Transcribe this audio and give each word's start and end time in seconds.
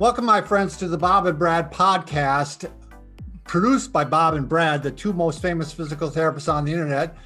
Welcome, 0.00 0.26
my 0.26 0.40
friends, 0.40 0.76
to 0.76 0.86
the 0.86 0.96
Bob 0.96 1.26
and 1.26 1.36
Brad 1.36 1.72
podcast, 1.72 2.70
produced 3.42 3.92
by 3.92 4.04
Bob 4.04 4.34
and 4.34 4.48
Brad, 4.48 4.80
the 4.80 4.92
two 4.92 5.12
most 5.12 5.42
famous 5.42 5.72
physical 5.72 6.08
therapists 6.08 6.52
on 6.52 6.64
the 6.64 6.70
internet, 6.70 7.16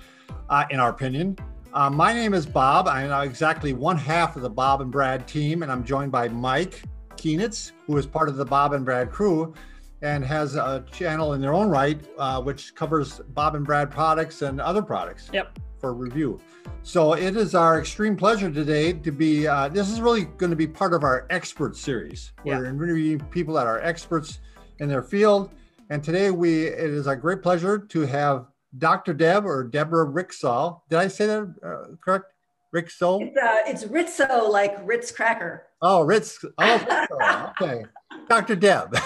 uh, 0.48 0.64
in 0.70 0.80
our 0.80 0.88
opinion. 0.88 1.36
Uh, 1.74 1.90
my 1.90 2.14
name 2.14 2.32
is 2.32 2.46
Bob. 2.46 2.88
I'm 2.88 3.12
exactly 3.28 3.74
one 3.74 3.98
half 3.98 4.36
of 4.36 4.42
the 4.42 4.48
Bob 4.48 4.80
and 4.80 4.90
Brad 4.90 5.28
team, 5.28 5.62
and 5.62 5.70
I'm 5.70 5.84
joined 5.84 6.12
by 6.12 6.28
Mike 6.28 6.80
Keenitz, 7.16 7.72
who 7.86 7.98
is 7.98 8.06
part 8.06 8.30
of 8.30 8.36
the 8.36 8.44
Bob 8.46 8.72
and 8.72 8.86
Brad 8.86 9.12
crew 9.12 9.52
and 10.00 10.24
has 10.24 10.54
a 10.54 10.82
channel 10.90 11.34
in 11.34 11.42
their 11.42 11.52
own 11.52 11.68
right, 11.68 12.02
uh, 12.16 12.40
which 12.40 12.74
covers 12.74 13.20
Bob 13.34 13.54
and 13.54 13.66
Brad 13.66 13.90
products 13.90 14.40
and 14.40 14.62
other 14.62 14.80
products. 14.80 15.28
Yep. 15.30 15.58
For 15.82 15.92
review. 15.92 16.40
So 16.84 17.14
it 17.14 17.36
is 17.36 17.56
our 17.56 17.80
extreme 17.80 18.14
pleasure 18.14 18.48
today 18.48 18.92
to 18.92 19.10
be. 19.10 19.48
Uh, 19.48 19.66
this 19.66 19.90
is 19.90 20.00
really 20.00 20.26
going 20.26 20.50
to 20.50 20.56
be 20.56 20.68
part 20.68 20.94
of 20.94 21.02
our 21.02 21.26
expert 21.28 21.76
series. 21.76 22.30
We're 22.44 22.66
interviewing 22.66 23.18
people 23.32 23.54
that 23.54 23.66
are 23.66 23.80
experts 23.80 24.38
in 24.78 24.88
their 24.88 25.02
field, 25.02 25.50
and 25.90 26.00
today 26.00 26.30
we 26.30 26.66
it 26.66 26.88
is 26.90 27.08
a 27.08 27.16
great 27.16 27.42
pleasure 27.42 27.80
to 27.80 28.02
have 28.02 28.46
Dr. 28.78 29.12
Deb 29.12 29.44
or 29.44 29.64
Deborah 29.64 30.04
Ricksall. 30.04 30.84
Did 30.88 31.00
I 31.00 31.08
say 31.08 31.26
that 31.26 31.52
uh, 31.64 31.96
correct? 32.00 32.26
Ricksall. 32.72 33.20
It's, 33.20 33.36
uh, 33.36 33.56
it's 33.66 33.84
Riczo, 33.84 34.48
like 34.48 34.76
Ritz 34.84 35.10
cracker. 35.10 35.66
Oh, 35.82 36.02
Ritz. 36.02 36.42
Oh, 36.58 37.52
okay. 37.60 37.84
Dr. 38.28 38.54
Deb. 38.54 38.96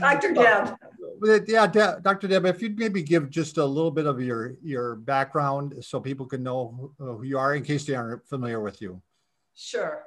Dr. 0.00 0.32
Deb 0.32 0.74
yeah, 1.46 1.66
Dr. 1.66 2.28
Deb, 2.28 2.46
if 2.46 2.62
you'd 2.62 2.78
maybe 2.78 3.02
give 3.02 3.30
just 3.30 3.58
a 3.58 3.64
little 3.64 3.90
bit 3.90 4.06
of 4.06 4.20
your 4.20 4.56
your 4.62 4.96
background 4.96 5.74
so 5.80 6.00
people 6.00 6.26
can 6.26 6.42
know 6.42 6.92
who 6.98 7.22
you 7.22 7.38
are 7.38 7.54
in 7.54 7.62
case 7.62 7.84
they 7.84 7.94
aren't 7.94 8.26
familiar 8.26 8.60
with 8.60 8.80
you. 8.82 9.00
Sure. 9.54 10.04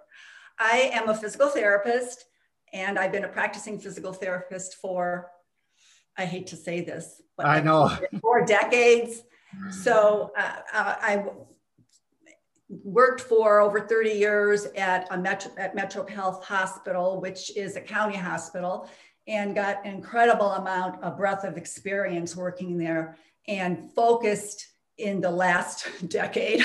I 0.59 0.91
am 0.93 1.09
a 1.09 1.15
physical 1.15 1.49
therapist 1.49 2.25
and 2.73 2.99
I've 2.99 3.11
been 3.11 3.23
a 3.23 3.29
practicing 3.29 3.79
physical 3.79 4.13
therapist 4.13 4.75
for, 4.75 5.31
I 6.17 6.25
hate 6.25 6.47
to 6.47 6.55
say 6.55 6.81
this, 6.81 7.21
but 7.37 7.45
I 7.45 7.61
know 7.61 7.95
four 8.21 8.45
decades. 8.45 9.23
So 9.71 10.31
uh, 10.37 10.55
uh, 10.73 10.95
I 10.99 11.25
worked 12.69 13.21
for 13.21 13.61
over 13.61 13.79
30 13.79 14.11
years 14.11 14.65
at 14.75 15.07
a 15.11 15.17
Metro, 15.17 15.51
at 15.57 15.73
Metro 15.73 16.05
Health 16.05 16.43
Hospital, 16.43 17.21
which 17.21 17.55
is 17.55 17.77
a 17.77 17.81
county 17.81 18.17
hospital 18.17 18.89
and 19.27 19.55
got 19.55 19.85
an 19.85 19.93
incredible 19.93 20.51
amount 20.53 21.01
of 21.03 21.17
breadth 21.17 21.43
of 21.43 21.57
experience 21.57 22.35
working 22.35 22.77
there 22.77 23.17
and 23.47 23.91
focused 23.91 24.67
in 24.97 25.21
the 25.21 25.29
last 25.29 25.87
decade 26.09 26.63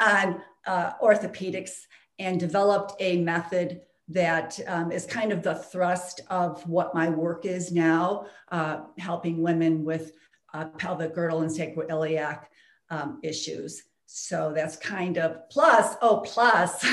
on 0.00 0.42
uh, 0.66 0.92
orthopedics 1.02 1.86
and 2.18 2.38
developed 2.38 2.94
a 3.00 3.18
method 3.18 3.80
that 4.08 4.58
um, 4.66 4.92
is 4.92 5.06
kind 5.06 5.32
of 5.32 5.42
the 5.42 5.54
thrust 5.54 6.20
of 6.28 6.66
what 6.68 6.94
my 6.94 7.08
work 7.08 7.46
is 7.46 7.72
now, 7.72 8.26
uh, 8.52 8.82
helping 8.98 9.40
women 9.40 9.82
with 9.84 10.12
uh, 10.52 10.66
pelvic 10.78 11.14
girdle 11.14 11.40
and 11.40 11.50
sacroiliac 11.50 12.44
um, 12.90 13.18
issues. 13.22 13.82
So 14.06 14.52
that's 14.54 14.76
kind 14.76 15.18
of 15.18 15.48
plus, 15.50 15.96
oh, 16.02 16.18
plus 16.18 16.86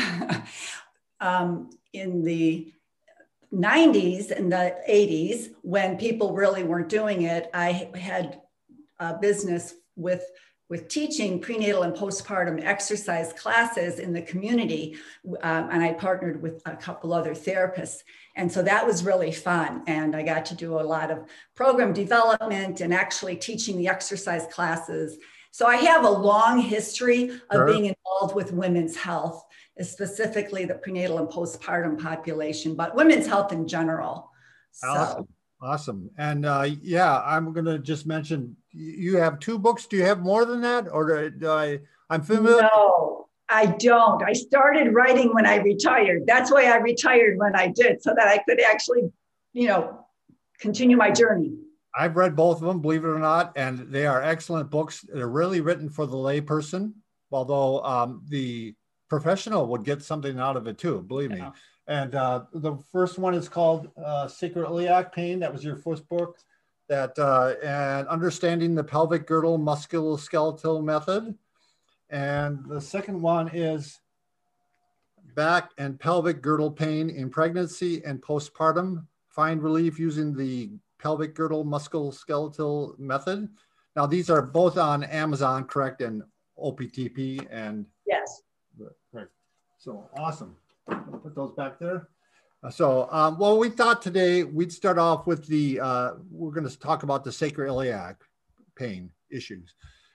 um, 1.20 1.70
in 1.94 2.24
the 2.24 2.74
90s 3.54 4.32
and 4.32 4.52
the 4.52 4.76
80s, 4.90 5.50
when 5.62 5.98
people 5.98 6.34
really 6.34 6.64
weren't 6.64 6.90
doing 6.90 7.24
it, 7.24 7.50
I 7.54 7.90
had 7.96 8.42
a 9.00 9.18
business 9.18 9.74
with 9.96 10.24
with 10.72 10.88
teaching 10.88 11.38
prenatal 11.38 11.84
and 11.84 11.94
postpartum 11.94 12.64
exercise 12.64 13.34
classes 13.34 14.00
in 14.00 14.14
the 14.14 14.22
community. 14.22 14.96
Um, 15.44 15.68
and 15.70 15.84
I 15.84 15.92
partnered 15.92 16.42
with 16.42 16.62
a 16.66 16.78
couple 16.78 17.14
other 17.14 17.36
therapists. 17.36 17.98
And 18.38 18.50
so 18.50 18.62
that 18.64 18.88
was 18.88 19.04
really 19.04 19.34
fun. 19.34 19.84
And 19.86 20.16
I 20.16 20.24
got 20.24 20.46
to 20.46 20.56
do 20.56 20.80
a 20.80 20.82
lot 20.82 21.12
of 21.12 21.26
program 21.56 21.92
development 21.92 22.80
and 22.80 22.94
actually 22.94 23.36
teaching 23.36 23.78
the 23.78 23.90
exercise 23.90 24.48
classes. 24.50 25.18
So 25.52 25.68
I 25.68 25.76
have 25.76 26.06
a 26.06 26.10
long 26.10 26.60
history 26.60 27.32
of 27.32 27.40
sure. 27.52 27.68
being 27.68 27.88
involved 27.88 28.34
with 28.34 28.54
women's 28.54 28.96
health 28.96 29.44
is 29.78 29.92
specifically 29.92 30.66
the 30.66 30.76
prenatal 30.76 31.20
and 31.20 31.28
postpartum 31.28 32.02
population, 32.02 32.76
but 32.76 32.96
women's 32.96 33.28
health 33.28 33.52
in 33.52 33.68
general. 33.68 34.32
So. 34.72 34.88
Awesome. 34.88 35.28
Awesome. 35.64 36.10
And 36.18 36.46
uh, 36.46 36.68
yeah, 36.82 37.22
I'm 37.22 37.54
going 37.54 37.66
to 37.66 37.78
just 37.78 38.08
mention 38.08 38.56
you 38.72 39.18
have 39.18 39.38
two 39.40 39.60
books. 39.60 39.86
Do 39.86 39.96
you 39.96 40.04
have 40.04 40.20
more 40.20 40.44
than 40.44 40.62
that? 40.62 40.88
Or 40.92 41.30
do 41.30 41.50
I, 41.50 41.80
I'm 42.10 42.24
familiar. 42.24 42.64
No, 42.64 43.28
I 43.48 43.68
don't. 43.68 44.24
I 44.24 44.34
started 44.34 44.92
writing 44.94 45.34
when 45.34 45.46
I 45.46 45.58
retired. 45.58 46.24
That's 46.26 46.52
why 46.52 46.66
I 46.66 46.78
retired 46.78 47.38
when 47.38 47.56
I 47.56 47.68
did, 47.68 48.02
so 48.02 48.12
that 48.18 48.28
I 48.28 48.40
could 48.40 48.60
actually, 48.60 49.12
you 49.54 49.68
know, 49.68 50.06
continue 50.60 50.98
my 50.98 51.12
journey. 51.12 51.54
I've 51.96 52.16
read 52.16 52.36
both 52.36 52.62
of 52.62 52.68
them, 52.68 52.82
believe 52.82 53.04
it 53.04 53.10
or 53.10 53.20
not, 53.20 53.52
and 53.56 53.92
they 53.92 54.08
are 54.08 54.24
excellent 54.24 54.72
books. 54.72 55.06
They're 55.14 55.28
really 55.28 55.62
written 55.62 55.90
for 55.90 56.06
the 56.08 56.16
layperson, 56.16 56.94
although 57.32 57.84
um, 57.84 58.24
the 58.30 58.74
professional 59.12 59.68
would 59.68 59.84
get 59.84 60.02
something 60.02 60.40
out 60.40 60.56
of 60.56 60.68
it 60.68 60.78
too, 60.78 61.02
believe 61.02 61.32
me. 61.32 61.44
And 61.86 62.16
uh, 62.16 62.46
the 62.54 62.78
first 62.94 63.20
one 63.20 63.34
is 63.34 63.50
called 63.50 63.92
uh, 63.98 64.26
Sacroiliac 64.26 65.12
Pain. 65.12 65.38
That 65.42 65.52
was 65.52 65.66
your 65.66 65.76
first 65.76 66.08
book. 66.08 66.38
That 66.88 67.20
uh, 67.20 67.56
and 67.62 68.08
understanding 68.08 68.74
the 68.74 68.86
pelvic 68.86 69.28
girdle 69.28 69.60
musculoskeletal 69.60 70.82
method. 70.82 71.38
And 72.10 72.64
the 72.70 72.80
second 72.80 73.22
one 73.22 73.50
is 73.50 74.00
back 75.36 75.72
and 75.78 76.00
pelvic 76.00 76.42
girdle 76.42 76.72
pain 76.72 77.10
in 77.10 77.30
pregnancy 77.30 78.02
and 78.06 78.22
postpartum. 78.22 79.06
Find 79.28 79.62
relief 79.62 80.00
using 80.00 80.34
the 80.34 80.72
pelvic 81.00 81.36
girdle 81.36 81.66
musculoskeletal 81.66 82.98
method. 82.98 83.50
Now 83.98 84.06
these 84.06 84.30
are 84.30 84.42
both 84.42 84.78
on 84.78 85.04
Amazon, 85.04 85.66
correct? 85.66 86.00
And 86.00 86.24
OPTP 86.58 87.46
and 87.52 87.86
yes. 88.08 88.44
So 89.82 90.08
awesome. 90.16 90.56
Put 90.88 91.34
those 91.34 91.54
back 91.54 91.80
there. 91.80 92.08
Uh, 92.64 92.70
so, 92.70 93.10
um, 93.12 93.40
well, 93.40 93.58
we 93.58 93.68
thought 93.68 94.00
today 94.00 94.44
we'd 94.44 94.72
start 94.72 95.00
off 95.00 95.26
with 95.26 95.48
the, 95.48 95.80
uh, 95.80 96.12
we're 96.30 96.52
going 96.52 96.68
to 96.68 96.80
talk 96.80 97.02
about 97.02 97.24
the 97.24 97.32
sacroiliac 97.32 98.18
pain 98.76 99.10
issues. 99.32 99.74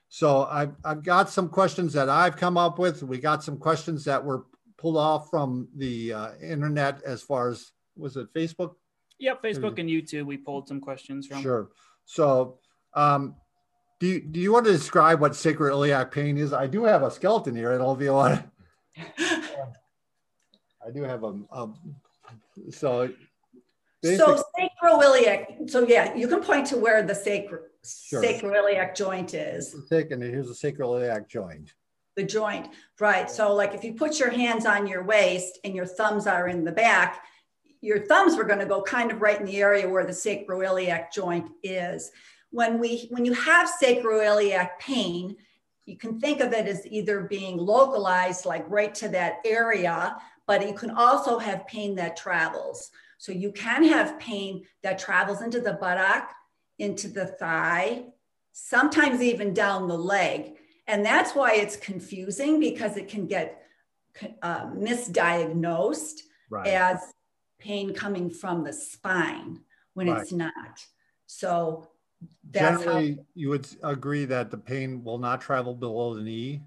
So 0.08 0.44
I've, 0.44 0.72
I've 0.84 1.02
got 1.02 1.30
some 1.30 1.48
questions 1.48 1.92
that 1.94 2.08
I've 2.08 2.36
come 2.36 2.56
up 2.56 2.78
with. 2.78 3.02
We 3.02 3.18
got 3.18 3.42
some 3.42 3.58
questions 3.58 4.04
that 4.04 4.24
were 4.24 4.44
pulled 4.78 4.96
off 4.96 5.30
from 5.30 5.66
the 5.74 6.12
uh, 6.12 6.28
internet 6.40 7.02
as 7.02 7.22
far 7.22 7.48
as, 7.48 7.72
was 7.96 8.16
it 8.16 8.32
Facebook? 8.32 8.76
Yep, 9.18 9.42
Facebook 9.42 9.80
and 9.80 9.90
YouTube. 9.90 10.26
We 10.26 10.36
pulled 10.36 10.68
some 10.68 10.80
questions 10.80 11.26
from. 11.26 11.42
Sure. 11.42 11.70
So, 12.04 12.60
um, 12.94 13.34
do 13.98 14.06
you, 14.06 14.20
do 14.20 14.38
you 14.38 14.52
want 14.52 14.66
to 14.66 14.72
describe 14.72 15.20
what 15.20 15.32
sacroiliac 15.32 16.12
pain 16.12 16.38
is? 16.38 16.52
I 16.52 16.68
do 16.68 16.84
have 16.84 17.02
a 17.02 17.10
skeleton 17.10 17.56
here. 17.56 17.72
I 17.72 17.78
don't 17.78 17.86
know 17.86 17.94
if 17.94 18.00
you 18.00 18.12
want 18.12 18.44
to. 18.44 18.50
I 20.86 20.90
do 20.90 21.02
have 21.02 21.24
a, 21.24 21.34
a 21.52 21.68
so. 22.70 23.10
So 24.04 24.40
sacroiliac. 24.56 25.68
So 25.68 25.86
yeah, 25.86 26.14
you 26.14 26.28
can 26.28 26.40
point 26.40 26.66
to 26.68 26.76
where 26.76 27.02
the 27.02 27.14
sacro, 27.14 27.60
sure. 27.84 28.22
sacroiliac 28.22 28.94
joint 28.94 29.34
is. 29.34 29.74
And 29.90 30.22
here's 30.22 30.46
the 30.46 30.54
sacroiliac 30.54 31.28
joint. 31.28 31.74
The 32.14 32.22
joint, 32.22 32.68
right? 33.00 33.28
So 33.28 33.52
like 33.54 33.74
if 33.74 33.82
you 33.82 33.94
put 33.94 34.20
your 34.20 34.30
hands 34.30 34.64
on 34.64 34.86
your 34.86 35.02
waist 35.02 35.58
and 35.64 35.74
your 35.74 35.86
thumbs 35.86 36.26
are 36.26 36.48
in 36.48 36.64
the 36.64 36.72
back, 36.72 37.24
your 37.80 38.06
thumbs 38.06 38.36
were 38.36 38.44
going 38.44 38.60
to 38.60 38.66
go 38.66 38.80
kind 38.80 39.10
of 39.10 39.20
right 39.20 39.40
in 39.40 39.46
the 39.46 39.56
area 39.56 39.88
where 39.88 40.06
the 40.06 40.12
sacroiliac 40.12 41.12
joint 41.12 41.50
is. 41.62 42.10
When 42.50 42.78
we 42.78 43.08
when 43.10 43.24
you 43.24 43.32
have 43.32 43.68
sacroiliac 43.82 44.78
pain, 44.78 45.36
you 45.84 45.96
can 45.96 46.20
think 46.20 46.40
of 46.40 46.52
it 46.52 46.66
as 46.66 46.86
either 46.86 47.22
being 47.22 47.56
localized, 47.56 48.44
like 48.44 48.64
right 48.68 48.94
to 48.96 49.08
that 49.10 49.38
area, 49.44 50.16
but 50.46 50.66
you 50.66 50.74
can 50.74 50.90
also 50.90 51.38
have 51.38 51.66
pain 51.66 51.94
that 51.96 52.16
travels. 52.16 52.90
So 53.18 53.32
you 53.32 53.52
can 53.52 53.84
have 53.84 54.18
pain 54.18 54.64
that 54.82 54.98
travels 54.98 55.42
into 55.42 55.60
the 55.60 55.74
buttock, 55.74 56.30
into 56.78 57.08
the 57.08 57.26
thigh, 57.26 58.04
sometimes 58.52 59.20
even 59.22 59.54
down 59.54 59.88
the 59.88 59.98
leg. 59.98 60.52
And 60.86 61.04
that's 61.04 61.34
why 61.34 61.54
it's 61.54 61.76
confusing 61.76 62.60
because 62.60 62.96
it 62.96 63.08
can 63.08 63.26
get 63.26 63.62
uh, 64.42 64.66
misdiagnosed 64.66 66.20
right. 66.50 66.68
as 66.68 67.12
pain 67.58 67.92
coming 67.92 68.30
from 68.30 68.62
the 68.64 68.72
spine 68.72 69.60
when 69.94 70.08
right. 70.08 70.22
it's 70.22 70.32
not. 70.32 70.86
So 71.26 71.88
Generally, 72.50 73.16
how, 73.16 73.24
you 73.34 73.48
would 73.50 73.68
agree 73.82 74.24
that 74.24 74.50
the 74.50 74.58
pain 74.58 75.04
will 75.04 75.18
not 75.18 75.40
travel 75.40 75.74
below 75.74 76.14
the 76.14 76.22
knee. 76.22 76.62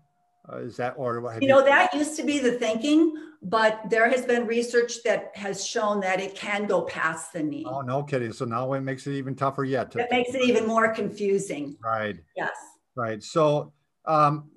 Uh, 0.51 0.57
is 0.57 0.77
that 0.77 0.93
or 0.97 1.17
you, 1.19 1.39
you 1.41 1.47
know 1.47 1.63
that 1.63 1.93
used 1.93 2.15
to 2.15 2.23
be 2.23 2.39
the 2.39 2.53
thinking, 2.53 3.13
but 3.43 3.81
there 3.89 4.09
has 4.09 4.25
been 4.25 4.47
research 4.47 5.03
that 5.03 5.31
has 5.35 5.65
shown 5.65 5.99
that 5.99 6.19
it 6.19 6.35
can 6.35 6.65
go 6.65 6.81
past 6.83 7.33
the 7.33 7.43
knee. 7.43 7.65
Oh, 7.67 7.81
no 7.81 8.03
kidding! 8.03 8.33
So 8.33 8.45
now 8.45 8.73
it 8.73 8.81
makes 8.81 9.05
it 9.05 9.13
even 9.13 9.35
tougher 9.35 9.63
yet. 9.63 9.95
it 9.95 10.07
makes 10.09 10.33
it 10.33 10.41
even 10.41 10.65
more 10.65 10.93
confusing. 10.93 11.77
Right. 11.83 12.17
Yes. 12.35 12.55
Right. 12.95 13.21
So, 13.21 13.73
um, 14.05 14.49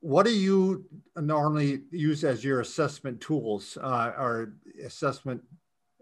what 0.00 0.24
do 0.24 0.32
you 0.32 0.86
normally 1.16 1.82
use 1.90 2.24
as 2.24 2.42
your 2.42 2.60
assessment 2.60 3.20
tools 3.20 3.76
uh, 3.82 4.12
or 4.16 4.54
assessment 4.82 5.42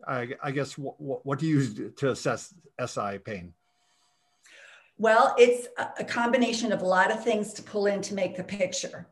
I, 0.07 0.29
I 0.43 0.51
guess 0.51 0.77
what, 0.79 1.25
what 1.27 1.39
do 1.39 1.47
you 1.47 1.57
use 1.57 1.81
to 1.97 2.11
assess 2.11 2.55
SI 2.85 3.19
pain? 3.19 3.53
Well, 4.99 5.35
it's 5.39 5.69
a 5.99 6.05
combination 6.05 6.73
of 6.73 6.83
a 6.83 6.87
lot 6.87 7.13
of 7.13 7.23
things 7.23 7.53
to 7.55 7.63
pull 7.63 7.87
in 7.87 8.03
to 8.03 8.15
make 8.15 8.37
the 8.37 8.43
picture. 8.43 9.09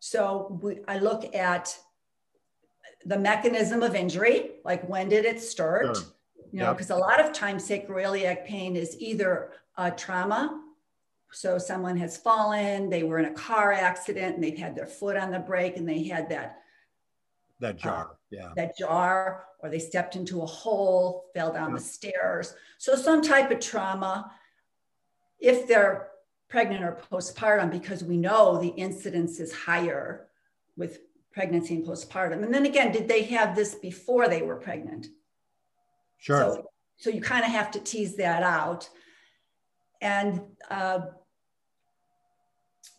So 0.00 0.58
we, 0.60 0.80
I 0.88 0.98
look 0.98 1.34
at 1.34 1.76
the 3.06 3.18
mechanism 3.18 3.82
of 3.82 3.94
injury, 3.94 4.56
like 4.64 4.86
when 4.88 5.08
did 5.08 5.24
it 5.24 5.40
start? 5.40 5.96
Sure. 5.96 6.04
You 6.52 6.60
know, 6.60 6.72
because 6.72 6.90
yep. 6.90 6.98
a 6.98 7.00
lot 7.00 7.20
of 7.20 7.32
times 7.32 7.68
sacroiliac 7.68 8.44
pain 8.44 8.76
is 8.76 8.96
either 8.98 9.52
a 9.76 9.90
trauma. 9.90 10.60
So 11.32 11.58
someone 11.58 11.96
has 11.96 12.16
fallen, 12.16 12.90
they 12.90 13.02
were 13.02 13.18
in 13.18 13.24
a 13.24 13.32
car 13.32 13.72
accident 13.72 14.36
and 14.36 14.44
they've 14.44 14.58
had 14.58 14.76
their 14.76 14.86
foot 14.86 15.16
on 15.16 15.30
the 15.30 15.40
brake 15.40 15.76
and 15.76 15.88
they 15.88 16.04
had 16.04 16.28
that 16.30 16.58
that 17.60 17.76
uh, 17.76 17.78
jar, 17.78 18.04
uh, 18.04 18.14
yeah. 18.30 18.52
That 18.56 18.76
jar, 18.76 19.44
or 19.60 19.70
they 19.70 19.78
stepped 19.78 20.16
into 20.16 20.42
a 20.42 20.46
hole, 20.46 21.26
fell 21.34 21.52
down 21.52 21.72
the 21.72 21.80
stairs. 21.80 22.54
So 22.78 22.94
some 22.96 23.22
type 23.22 23.50
of 23.50 23.60
trauma. 23.60 24.30
If 25.44 25.68
they're 25.68 26.08
pregnant 26.48 26.84
or 26.84 26.98
postpartum, 27.10 27.70
because 27.70 28.02
we 28.02 28.16
know 28.16 28.58
the 28.58 28.68
incidence 28.68 29.40
is 29.40 29.52
higher 29.52 30.26
with 30.76 31.00
pregnancy 31.32 31.74
and 31.74 31.84
postpartum. 31.84 32.42
And 32.44 32.54
then 32.54 32.66
again, 32.66 32.92
did 32.92 33.08
they 33.08 33.24
have 33.24 33.54
this 33.54 33.74
before 33.74 34.28
they 34.28 34.42
were 34.42 34.56
pregnant? 34.56 35.08
Sure. 36.18 36.38
So, 36.38 36.70
so 36.96 37.10
you 37.10 37.20
kind 37.20 37.44
of 37.44 37.50
have 37.50 37.70
to 37.72 37.80
tease 37.80 38.16
that 38.16 38.42
out. 38.42 38.88
And 40.00 40.40
uh, 40.70 41.00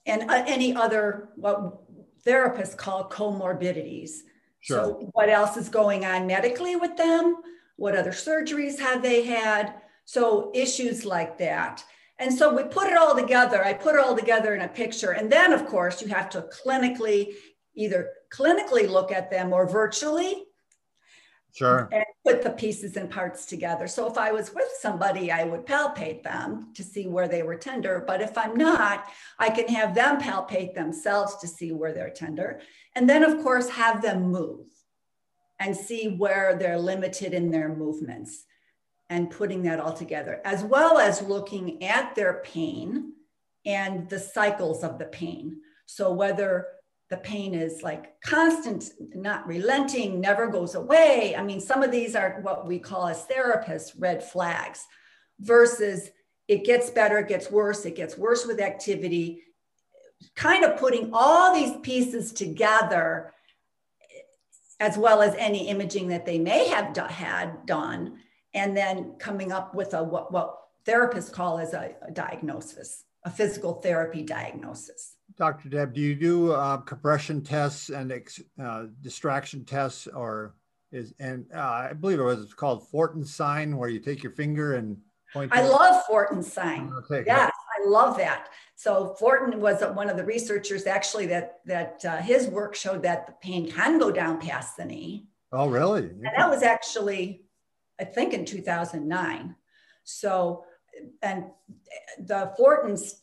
and 0.06 0.30
uh, 0.30 0.44
any 0.48 0.76
other 0.76 1.30
what 1.36 1.80
therapists 2.26 2.76
call 2.76 3.10
comorbidities. 3.10 4.12
Sure. 4.60 4.78
So 4.78 5.10
what 5.14 5.30
else 5.30 5.58
is 5.58 5.70
going 5.70 6.06
on 6.06 6.28
medically 6.28 6.76
with 6.76 6.98
them? 6.98 7.38
What 7.78 7.96
other 7.96 8.12
surgeries 8.12 8.80
have 8.80 9.02
they 9.02 9.24
had? 9.24 9.76
So 10.06 10.52
issues 10.54 11.06
like 11.06 11.38
that. 11.38 11.84
And 12.18 12.34
so 12.34 12.54
we 12.56 12.64
put 12.64 12.88
it 12.88 12.98
all 12.98 13.16
together. 13.16 13.64
I 13.64 13.74
put 13.74 13.96
it 13.96 14.02
all 14.02 14.16
together 14.16 14.56
in 14.56 14.62
a 14.62 14.68
picture. 14.68 15.12
And 15.12 15.32
then, 15.32 15.52
of 15.52 15.66
course, 15.66 16.02
you 16.02 16.08
have 16.08 16.30
to 16.32 16.48
clinically 16.66 17.34
either 17.76 18.10
clinically 18.34 18.90
look 18.90 19.12
at 19.12 19.30
them 19.30 19.52
or 19.52 19.68
virtually. 19.68 20.44
Sure. 21.54 21.88
And 21.92 22.04
put 22.26 22.44
the 22.44 22.50
pieces 22.50 22.98
and 22.98 23.10
parts 23.10 23.46
together. 23.46 23.88
So 23.88 24.10
if 24.10 24.18
I 24.18 24.32
was 24.34 24.54
with 24.54 24.68
somebody, 24.80 25.32
I 25.32 25.46
would 25.46 25.66
palpate 25.66 26.22
them 26.22 26.74
to 26.74 26.84
see 26.84 27.08
where 27.08 27.30
they 27.30 27.44
were 27.44 27.56
tender. 27.56 28.04
But 28.06 28.22
if 28.22 28.38
I'm 28.38 28.56
not, 28.56 29.06
I 29.40 29.50
can 29.50 29.68
have 29.70 29.96
them 29.96 30.20
palpate 30.20 30.74
themselves 30.74 31.38
to 31.38 31.48
see 31.48 31.72
where 31.72 31.94
they're 31.94 32.10
tender. 32.10 32.60
And 32.94 33.10
then, 33.10 33.24
of 33.24 33.42
course, 33.42 33.70
have 33.70 34.02
them 34.02 34.32
move 34.32 34.68
and 35.60 35.76
see 35.76 36.10
where 36.10 36.56
they're 36.56 36.80
limited 36.80 37.34
in 37.34 37.52
their 37.52 37.74
movements 37.74 38.44
and 39.10 39.30
putting 39.30 39.64
that 39.64 39.80
all 39.80 39.94
together, 39.94 40.42
as 40.46 40.64
well 40.64 40.98
as 40.98 41.22
looking 41.22 41.84
at 41.84 42.16
their 42.16 42.42
pain 42.44 43.14
and 43.66 44.10
the 44.10 44.20
cycles 44.20 44.84
of 44.84 44.98
the 44.98 45.06
pain. 45.06 45.58
So 45.86 46.12
whether 46.12 46.68
the 47.10 47.18
pain 47.18 47.54
is 47.54 47.84
like 47.84 48.20
constant, 48.22 48.90
not 49.14 49.46
relenting, 49.48 50.20
never 50.20 50.48
goes 50.48 50.74
away. 50.74 51.36
I 51.38 51.44
mean, 51.44 51.62
some 51.62 51.84
of 51.84 51.92
these 51.92 52.16
are 52.16 52.40
what 52.42 52.66
we 52.66 52.80
call 52.80 53.08
as 53.08 53.26
therapists 53.26 53.94
red 53.98 54.24
flags 54.24 54.86
versus 55.40 56.10
it 56.48 56.66
gets 56.66 56.90
better, 56.90 57.20
it 57.20 57.28
gets 57.28 57.52
worse, 57.52 57.86
it 57.86 57.96
gets 57.96 58.18
worse 58.18 58.46
with 58.46 58.60
activity. 58.60 59.44
Kind 60.36 60.64
of 60.64 60.80
putting 60.80 61.12
all 61.14 61.54
these 61.54 61.76
pieces 61.84 62.32
together, 62.32 63.34
as 64.80 64.98
well 64.98 65.22
as 65.22 65.36
any 65.38 65.68
imaging 65.68 66.08
that 66.08 66.26
they 66.26 66.40
may 66.40 66.68
have 66.68 66.94
do- 66.94 67.02
had 67.02 67.66
done, 67.66 68.20
and 68.56 68.76
then 68.76 69.14
coming 69.20 69.52
up 69.52 69.76
with 69.76 69.94
a 69.94 70.04
what, 70.04 70.32
what 70.32 70.58
therapists 70.88 71.32
call 71.32 71.60
as 71.60 71.74
a, 71.74 71.94
a 72.08 72.12
diagnosis, 72.12 73.04
a 73.24 73.30
physical 73.30 73.74
therapy 73.74 74.24
diagnosis. 74.24 75.18
Dr. 75.38 75.70
Deb, 75.70 75.94
do 75.94 76.02
you 76.02 76.16
do 76.16 76.54
uh, 76.54 76.78
compression 76.78 77.44
tests 77.44 77.90
and 77.90 78.12
uh, 78.60 78.86
distraction 79.02 79.66
tests, 79.66 80.08
or 80.08 80.56
is 80.92 81.14
and 81.20 81.46
uh, 81.54 81.90
I 81.90 81.94
believe 81.94 82.20
it 82.20 82.24
was 82.24 82.54
called 82.54 82.88
Fortin 82.88 83.26
sign, 83.26 83.76
where 83.76 83.90
you 83.90 84.00
take 84.00 84.24
your 84.24 84.32
finger 84.32 84.76
and 84.76 84.98
point. 85.34 85.52
I 85.54 85.68
love 85.68 86.06
Fortin 86.06 86.42
sign. 86.42 86.94
Okay, 87.00 87.24
yes, 87.26 87.52
I 87.52 87.90
love 87.90 88.18
that. 88.18 88.48
So 88.76 89.16
Fortin 89.20 89.60
was 89.60 89.82
one 89.96 90.10
of 90.10 90.16
the 90.16 90.24
researchers 90.24 90.86
actually 90.86 91.26
that 91.26 91.60
that 91.66 92.06
uh, 92.06 92.18
his 92.18 92.48
work 92.48 92.76
showed 92.76 93.02
that 93.04 93.28
the 93.28 93.34
pain 93.42 93.70
can 93.70 94.00
go 94.00 94.12
down 94.12 94.40
past 94.40 94.78
the 94.78 94.86
knee. 94.86 95.28
Oh, 95.52 95.68
really? 95.68 96.02
And 96.02 96.26
that 96.36 96.50
was 96.50 96.64
actually, 96.64 97.45
I 98.00 98.04
think, 98.04 98.34
in 98.34 98.46
2009. 98.46 99.56
So, 100.04 100.66
and 101.22 101.46
the 102.20 102.54
Fortin's 102.58 103.22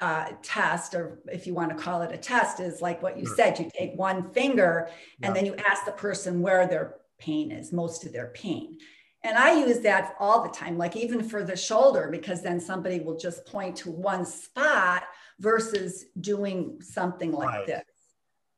uh, 0.00 0.28
test, 0.42 0.94
or 0.94 1.20
if 1.26 1.46
you 1.46 1.54
want 1.54 1.76
to 1.76 1.82
call 1.82 2.02
it 2.02 2.12
a 2.12 2.18
test, 2.18 2.60
is 2.60 2.82
like 2.82 3.02
what 3.02 3.18
you 3.18 3.26
sure. 3.26 3.36
said. 3.36 3.58
You 3.58 3.70
take 3.76 3.94
one 3.96 4.30
finger 4.30 4.90
and 5.22 5.30
yeah. 5.30 5.32
then 5.32 5.46
you 5.46 5.54
ask 5.56 5.84
the 5.84 5.92
person 5.92 6.42
where 6.42 6.66
their 6.66 6.96
pain 7.18 7.50
is, 7.50 7.72
most 7.72 8.04
of 8.04 8.12
their 8.12 8.28
pain. 8.28 8.78
And 9.24 9.36
I 9.36 9.58
use 9.58 9.80
that 9.80 10.14
all 10.20 10.42
the 10.42 10.50
time, 10.50 10.78
like 10.78 10.94
even 10.94 11.26
for 11.26 11.42
the 11.42 11.56
shoulder, 11.56 12.08
because 12.10 12.42
then 12.42 12.60
somebody 12.60 13.00
will 13.00 13.16
just 13.16 13.44
point 13.46 13.74
to 13.76 13.90
one 13.90 14.24
spot 14.24 15.04
versus 15.40 16.04
doing 16.20 16.80
something 16.80 17.32
like 17.32 17.48
right. 17.48 17.66
this. 17.66 17.84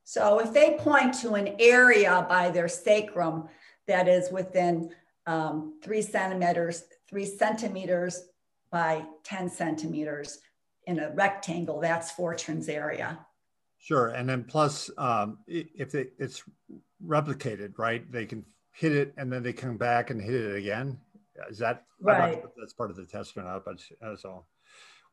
So 0.05 0.40
if 0.40 0.52
they 0.52 0.76
point 0.78 1.14
to 1.20 1.34
an 1.34 1.56
area 1.58 2.26
by 2.28 2.50
their 2.50 2.69
sacrum 2.69 3.49
that 3.88 4.06
is 4.06 4.31
within 4.31 4.90
um, 5.26 5.79
three 5.82 6.02
centimeters, 6.02 6.85
three 7.08 7.26
centimeters 7.26 8.29
by 8.70 9.05
10 9.25 9.50
centimeters, 9.50 10.38
in 10.87 11.00
a 11.00 11.11
rectangle, 11.11 11.81
that's 11.81 12.11
Fortin's 12.11 12.69
area. 12.69 13.19
Sure. 13.79 14.08
And 14.08 14.26
then 14.29 14.43
plus, 14.43 14.90
um, 14.96 15.38
if 15.46 15.94
it, 15.94 16.14
it's 16.19 16.43
replicated, 17.06 17.75
right, 17.76 18.11
they 18.11 18.25
can 18.25 18.44
hit 18.73 18.93
it 18.93 19.12
and 19.19 19.31
then 19.31 19.43
they 19.43 19.52
come 19.52 19.76
back 19.76 20.11
and 20.11 20.20
hit 20.20 20.34
it 20.34 20.56
again. 20.56 20.99
Is 21.50 21.58
that 21.58 21.84
right? 22.00 22.43
that's 22.58 22.73
part 22.73 22.91
of 22.91 22.96
the 22.96 23.05
test 23.05 23.37
or 23.37 23.43
not, 23.43 23.64
but 23.64 23.81
that's 24.00 24.25
all. 24.25 24.49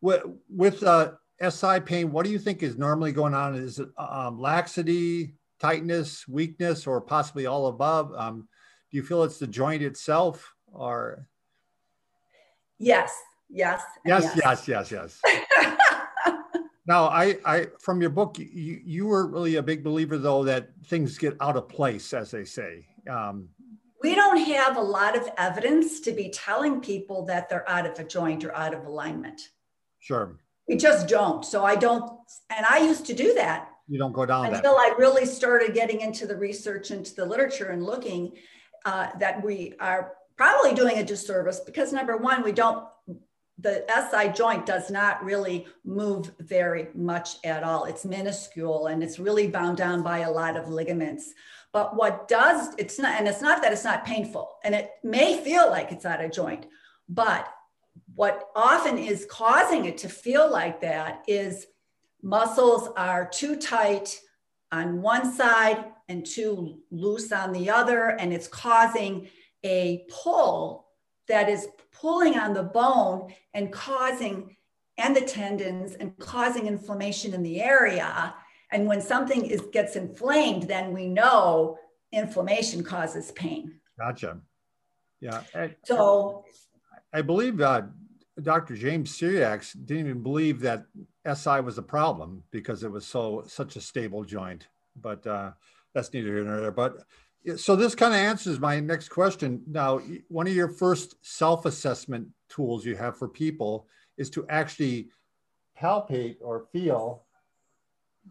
With, 0.01 0.23
with 0.49 0.81
uh, 0.81 1.11
SI 1.47 1.81
pain, 1.81 2.11
what 2.11 2.25
do 2.25 2.31
you 2.31 2.39
think 2.39 2.63
is 2.63 2.77
normally 2.77 3.11
going 3.11 3.33
on? 3.33 3.55
Is 3.55 3.79
it 3.79 3.89
um, 3.97 4.39
laxity, 4.39 5.35
tightness, 5.59 6.25
weakness, 6.27 6.87
or 6.87 7.01
possibly 7.01 7.45
all 7.45 7.67
above? 7.67 8.13
Um, 8.15 8.47
do 8.95 9.01
you 9.01 9.05
feel 9.05 9.23
it's 9.23 9.39
the 9.39 9.47
joint 9.47 9.83
itself 9.83 10.55
or? 10.71 11.27
Yes, 12.79 13.13
yes. 13.49 13.83
Yes, 14.05 14.31
yes, 14.37 14.69
yes, 14.69 14.89
yes. 14.89 15.19
yes. 15.25 15.45
now, 16.87 17.07
I, 17.07 17.35
I, 17.43 17.67
from 17.77 17.99
your 17.99 18.09
book, 18.09 18.39
you, 18.39 18.79
you 18.85 19.05
were 19.05 19.27
really 19.27 19.57
a 19.57 19.61
big 19.61 19.83
believer, 19.83 20.17
though, 20.17 20.45
that 20.45 20.69
things 20.85 21.17
get 21.17 21.35
out 21.41 21.57
of 21.57 21.67
place, 21.67 22.13
as 22.13 22.31
they 22.31 22.45
say. 22.45 22.87
Um, 23.09 23.49
we 24.01 24.15
don't 24.15 24.37
have 24.37 24.77
a 24.77 24.81
lot 24.81 25.17
of 25.17 25.27
evidence 25.37 25.99
to 25.99 26.13
be 26.13 26.29
telling 26.29 26.79
people 26.79 27.25
that 27.25 27.49
they're 27.49 27.69
out 27.69 27.85
of 27.85 27.99
a 27.99 28.05
joint 28.05 28.45
or 28.45 28.55
out 28.55 28.73
of 28.73 28.85
alignment. 28.85 29.41
Sure. 29.99 30.39
We 30.69 30.77
just 30.77 31.09
don't. 31.09 31.43
So 31.43 31.65
I 31.65 31.75
don't, 31.75 32.09
and 32.49 32.65
I 32.65 32.77
used 32.77 33.05
to 33.07 33.13
do 33.13 33.33
that. 33.33 33.67
You 33.89 33.99
don't 33.99 34.13
go 34.13 34.25
down 34.25 34.45
until 34.45 34.75
that. 34.75 34.93
I 34.93 34.95
really 34.97 35.25
started 35.25 35.73
getting 35.73 35.99
into 35.99 36.25
the 36.25 36.37
research, 36.37 36.91
into 36.91 37.13
the 37.13 37.25
literature, 37.25 37.71
and 37.71 37.83
looking 37.83 38.31
uh, 38.85 39.09
that 39.19 39.43
we 39.43 39.73
are 39.79 40.13
probably 40.37 40.73
doing 40.73 40.97
a 40.97 41.03
disservice 41.03 41.59
because 41.59 41.91
number 41.91 42.17
one, 42.17 42.43
we 42.43 42.51
don't 42.51 42.85
the 43.57 43.85
SI 44.11 44.29
joint 44.33 44.65
does 44.65 44.91
not 44.91 45.23
really 45.23 45.65
move 45.85 46.31
very 46.39 46.89
much 46.93 47.37
at 47.45 47.63
all. 47.63 47.85
It's 47.85 48.03
minuscule 48.03 48.87
and 48.87 49.01
it's 49.01 49.17
really 49.17 49.47
bound 49.47 49.77
down 49.77 50.03
by 50.03 50.19
a 50.19 50.31
lot 50.31 50.57
of 50.57 50.69
ligaments. 50.69 51.33
But 51.71 51.95
what 51.95 52.27
does, 52.27 52.75
it's 52.77 52.99
not, 52.99 53.17
and 53.17 53.27
it's 53.27 53.41
not 53.41 53.61
that 53.61 53.71
it's 53.71 53.83
not 53.83 54.05
painful, 54.05 54.55
and 54.63 54.73
it 54.73 54.91
may 55.03 55.43
feel 55.43 55.69
like 55.69 55.91
it's 55.91 56.05
out 56.05 56.23
of 56.23 56.31
joint, 56.31 56.67
but 57.09 57.51
what 58.13 58.49
often 58.55 58.97
is 58.97 59.27
causing 59.29 59.85
it 59.85 59.97
to 59.99 60.09
feel 60.09 60.49
like 60.49 60.79
that 60.81 61.23
is 61.27 61.67
muscles 62.21 62.89
are 62.95 63.27
too 63.27 63.55
tight 63.57 64.19
on 64.71 65.01
one 65.01 65.31
side 65.31 65.85
and 66.07 66.25
too 66.25 66.79
loose 66.91 67.31
on 67.31 67.51
the 67.51 67.69
other, 67.69 68.09
and 68.09 68.33
it's 68.33 68.47
causing 68.47 69.27
a 69.63 70.05
pull 70.09 70.87
that 71.27 71.49
is 71.49 71.67
pulling 71.91 72.37
on 72.37 72.53
the 72.53 72.63
bone 72.63 73.33
and 73.53 73.71
causing 73.71 74.55
and 74.97 75.15
the 75.15 75.21
tendons 75.21 75.93
and 75.95 76.17
causing 76.19 76.67
inflammation 76.67 77.33
in 77.33 77.43
the 77.43 77.61
area. 77.61 78.33
And 78.71 78.87
when 78.87 79.01
something 79.01 79.45
is 79.45 79.61
gets 79.73 79.95
inflamed, 79.95 80.63
then 80.63 80.93
we 80.93 81.07
know 81.07 81.77
inflammation 82.11 82.83
causes 82.83 83.31
pain. 83.31 83.79
Gotcha. 83.97 84.39
Yeah. 85.19 85.41
So 85.83 86.45
I 87.13 87.21
believe 87.21 87.61
uh, 87.61 87.83
Dr. 88.41 88.75
James 88.75 89.17
Cyriax 89.17 89.73
didn't 89.85 90.07
even 90.07 90.23
believe 90.23 90.59
that 90.61 90.85
SI 91.33 91.61
was 91.61 91.77
a 91.77 91.83
problem 91.83 92.43
because 92.51 92.83
it 92.83 92.91
was 92.91 93.05
so 93.05 93.43
such 93.47 93.75
a 93.75 93.81
stable 93.81 94.23
joint. 94.23 94.67
But 95.01 95.25
uh, 95.25 95.51
that's 95.95 96.13
neither 96.13 96.27
here 96.27 96.43
nor 96.43 96.61
there. 96.61 96.71
But 96.71 96.97
so 97.57 97.75
this 97.75 97.95
kind 97.95 98.13
of 98.13 98.19
answers 98.19 98.59
my 98.59 98.79
next 98.79 99.09
question. 99.09 99.63
Now, 99.65 100.01
one 100.27 100.45
of 100.45 100.53
your 100.53 100.67
first 100.67 101.15
self-assessment 101.21 102.27
tools 102.49 102.85
you 102.85 102.95
have 102.95 103.17
for 103.17 103.27
people 103.27 103.87
is 104.17 104.29
to 104.31 104.45
actually 104.49 105.09
palpate 105.79 106.37
or 106.41 106.67
feel 106.71 107.23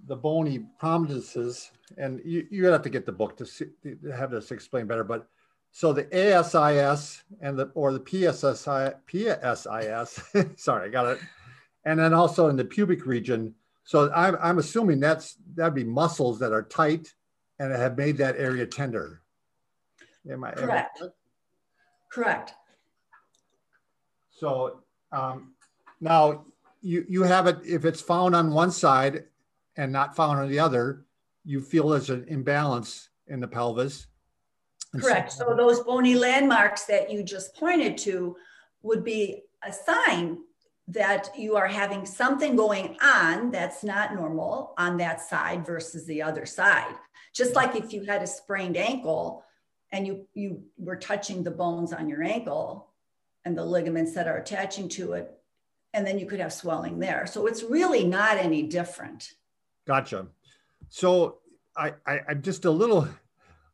the 0.06 0.16
bony 0.16 0.66
prominences. 0.78 1.70
And 1.96 2.20
you, 2.24 2.46
you 2.50 2.66
have 2.66 2.82
to 2.82 2.90
get 2.90 3.06
the 3.06 3.12
book 3.12 3.36
to, 3.38 3.46
see, 3.46 3.66
to 3.82 4.12
have 4.12 4.30
this 4.30 4.50
explained 4.50 4.88
better. 4.88 5.04
But 5.04 5.28
so 5.70 5.92
the 5.92 6.04
ASIS 6.12 7.22
and 7.40 7.58
the 7.58 7.70
or 7.74 7.92
the 7.92 8.00
PSSI, 8.00 8.94
PSIS, 9.06 10.58
sorry, 10.58 10.88
I 10.88 10.90
got 10.90 11.06
it. 11.06 11.18
And 11.84 11.98
then 11.98 12.12
also 12.14 12.48
in 12.48 12.56
the 12.56 12.64
pubic 12.64 13.06
region. 13.06 13.54
So 13.84 14.10
I'm, 14.12 14.36
I'm 14.40 14.58
assuming 14.58 15.00
that's 15.00 15.36
that'd 15.54 15.74
be 15.74 15.84
muscles 15.84 16.38
that 16.40 16.52
are 16.52 16.62
tight 16.62 17.12
and 17.58 17.72
have 17.72 17.96
made 17.96 18.16
that 18.18 18.36
area 18.36 18.66
tender. 18.66 19.20
Am 20.30 20.44
I 20.44 20.52
correct? 20.52 21.00
Am 21.00 21.08
I 21.08 21.10
correct. 22.10 22.54
So 24.30 24.80
um, 25.12 25.52
now 26.00 26.44
you 26.80 27.04
you 27.08 27.22
have 27.22 27.46
it 27.46 27.58
if 27.64 27.84
it's 27.84 28.00
found 28.00 28.34
on 28.34 28.52
one 28.52 28.70
side 28.70 29.24
and 29.76 29.92
not 29.92 30.16
found 30.16 30.38
on 30.38 30.48
the 30.48 30.58
other, 30.58 31.04
you 31.44 31.60
feel 31.60 31.88
there's 31.88 32.10
an 32.10 32.24
imbalance 32.28 33.10
in 33.26 33.40
the 33.40 33.48
pelvis. 33.48 34.06
Correct. 35.00 35.32
So, 35.32 35.46
so 35.48 35.56
those 35.56 35.80
bony 35.80 36.14
landmarks 36.14 36.84
that 36.84 37.10
you 37.10 37.24
just 37.24 37.56
pointed 37.56 37.98
to 37.98 38.36
would 38.82 39.02
be 39.02 39.42
a 39.66 39.72
sign 39.72 40.38
that 40.86 41.30
you 41.36 41.56
are 41.56 41.66
having 41.66 42.04
something 42.04 42.54
going 42.54 42.96
on 43.02 43.50
that's 43.50 43.82
not 43.82 44.14
normal 44.14 44.74
on 44.76 44.96
that 44.98 45.20
side 45.20 45.64
versus 45.64 46.04
the 46.04 46.22
other 46.22 46.44
side. 46.44 46.94
Just 47.34 47.54
like 47.54 47.76
if 47.76 47.92
you 47.92 48.04
had 48.04 48.22
a 48.22 48.26
sprained 48.26 48.76
ankle 48.76 49.44
and 49.92 50.06
you, 50.06 50.26
you 50.34 50.62
were 50.78 50.96
touching 50.96 51.42
the 51.42 51.50
bones 51.50 51.92
on 51.92 52.08
your 52.08 52.22
ankle 52.22 52.88
and 53.44 53.58
the 53.58 53.64
ligaments 53.64 54.14
that 54.14 54.26
are 54.26 54.38
attaching 54.38 54.88
to 54.88 55.12
it, 55.12 55.32
and 55.92 56.06
then 56.06 56.18
you 56.18 56.26
could 56.26 56.40
have 56.40 56.52
swelling 56.52 56.98
there. 56.98 57.26
So 57.26 57.46
it's 57.46 57.62
really 57.62 58.04
not 58.04 58.38
any 58.38 58.62
different. 58.62 59.32
Gotcha. 59.86 60.28
So 60.88 61.38
I, 61.76 61.94
I 62.06 62.20
am 62.28 62.42
just 62.42 62.64
a 62.64 62.70
little 62.70 63.08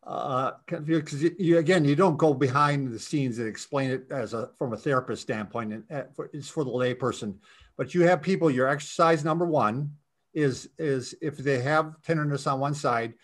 uh, 0.07 0.52
confused 0.67 1.05
because 1.05 1.23
you, 1.23 1.37
you, 1.38 1.59
again 1.59 1.85
you 1.85 1.95
don't 1.95 2.17
go 2.17 2.33
behind 2.35 2.90
the 2.90 2.99
scenes 2.99 3.38
and 3.38 3.47
explain 3.47 3.90
it 3.90 4.07
as 4.11 4.33
a 4.35 4.50
from 4.59 4.73
a 4.73 4.76
therapist 4.76 5.23
standpoint, 5.23 5.73
and 5.73 5.85
uh, 5.93 6.05
for, 6.14 6.31
it's 6.33 6.49
for 6.49 6.64
the 6.64 6.71
layperson. 6.71 7.35
But 7.76 7.95
you 7.95 8.02
have 8.02 8.23
people. 8.23 8.50
Your 8.50 8.67
exercise 8.69 9.25
number 9.25 9.47
one 9.47 9.95
is 10.35 10.71
is 10.79 11.14
if 11.21 11.37
they 11.37 11.61
have 11.61 12.00
tenderness 12.02 12.47
on 12.47 12.61
one 12.61 12.75
side, 12.75 13.14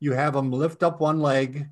you 0.00 0.12
have 0.12 0.34
them 0.34 0.52
lift 0.52 0.82
up 0.82 1.00
one 1.00 1.20
leg 1.20 1.68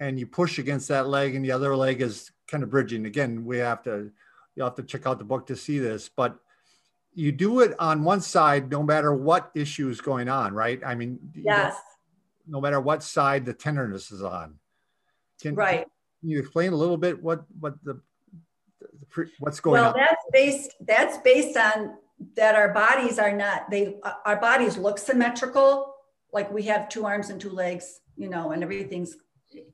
and 0.00 0.18
you 0.18 0.26
push 0.26 0.58
against 0.58 0.88
that 0.88 1.08
leg 1.08 1.34
and 1.34 1.44
the 1.44 1.52
other 1.52 1.74
leg 1.74 2.02
is 2.02 2.30
kind 2.48 2.62
of 2.62 2.70
bridging. 2.70 3.06
Again 3.06 3.44
we 3.44 3.58
have 3.58 3.82
to 3.84 4.10
you 4.54 4.62
have 4.62 4.74
to 4.76 4.82
check 4.82 5.06
out 5.06 5.18
the 5.18 5.24
book 5.24 5.46
to 5.46 5.56
see 5.56 5.78
this 5.78 6.08
but 6.08 6.38
you 7.14 7.32
do 7.32 7.60
it 7.60 7.74
on 7.78 8.04
one 8.04 8.20
side 8.20 8.70
no 8.70 8.82
matter 8.82 9.14
what 9.14 9.50
issue 9.54 9.88
is 9.88 10.00
going 10.00 10.28
on 10.28 10.54
right? 10.54 10.80
I 10.84 10.94
mean 10.94 11.18
yes. 11.34 11.76
no 12.46 12.60
matter 12.60 12.80
what 12.80 13.02
side 13.02 13.44
the 13.44 13.54
tenderness 13.54 14.12
is 14.12 14.22
on. 14.22 14.58
Can, 15.40 15.54
right. 15.54 15.86
can 16.20 16.30
you 16.30 16.38
explain 16.38 16.72
a 16.72 16.76
little 16.76 16.96
bit 16.96 17.22
what 17.22 17.44
what 17.58 17.82
the, 17.84 18.00
the 19.14 19.30
what's 19.38 19.60
going 19.60 19.80
well, 19.80 19.90
on? 19.90 19.94
well 19.94 20.06
that's 20.08 20.24
based 20.32 20.74
that's 20.80 21.18
based 21.18 21.56
on 21.56 21.96
that 22.34 22.54
our 22.54 22.72
bodies 22.72 23.18
are 23.18 23.32
not 23.32 23.70
they 23.70 23.96
our 24.24 24.36
bodies 24.40 24.78
look 24.78 24.98
symmetrical 24.98 25.95
like 26.36 26.52
we 26.52 26.64
have 26.64 26.90
two 26.90 27.06
arms 27.06 27.30
and 27.30 27.40
two 27.40 27.48
legs, 27.48 28.00
you 28.14 28.28
know, 28.28 28.50
and 28.52 28.62
everything's 28.62 29.16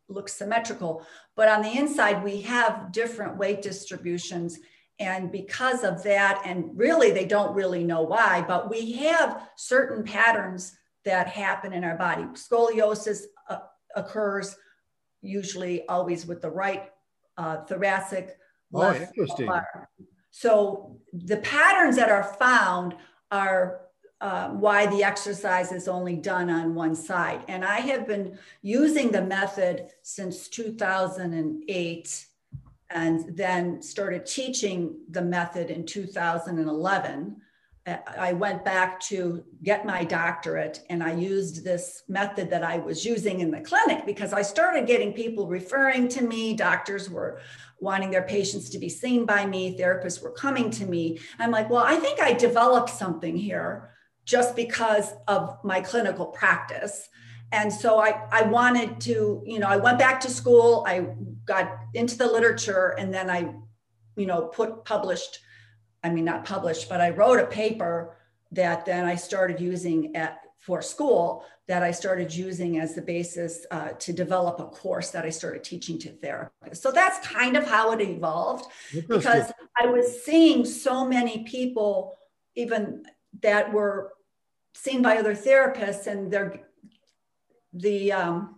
looks 0.08 0.32
symmetrical. 0.32 1.04
But 1.34 1.48
on 1.48 1.60
the 1.60 1.76
inside, 1.76 2.22
we 2.22 2.40
have 2.42 2.92
different 2.92 3.36
weight 3.36 3.62
distributions. 3.62 4.60
And 5.00 5.32
because 5.32 5.82
of 5.82 6.04
that, 6.04 6.40
and 6.44 6.70
really 6.78 7.10
they 7.10 7.24
don't 7.24 7.52
really 7.52 7.82
know 7.82 8.02
why, 8.02 8.44
but 8.46 8.70
we 8.70 8.92
have 8.92 9.48
certain 9.56 10.04
patterns 10.04 10.72
that 11.04 11.26
happen 11.26 11.72
in 11.72 11.82
our 11.82 11.96
body. 11.96 12.22
Scoliosis 12.34 13.22
uh, 13.50 13.58
occurs 13.96 14.54
usually 15.20 15.84
always 15.88 16.26
with 16.26 16.40
the 16.42 16.50
right 16.50 16.84
uh, 17.38 17.64
thoracic. 17.64 18.36
Oh, 18.72 18.94
interesting. 18.94 19.50
So 20.30 20.96
the 21.12 21.38
patterns 21.38 21.96
that 21.96 22.08
are 22.08 22.36
found 22.38 22.94
are 23.32 23.80
uh, 24.22 24.50
why 24.50 24.86
the 24.86 25.02
exercise 25.02 25.72
is 25.72 25.88
only 25.88 26.14
done 26.14 26.48
on 26.48 26.76
one 26.76 26.94
side. 26.94 27.42
And 27.48 27.64
I 27.64 27.80
have 27.80 28.06
been 28.06 28.38
using 28.62 29.10
the 29.10 29.20
method 29.20 29.88
since 30.02 30.46
2008 30.46 32.26
and 32.90 33.36
then 33.36 33.82
started 33.82 34.24
teaching 34.24 34.94
the 35.10 35.22
method 35.22 35.70
in 35.70 35.84
2011. 35.84 37.36
I 37.84 38.32
went 38.32 38.64
back 38.64 39.00
to 39.00 39.42
get 39.64 39.84
my 39.84 40.04
doctorate 40.04 40.84
and 40.88 41.02
I 41.02 41.14
used 41.14 41.64
this 41.64 42.04
method 42.06 42.48
that 42.50 42.62
I 42.62 42.78
was 42.78 43.04
using 43.04 43.40
in 43.40 43.50
the 43.50 43.60
clinic 43.60 44.06
because 44.06 44.32
I 44.32 44.42
started 44.42 44.86
getting 44.86 45.12
people 45.12 45.48
referring 45.48 46.06
to 46.10 46.22
me. 46.22 46.54
Doctors 46.54 47.10
were 47.10 47.40
wanting 47.80 48.12
their 48.12 48.22
patients 48.22 48.70
to 48.70 48.78
be 48.78 48.88
seen 48.88 49.26
by 49.26 49.46
me, 49.46 49.76
therapists 49.76 50.22
were 50.22 50.30
coming 50.30 50.70
to 50.70 50.86
me. 50.86 51.18
I'm 51.40 51.50
like, 51.50 51.68
well, 51.68 51.82
I 51.84 51.96
think 51.96 52.20
I 52.20 52.34
developed 52.34 52.90
something 52.90 53.36
here 53.36 53.91
just 54.24 54.54
because 54.56 55.12
of 55.28 55.58
my 55.64 55.80
clinical 55.80 56.26
practice. 56.26 57.08
And 57.50 57.72
so 57.72 58.00
I, 58.00 58.26
I 58.30 58.42
wanted 58.42 59.00
to, 59.02 59.42
you 59.44 59.58
know, 59.58 59.66
I 59.66 59.76
went 59.76 59.98
back 59.98 60.20
to 60.20 60.30
school, 60.30 60.84
I 60.86 61.06
got 61.44 61.70
into 61.92 62.16
the 62.16 62.26
literature, 62.26 62.94
and 62.98 63.12
then 63.12 63.28
I, 63.28 63.54
you 64.16 64.26
know, 64.26 64.42
put 64.42 64.84
published, 64.84 65.40
I 66.02 66.10
mean, 66.10 66.24
not 66.24 66.44
published, 66.44 66.88
but 66.88 67.00
I 67.00 67.10
wrote 67.10 67.40
a 67.40 67.46
paper 67.46 68.16
that 68.52 68.86
then 68.86 69.04
I 69.04 69.16
started 69.16 69.60
using 69.60 70.16
at 70.16 70.38
for 70.58 70.80
school 70.80 71.44
that 71.66 71.82
I 71.82 71.90
started 71.90 72.32
using 72.32 72.78
as 72.78 72.94
the 72.94 73.02
basis 73.02 73.66
uh, 73.70 73.90
to 73.90 74.12
develop 74.12 74.60
a 74.60 74.66
course 74.66 75.10
that 75.10 75.24
I 75.24 75.30
started 75.30 75.64
teaching 75.64 75.98
to 76.00 76.10
therapists. 76.10 76.76
So 76.76 76.92
that's 76.92 77.26
kind 77.26 77.56
of 77.56 77.66
how 77.66 77.92
it 77.92 78.00
evolved 78.00 78.66
because 79.08 79.50
I 79.80 79.86
was 79.86 80.24
seeing 80.24 80.64
so 80.64 81.04
many 81.04 81.44
people, 81.44 82.16
even 82.54 83.04
that 83.40 83.72
were 83.72 84.12
seen 84.74 85.02
by 85.02 85.16
other 85.16 85.34
therapists 85.34 86.06
and 86.06 86.32
there 86.32 86.60
the 87.72 88.12
um, 88.12 88.56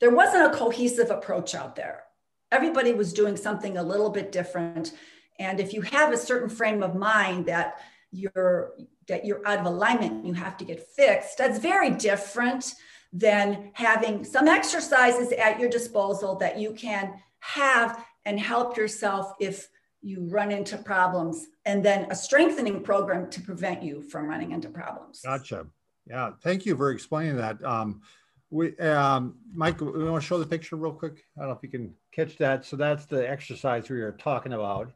there 0.00 0.14
wasn't 0.14 0.52
a 0.52 0.56
cohesive 0.56 1.10
approach 1.10 1.54
out 1.54 1.76
there. 1.76 2.04
Everybody 2.50 2.92
was 2.92 3.12
doing 3.12 3.36
something 3.36 3.78
a 3.78 3.82
little 3.82 4.10
bit 4.10 4.30
different. 4.30 4.92
And 5.38 5.58
if 5.58 5.72
you 5.72 5.80
have 5.82 6.12
a 6.12 6.16
certain 6.16 6.48
frame 6.48 6.82
of 6.82 6.94
mind 6.94 7.46
that 7.46 7.78
you're 8.12 8.74
that 9.08 9.24
you're 9.24 9.46
out 9.46 9.58
of 9.58 9.66
alignment 9.66 10.24
you 10.24 10.34
have 10.34 10.56
to 10.58 10.64
get 10.64 10.86
fixed 10.86 11.38
that's 11.38 11.58
very 11.58 11.90
different 11.90 12.74
than 13.12 13.70
having 13.72 14.22
some 14.24 14.46
exercises 14.46 15.32
at 15.32 15.58
your 15.58 15.68
disposal 15.68 16.36
that 16.36 16.58
you 16.58 16.72
can 16.72 17.14
have 17.40 18.04
and 18.24 18.38
help 18.38 18.76
yourself 18.76 19.32
if 19.40 19.68
you 20.02 20.28
run 20.28 20.50
into 20.50 20.76
problems 20.76 21.46
and 21.64 21.84
then 21.84 22.06
a 22.10 22.14
strengthening 22.14 22.82
program 22.82 23.30
to 23.30 23.40
prevent 23.40 23.82
you 23.82 24.02
from 24.02 24.26
running 24.26 24.50
into 24.50 24.68
problems. 24.68 25.20
Gotcha. 25.24 25.66
Yeah. 26.06 26.32
Thank 26.42 26.66
you 26.66 26.76
for 26.76 26.90
explaining 26.90 27.36
that. 27.36 27.62
Um, 27.64 28.02
we, 28.50 28.76
um, 28.78 29.36
Mike, 29.54 29.80
we 29.80 30.04
want 30.04 30.22
to 30.22 30.26
show 30.26 30.38
the 30.38 30.46
picture 30.46 30.76
real 30.76 30.92
quick. 30.92 31.24
I 31.36 31.40
don't 31.40 31.50
know 31.50 31.56
if 31.56 31.62
you 31.62 31.68
can 31.68 31.94
catch 32.12 32.36
that. 32.38 32.64
So 32.64 32.76
that's 32.76 33.06
the 33.06 33.28
exercise 33.28 33.88
we 33.88 34.00
are 34.00 34.12
talking 34.12 34.52
about. 34.52 34.92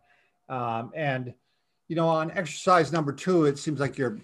Um, 0.48 0.90
and, 0.94 1.32
you 1.88 1.96
know, 1.96 2.08
on 2.08 2.32
exercise 2.32 2.92
number 2.92 3.12
two, 3.12 3.44
it 3.44 3.58
seems 3.58 3.78
like 3.78 3.96
you're, 3.96 4.18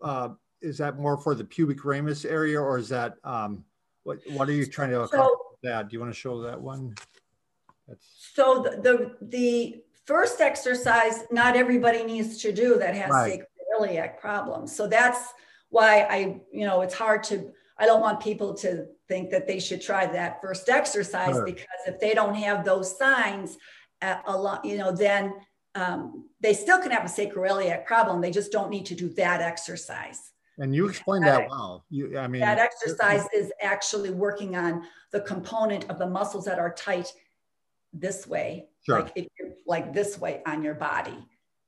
uh, 0.00 0.30
is 0.62 0.78
that 0.78 0.98
more 0.98 1.18
for 1.18 1.34
the 1.34 1.44
pubic 1.44 1.84
ramus 1.84 2.24
area 2.24 2.60
or 2.60 2.78
is 2.78 2.88
that, 2.88 3.16
um, 3.24 3.64
what, 4.04 4.18
what 4.30 4.48
are 4.48 4.52
you 4.52 4.64
trying 4.64 4.90
to 4.90 5.02
accomplish 5.02 5.28
so, 5.28 5.58
that? 5.64 5.88
Do 5.88 5.94
you 5.94 6.00
want 6.00 6.12
to 6.12 6.18
show 6.18 6.40
that 6.42 6.60
one? 6.60 6.94
That's... 7.86 8.06
So 8.34 8.62
the, 8.62 8.80
the, 8.80 9.26
the 9.26 9.82
first 10.08 10.40
exercise 10.40 11.24
not 11.30 11.54
everybody 11.54 12.02
needs 12.02 12.38
to 12.38 12.50
do 12.50 12.78
that 12.78 12.94
has 12.94 13.10
right. 13.10 13.42
sacroiliac 13.42 14.18
problems. 14.18 14.74
So 14.74 14.86
that's 14.86 15.34
why 15.68 16.06
I, 16.08 16.40
you 16.50 16.66
know, 16.66 16.80
it's 16.80 16.94
hard 16.94 17.22
to, 17.24 17.50
I 17.76 17.84
don't 17.84 18.00
want 18.00 18.18
people 18.18 18.54
to 18.54 18.86
think 19.06 19.28
that 19.28 19.46
they 19.46 19.60
should 19.60 19.82
try 19.82 20.06
that 20.06 20.40
first 20.40 20.70
exercise 20.70 21.34
sure. 21.34 21.44
because 21.44 21.82
if 21.86 22.00
they 22.00 22.14
don't 22.14 22.34
have 22.34 22.64
those 22.64 22.96
signs, 22.96 23.58
uh, 24.00 24.16
a 24.26 24.36
lot, 24.36 24.64
you 24.64 24.78
know, 24.78 24.92
then 24.92 25.34
um, 25.74 26.24
they 26.40 26.54
still 26.54 26.80
can 26.80 26.90
have 26.90 27.04
a 27.04 27.08
sacroiliac 27.08 27.84
problem. 27.84 28.22
They 28.22 28.30
just 28.30 28.50
don't 28.50 28.70
need 28.70 28.86
to 28.86 28.94
do 28.94 29.10
that 29.10 29.42
exercise. 29.42 30.32
And 30.56 30.74
you 30.74 30.88
explained 30.88 31.26
that, 31.26 31.40
that 31.40 31.50
well. 31.50 31.84
You, 31.90 32.16
I 32.18 32.28
mean, 32.28 32.40
that 32.40 32.58
exercise 32.58 33.26
is 33.34 33.52
actually 33.60 34.10
working 34.10 34.56
on 34.56 34.84
the 35.12 35.20
component 35.20 35.88
of 35.90 35.98
the 35.98 36.06
muscles 36.06 36.46
that 36.46 36.58
are 36.58 36.72
tight 36.72 37.12
this 37.92 38.26
way, 38.26 38.67
sure. 38.84 39.02
like 39.02 39.12
if 39.16 39.26
you're 39.38 39.50
like 39.66 39.92
this 39.92 40.18
way 40.18 40.42
on 40.46 40.62
your 40.62 40.74
body. 40.74 41.16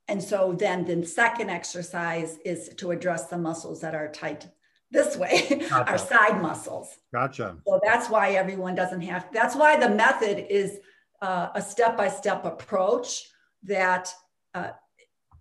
And 0.08 0.22
so 0.22 0.56
then 0.58 0.84
the 0.84 1.06
second 1.06 1.50
exercise 1.50 2.38
is 2.44 2.70
to 2.78 2.90
address 2.90 3.26
the 3.26 3.38
muscles 3.38 3.80
that 3.82 3.94
are 3.94 4.08
tight 4.08 4.48
this 4.90 5.16
way, 5.16 5.66
gotcha. 5.70 5.90
our 5.90 5.98
side 5.98 6.42
muscles. 6.42 6.96
Gotcha. 7.12 7.56
So 7.66 7.80
that's 7.84 8.10
why 8.10 8.32
everyone 8.32 8.74
doesn't 8.74 9.02
have, 9.02 9.28
that's 9.32 9.54
why 9.54 9.78
the 9.78 9.88
method 9.88 10.46
is 10.50 10.78
uh, 11.22 11.50
a 11.54 11.62
step 11.62 11.96
by 11.96 12.08
step 12.08 12.44
approach 12.44 13.30
that 13.64 14.12
uh, 14.54 14.70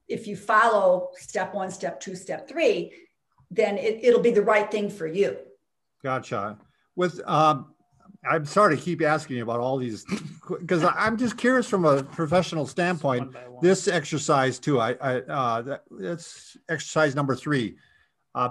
if 0.07 0.27
you 0.27 0.35
follow 0.35 1.09
step 1.15 1.53
one, 1.53 1.71
step 1.71 1.99
two, 1.99 2.15
step 2.15 2.47
three, 2.47 2.93
then 3.49 3.77
it, 3.77 4.03
it'll 4.03 4.21
be 4.21 4.31
the 4.31 4.41
right 4.41 4.69
thing 4.69 4.89
for 4.89 5.07
you. 5.07 5.37
Gotcha. 6.03 6.59
With, 6.95 7.19
um, 7.27 7.73
I'm 8.27 8.45
sorry 8.45 8.75
to 8.75 8.81
keep 8.81 9.01
asking 9.01 9.37
you 9.37 9.43
about 9.43 9.59
all 9.59 9.77
these 9.77 10.05
because 10.59 10.83
I'm 10.83 11.17
just 11.17 11.37
curious 11.37 11.67
from 11.67 11.85
a 11.85 12.03
professional 12.03 12.67
standpoint. 12.67 13.33
One 13.33 13.53
one. 13.53 13.63
This 13.63 13.87
exercise 13.87 14.59
too, 14.59 14.79
I, 14.79 14.91
I 15.01 15.21
uh, 15.21 15.61
that, 15.61 15.83
that's 15.89 16.57
exercise 16.67 17.15
number 17.15 17.35
three. 17.35 17.77
Uh, 18.35 18.49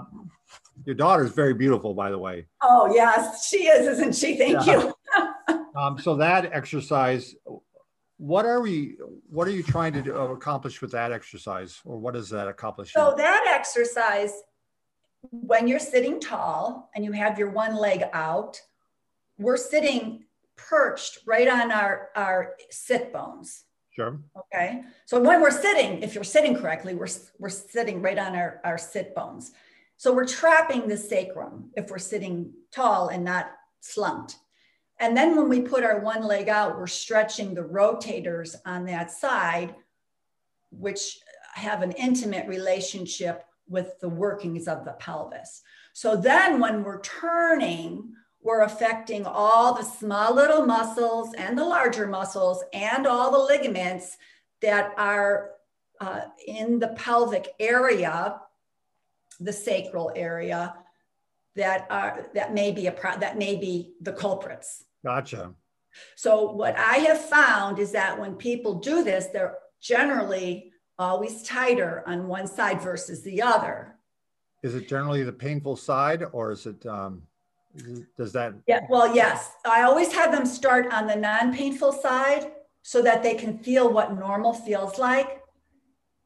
your 0.85 0.95
daughter 0.95 1.23
is 1.23 1.31
very 1.31 1.53
beautiful, 1.53 1.93
by 1.93 2.09
the 2.09 2.17
way. 2.17 2.47
Oh 2.63 2.91
yes, 2.93 3.47
she 3.47 3.67
is, 3.67 3.87
isn't 3.99 4.15
she? 4.15 4.37
Thank 4.37 4.65
yeah. 4.65 4.91
you. 5.47 5.65
um, 5.75 5.99
so 5.99 6.15
that 6.15 6.51
exercise, 6.51 7.35
what 8.17 8.45
are 8.45 8.61
we? 8.61 8.95
What 9.29 9.47
are 9.47 9.51
you 9.51 9.63
trying 9.63 9.93
to 9.93 10.01
do, 10.01 10.17
uh, 10.17 10.29
accomplish 10.29 10.81
with 10.81 10.91
that 10.91 11.11
exercise, 11.11 11.79
or 11.85 11.99
what 11.99 12.15
does 12.15 12.29
that 12.29 12.47
accomplish? 12.47 12.93
So 12.93 13.13
that 13.17 13.45
exercise, 13.53 14.33
when 15.29 15.67
you're 15.67 15.77
sitting 15.77 16.19
tall 16.19 16.89
and 16.95 17.05
you 17.05 17.11
have 17.11 17.37
your 17.37 17.51
one 17.51 17.75
leg 17.75 18.03
out, 18.13 18.59
we're 19.39 19.57
sitting 19.57 20.25
perched 20.55 21.19
right 21.25 21.47
on 21.47 21.71
our 21.71 22.09
our 22.15 22.55
sit 22.69 23.11
bones. 23.11 23.63
Sure. 23.91 24.19
Okay. 24.37 24.83
So 25.05 25.19
when 25.19 25.41
we're 25.41 25.51
sitting, 25.51 26.03
if 26.03 26.13
you're 26.13 26.23
sitting 26.23 26.55
correctly, 26.55 26.93
we're 26.93 27.07
we're 27.39 27.49
sitting 27.49 28.01
right 28.01 28.19
on 28.19 28.35
our 28.35 28.61
our 28.63 28.77
sit 28.77 29.15
bones. 29.15 29.51
So 29.97 30.13
we're 30.13 30.27
trapping 30.27 30.87
the 30.87 30.97
sacrum 30.97 31.71
if 31.75 31.89
we're 31.89 31.97
sitting 31.97 32.53
tall 32.71 33.09
and 33.09 33.23
not 33.23 33.51
slumped. 33.81 34.35
And 34.99 35.15
then 35.15 35.35
when 35.35 35.49
we 35.49 35.61
put 35.61 35.83
our 35.83 35.99
one 35.99 36.23
leg 36.23 36.49
out, 36.49 36.77
we're 36.77 36.87
stretching 36.87 37.53
the 37.53 37.61
rotators 37.63 38.55
on 38.65 38.85
that 38.85 39.11
side, 39.11 39.75
which 40.71 41.19
have 41.53 41.81
an 41.81 41.91
intimate 41.93 42.47
relationship 42.47 43.45
with 43.67 43.99
the 43.99 44.09
workings 44.09 44.67
of 44.67 44.83
the 44.85 44.93
pelvis. 44.93 45.61
So 45.93 46.15
then 46.15 46.59
when 46.59 46.83
we're 46.83 47.01
turning, 47.01 48.13
we're 48.41 48.61
affecting 48.61 49.25
all 49.25 49.73
the 49.73 49.83
small 49.83 50.33
little 50.33 50.65
muscles 50.65 51.33
and 51.35 51.57
the 51.57 51.65
larger 51.65 52.07
muscles 52.07 52.63
and 52.73 53.05
all 53.05 53.31
the 53.31 53.53
ligaments 53.53 54.17
that 54.61 54.93
are 54.97 55.51
uh, 55.99 56.21
in 56.47 56.79
the 56.79 56.89
pelvic 56.89 57.49
area 57.59 58.39
the 59.39 59.53
sacral 59.53 60.11
area 60.15 60.75
that 61.55 61.87
are 61.89 62.27
that 62.33 62.53
may 62.53 62.71
be 62.71 62.87
a 62.87 62.91
pro, 62.91 63.17
that 63.17 63.37
may 63.37 63.55
be 63.55 63.93
the 64.01 64.13
culprits. 64.13 64.85
Gotcha. 65.03 65.53
So 66.15 66.51
what 66.51 66.77
I 66.77 66.97
have 66.97 67.19
found 67.19 67.79
is 67.79 67.91
that 67.93 68.19
when 68.19 68.35
people 68.35 68.75
do 68.75 69.03
this, 69.03 69.27
they're 69.27 69.57
generally 69.81 70.71
always 70.97 71.43
tighter 71.43 72.03
on 72.05 72.27
one 72.27 72.47
side 72.47 72.81
versus 72.81 73.23
the 73.23 73.41
other. 73.41 73.95
Is 74.61 74.75
it 74.75 74.87
generally 74.87 75.23
the 75.23 75.31
painful 75.31 75.77
side, 75.77 76.23
or 76.31 76.51
is 76.51 76.65
it? 76.65 76.85
Um, 76.85 77.23
does 78.17 78.33
that? 78.33 78.53
Yeah. 78.67 78.81
Well, 78.89 79.15
yes. 79.15 79.51
I 79.65 79.83
always 79.83 80.11
have 80.13 80.31
them 80.31 80.45
start 80.45 80.91
on 80.91 81.07
the 81.07 81.15
non-painful 81.15 81.93
side 81.93 82.51
so 82.81 83.01
that 83.01 83.23
they 83.23 83.35
can 83.35 83.59
feel 83.59 83.91
what 83.91 84.17
normal 84.17 84.53
feels 84.53 84.97
like 84.97 85.39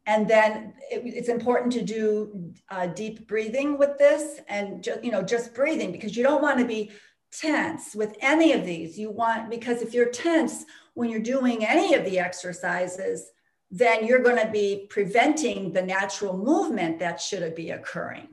and 0.06 0.28
then 0.28 0.74
it, 0.92 1.02
it's 1.06 1.30
important 1.30 1.72
to 1.74 1.82
do 1.82 2.54
uh, 2.70 2.88
deep 2.88 3.28
breathing 3.28 3.78
with 3.78 3.98
this 3.98 4.40
and 4.48 4.84
just 4.84 5.04
you 5.04 5.12
know 5.12 5.22
just 5.22 5.54
breathing 5.54 5.92
because 5.92 6.16
you 6.16 6.24
don't 6.24 6.42
want 6.42 6.60
to 6.60 6.66
be 6.66 6.92
tense 7.32 7.96
with 7.96 8.16
any 8.22 8.54
of 8.54 8.66
these 8.66 8.98
you 8.98 9.10
want 9.10 9.50
because 9.50 9.82
if 9.82 9.94
you're 9.94 10.10
tense 10.10 10.66
when 10.94 11.10
you're 11.10 11.20
doing 11.20 11.66
any 11.66 11.94
of 11.96 12.06
the 12.06 12.20
exercises 12.20 13.32
then 13.72 14.06
you're 14.06 14.22
going 14.22 14.38
to 14.38 14.52
be 14.52 14.86
preventing 14.92 15.74
the 15.74 15.82
natural 15.82 16.38
movement 16.38 17.00
that 17.00 17.20
should 17.20 17.56
be 17.56 17.72
occurring 17.72 18.28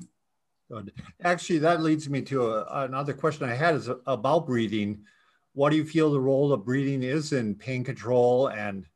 Good. 0.70 0.92
Actually, 1.24 1.58
that 1.60 1.82
leads 1.82 2.08
me 2.08 2.22
to 2.22 2.52
a, 2.52 2.84
another 2.84 3.12
question 3.12 3.48
I 3.48 3.54
had 3.54 3.74
is 3.74 3.90
about 4.06 4.46
breathing. 4.46 5.04
What 5.52 5.70
do 5.70 5.76
you 5.76 5.84
feel 5.84 6.12
the 6.12 6.20
role 6.20 6.52
of 6.52 6.64
breathing 6.64 7.02
is 7.02 7.32
in 7.32 7.56
pain 7.56 7.82
control 7.82 8.48
and 8.48 8.86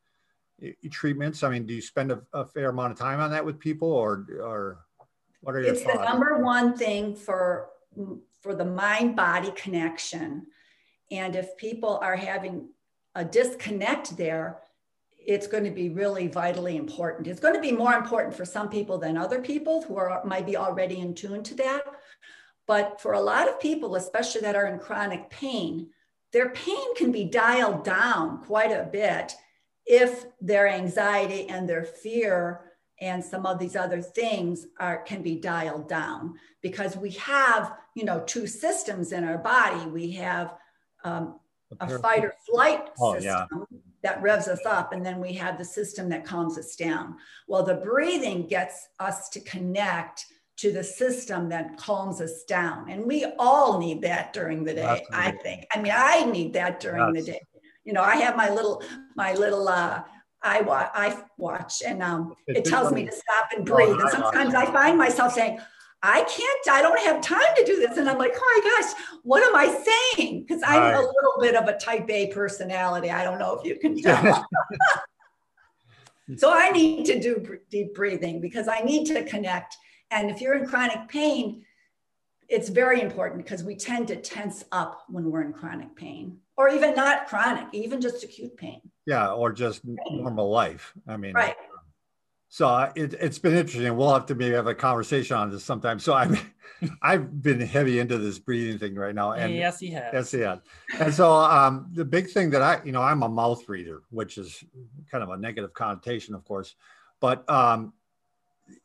treatments? 0.93 1.43
I 1.43 1.51
mean, 1.51 1.67
do 1.67 1.75
you 1.75 1.83
spend 1.83 2.13
a, 2.13 2.23
a, 2.33 2.45
fair 2.45 2.71
amount 2.71 2.93
of 2.93 2.99
time 2.99 3.19
on 3.19 3.33
that 3.33 3.45
with 3.45 3.59
people, 3.59 3.91
or 3.91 4.25
or 4.41 4.85
what 5.41 5.57
are 5.57 5.63
your? 5.63 5.73
It's 5.73 5.83
thoughts? 5.83 5.99
the 5.99 6.05
number 6.05 6.39
one 6.39 6.77
thing 6.77 7.17
for 7.17 7.71
for 8.41 8.55
the 8.55 8.65
mind 8.65 9.17
body 9.17 9.51
connection, 9.57 10.47
and 11.11 11.35
if 11.35 11.57
people 11.57 11.99
are 12.01 12.17
having 12.17 12.69
a 13.17 13.25
disconnect 13.25 14.17
there, 14.17 14.61
it's 15.27 15.47
going 15.47 15.65
to 15.65 15.71
be 15.71 15.89
really 15.89 16.29
vitally 16.29 16.77
important. 16.77 17.27
It's 17.27 17.41
going 17.41 17.55
to 17.55 17.61
be 17.61 17.73
more 17.73 17.95
important 17.95 18.35
for 18.35 18.45
some 18.45 18.69
people 18.69 18.99
than 18.99 19.17
other 19.17 19.41
people 19.41 19.83
who 19.83 19.97
are 19.97 20.23
might 20.25 20.47
be 20.47 20.57
already 20.57 21.01
in 21.01 21.15
tune 21.15 21.43
to 21.45 21.55
that. 21.57 21.83
But 22.67 23.01
for 23.01 23.13
a 23.13 23.21
lot 23.21 23.49
of 23.49 23.61
people, 23.61 23.97
especially 23.97 24.41
that 24.43 24.57
are 24.57 24.67
in 24.67 24.79
chronic 24.79 25.29
pain, 25.31 25.91
their 26.33 26.51
pain 26.51 26.95
can 26.97 27.13
be 27.13 27.25
dialed 27.25 27.85
down 27.85 28.43
quite 28.43 28.73
a 28.73 28.89
bit 28.91 29.33
if 29.87 30.27
their 30.41 30.69
anxiety 30.69 31.49
and 31.49 31.69
their 31.69 31.85
fear 31.85 32.73
and 33.01 33.23
some 33.25 33.45
of 33.45 33.59
these 33.59 33.77
other 33.77 34.01
things 34.01 34.67
are 34.79 35.03
can 35.03 35.23
be 35.23 35.37
dialed 35.37 35.89
down 35.89 36.35
because 36.63 36.97
we 36.97 37.11
have 37.11 37.77
you 37.95 38.05
know 38.05 38.23
two 38.27 38.47
systems 38.47 39.13
in 39.13 39.25
our 39.25 39.39
body 39.39 39.85
we 39.91 40.13
have 40.13 40.55
um, 41.05 41.39
a 41.81 41.99
fight 41.99 42.25
or 42.25 42.35
flight 42.49 42.89
oh, 43.01 43.15
system 43.15 43.67
yeah. 43.71 43.79
That 44.05 44.23
revs 44.23 44.47
us 44.47 44.65
up 44.65 44.93
and 44.93 45.05
then 45.05 45.21
we 45.21 45.33
have 45.33 45.59
the 45.59 45.65
system 45.65 46.09
that 46.09 46.25
calms 46.25 46.57
us 46.57 46.77
down 46.77 47.17
well 47.49 47.65
the 47.65 47.75
breathing 47.75 48.47
gets 48.47 48.89
us 49.01 49.29
to 49.29 49.41
connect 49.41 50.27
to 50.57 50.71
the 50.71 50.85
system 50.85 51.49
that 51.49 51.77
calms 51.77 52.21
us 52.21 52.45
down 52.45 52.89
and 52.89 53.05
we 53.05 53.27
all 53.41 53.81
need 53.81 54.01
that 54.01 54.33
during 54.33 54.63
the 54.63 54.75
day 54.75 54.83
Absolutely. 54.83 55.17
i 55.17 55.31
think 55.43 55.67
i 55.75 55.83
mean 55.83 55.93
i 55.93 56.25
need 56.27 56.53
that 56.53 56.79
during 56.79 57.15
yes. 57.17 57.25
the 57.25 57.33
day 57.33 57.41
you 57.85 57.93
know, 57.93 58.03
I 58.03 58.17
have 58.17 58.37
my 58.37 58.51
little, 58.51 58.83
my 59.15 59.35
little, 59.35 59.69
uh, 59.69 60.03
I, 60.43 60.61
wa- 60.63 60.91
I 60.93 61.23
watch 61.39 61.83
and 61.87 62.03
um, 62.03 62.35
it 62.47 62.65
tells 62.65 62.93
me 62.93 63.07
to 63.07 63.13
stop 63.13 63.49
and 63.57 63.65
breathe. 63.65 63.99
And 63.99 64.11
sometimes 64.11 64.55
I 64.55 64.67
find 64.67 64.99
myself 64.99 65.33
saying, 65.33 65.59
I 66.07 66.23
can't, 66.25 66.69
I 66.71 66.83
don't 66.83 67.01
have 67.01 67.23
time 67.23 67.41
to 67.57 67.65
do 67.65 67.77
this. 67.77 67.97
And 67.97 68.11
I'm 68.11 68.19
like, 68.19 68.35
oh 68.37 68.63
my 68.63 68.71
gosh, 68.71 68.93
what 69.23 69.43
am 69.43 69.57
I 69.57 70.13
saying? 70.17 70.43
Because 70.43 70.63
I'm 70.63 70.79
right. 70.79 70.95
a 70.95 71.01
little 71.01 71.41
bit 71.41 71.55
of 71.55 71.67
a 71.67 71.79
type 71.79 72.11
A 72.11 72.27
personality. 72.27 73.11
I 73.11 73.25
don't 73.25 73.39
know 73.39 73.59
if 73.59 73.65
you 73.65 73.79
can 73.79 73.97
tell. 74.03 74.47
so 76.37 76.53
I 76.53 76.71
need 76.73 77.07
to 77.07 77.19
do 77.19 77.59
deep 77.71 77.95
breathing 77.95 78.43
because 78.43 78.69
I 78.69 78.81
need 78.81 79.07
to 79.07 79.25
connect. 79.25 79.79
And 80.11 80.29
if 80.29 80.43
you're 80.43 80.55
in 80.57 80.67
chronic 80.67 81.09
pain, 81.09 81.65
it's 82.51 82.69
very 82.69 83.01
important 83.01 83.43
because 83.43 83.65
we 83.65 83.75
tend 83.75 84.09
to 84.09 84.17
tense 84.17 84.63
up 84.73 85.07
when 85.09 85.31
we're 85.31 85.41
in 85.41 85.55
chronic 85.55 85.97
pain 85.97 86.37
or 86.59 86.69
even 86.69 86.95
not 86.95 87.29
chronic, 87.29 87.69
even 87.73 88.03
just 88.03 88.23
acute 88.23 88.55
pain. 88.59 88.83
Yeah, 89.07 89.33
or 89.33 89.53
just 89.53 89.81
normal 90.11 90.51
life. 90.51 90.93
I 91.09 91.17
mean, 91.17 91.33
right. 91.33 91.57
So 92.55 92.89
it, 92.95 93.15
it's 93.15 93.41
been 93.41 93.57
interesting. 93.57 93.97
We'll 93.97 94.15
have 94.15 94.27
to 94.27 94.37
maybe 94.37 94.55
have 94.55 94.69
a 94.69 94.77
conversation 94.77 95.37
on 95.37 95.51
this 95.51 95.65
sometime. 95.65 95.99
So 95.99 96.15
I've 96.15 96.41
I've 97.03 97.43
been 97.43 97.61
heavy 97.61 97.99
into 97.99 98.17
this 98.17 98.39
breathing 98.39 98.79
thing 98.79 98.95
right 98.95 99.13
now, 99.13 99.33
and 99.33 99.53
yes, 99.53 99.81
he 99.81 99.91
has. 99.91 100.11
Yes, 100.13 100.31
he 100.31 100.39
has. 100.39 100.61
And 101.01 101.13
so 101.13 101.33
um, 101.33 101.89
the 101.93 102.05
big 102.05 102.31
thing 102.31 102.51
that 102.51 102.63
I, 102.63 102.81
you 102.85 102.93
know, 102.93 103.03
I'm 103.03 103.25
a 103.25 103.29
mouth 103.29 103.69
reader, 103.69 104.03
which 104.11 104.39
is 104.39 104.63
kind 105.11 105.25
of 105.25 105.31
a 105.31 105.37
negative 105.37 105.75
connotation, 105.75 106.33
of 106.33 106.45
course, 106.45 106.77
but 107.19 107.49
um, 107.51 107.93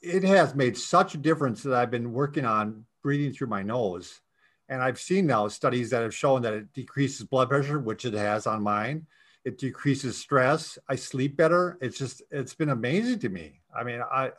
it 0.01 0.23
has 0.23 0.55
made 0.55 0.75
such 0.75 1.13
a 1.13 1.19
difference 1.19 1.61
that 1.61 1.75
I've 1.75 1.91
been 1.91 2.11
working 2.11 2.45
on 2.45 2.85
breathing 3.03 3.33
through 3.33 3.49
my 3.49 3.61
nose 3.61 4.19
and 4.67 4.81
I've 4.81 4.99
seen 4.99 5.27
now 5.27 5.47
studies 5.47 5.91
that 5.91 6.01
have 6.01 6.15
shown 6.15 6.41
that 6.41 6.53
it 6.53 6.73
decreases 6.73 7.27
blood 7.27 7.49
pressure, 7.49 7.77
which 7.77 8.05
it 8.05 8.15
has 8.15 8.47
on 8.47 8.63
mine. 8.63 9.05
It 9.45 9.57
decreases 9.57 10.17
stress. 10.17 10.77
I 10.87 10.95
sleep 10.95 11.37
better. 11.37 11.77
It's 11.81 11.97
just, 11.97 12.21
it's 12.29 12.53
been 12.53 12.69
amazing 12.69 13.19
to 13.19 13.29
me. 13.29 13.58
I 13.75 13.83
mean, 13.83 14.01
I, 14.01 14.31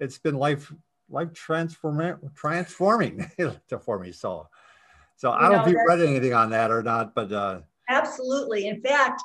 it's 0.00 0.18
been 0.18 0.36
life, 0.36 0.72
life 1.08 1.32
transforming, 1.32 2.16
transforming 2.34 3.30
for 3.82 3.98
me. 3.98 4.12
So, 4.12 4.48
so 5.16 5.30
you 5.30 5.36
I 5.36 5.42
don't 5.42 5.52
know, 5.52 5.56
know 5.58 5.64
if 5.64 5.70
you 5.70 5.84
read 5.86 6.00
anything 6.00 6.34
on 6.34 6.50
that 6.50 6.70
or 6.70 6.82
not, 6.82 7.14
but 7.14 7.32
uh, 7.32 7.60
absolutely. 7.88 8.68
In 8.68 8.80
fact, 8.82 9.22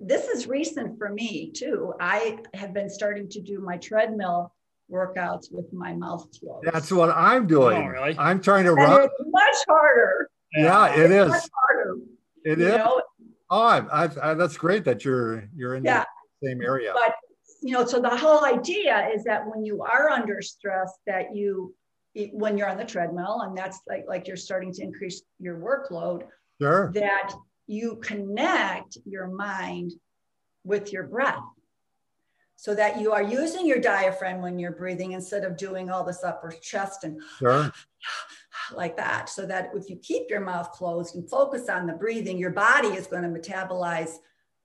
this 0.00 0.28
is 0.28 0.46
recent 0.46 0.98
for 0.98 1.10
me 1.10 1.50
too. 1.50 1.94
I 2.00 2.38
have 2.54 2.72
been 2.72 2.90
starting 2.90 3.28
to 3.30 3.40
do 3.40 3.60
my 3.60 3.76
treadmill 3.76 4.52
workouts 4.90 5.50
with 5.50 5.72
my 5.72 5.92
mouth 5.94 6.28
closed. 6.38 6.66
That's 6.72 6.92
what 6.92 7.10
I'm 7.10 7.46
doing. 7.46 7.76
Oh, 7.76 7.86
really? 7.86 8.16
I'm 8.18 8.40
trying 8.40 8.64
to 8.64 8.70
and 8.70 8.78
run. 8.78 9.02
It's 9.02 9.30
much 9.30 9.56
harder. 9.68 10.30
Yeah, 10.54 10.94
it 10.94 11.10
it's 11.10 11.34
is. 11.34 11.50
harder. 11.54 11.96
It 12.44 12.60
is. 12.60 12.76
Know? 12.76 13.02
Oh, 13.50 13.62
I, 13.62 14.08
I, 14.22 14.34
that's 14.34 14.56
great 14.56 14.84
that 14.84 15.04
you're 15.04 15.48
you're 15.54 15.74
in 15.74 15.84
yeah. 15.84 16.04
the 16.40 16.48
same 16.48 16.62
area. 16.62 16.92
But 16.94 17.14
you 17.62 17.72
know, 17.72 17.84
so 17.84 18.00
the 18.00 18.16
whole 18.16 18.44
idea 18.44 19.08
is 19.14 19.24
that 19.24 19.46
when 19.46 19.64
you 19.64 19.82
are 19.82 20.10
under 20.10 20.40
stress, 20.42 20.92
that 21.06 21.34
you 21.34 21.74
when 22.32 22.56
you're 22.56 22.68
on 22.68 22.78
the 22.78 22.84
treadmill 22.84 23.42
and 23.42 23.56
that's 23.56 23.80
like 23.86 24.04
like 24.08 24.26
you're 24.26 24.38
starting 24.38 24.72
to 24.72 24.82
increase 24.82 25.20
your 25.38 25.58
workload 25.58 26.22
sure 26.58 26.90
that 26.94 27.34
you 27.66 27.96
connect 27.96 28.96
your 29.04 29.26
mind 29.26 29.92
with 30.64 30.94
your 30.94 31.04
breath 31.04 31.44
so 32.56 32.74
that 32.74 32.98
you 32.98 33.12
are 33.12 33.22
using 33.22 33.66
your 33.66 33.78
diaphragm 33.78 34.40
when 34.40 34.58
you're 34.58 34.72
breathing 34.72 35.12
instead 35.12 35.44
of 35.44 35.56
doing 35.56 35.90
all 35.90 36.02
this 36.02 36.24
upper 36.24 36.52
chest 36.62 37.04
and 37.04 37.20
sure. 37.38 37.70
like 38.74 38.96
that. 38.96 39.28
So 39.28 39.46
that 39.46 39.70
if 39.74 39.88
you 39.88 39.96
keep 39.96 40.28
your 40.30 40.40
mouth 40.40 40.72
closed 40.72 41.14
and 41.14 41.28
focus 41.28 41.68
on 41.68 41.86
the 41.86 41.92
breathing, 41.92 42.38
your 42.38 42.50
body 42.50 42.88
is 42.88 43.06
going 43.06 43.22
to 43.22 43.28
metabolize 43.28 44.16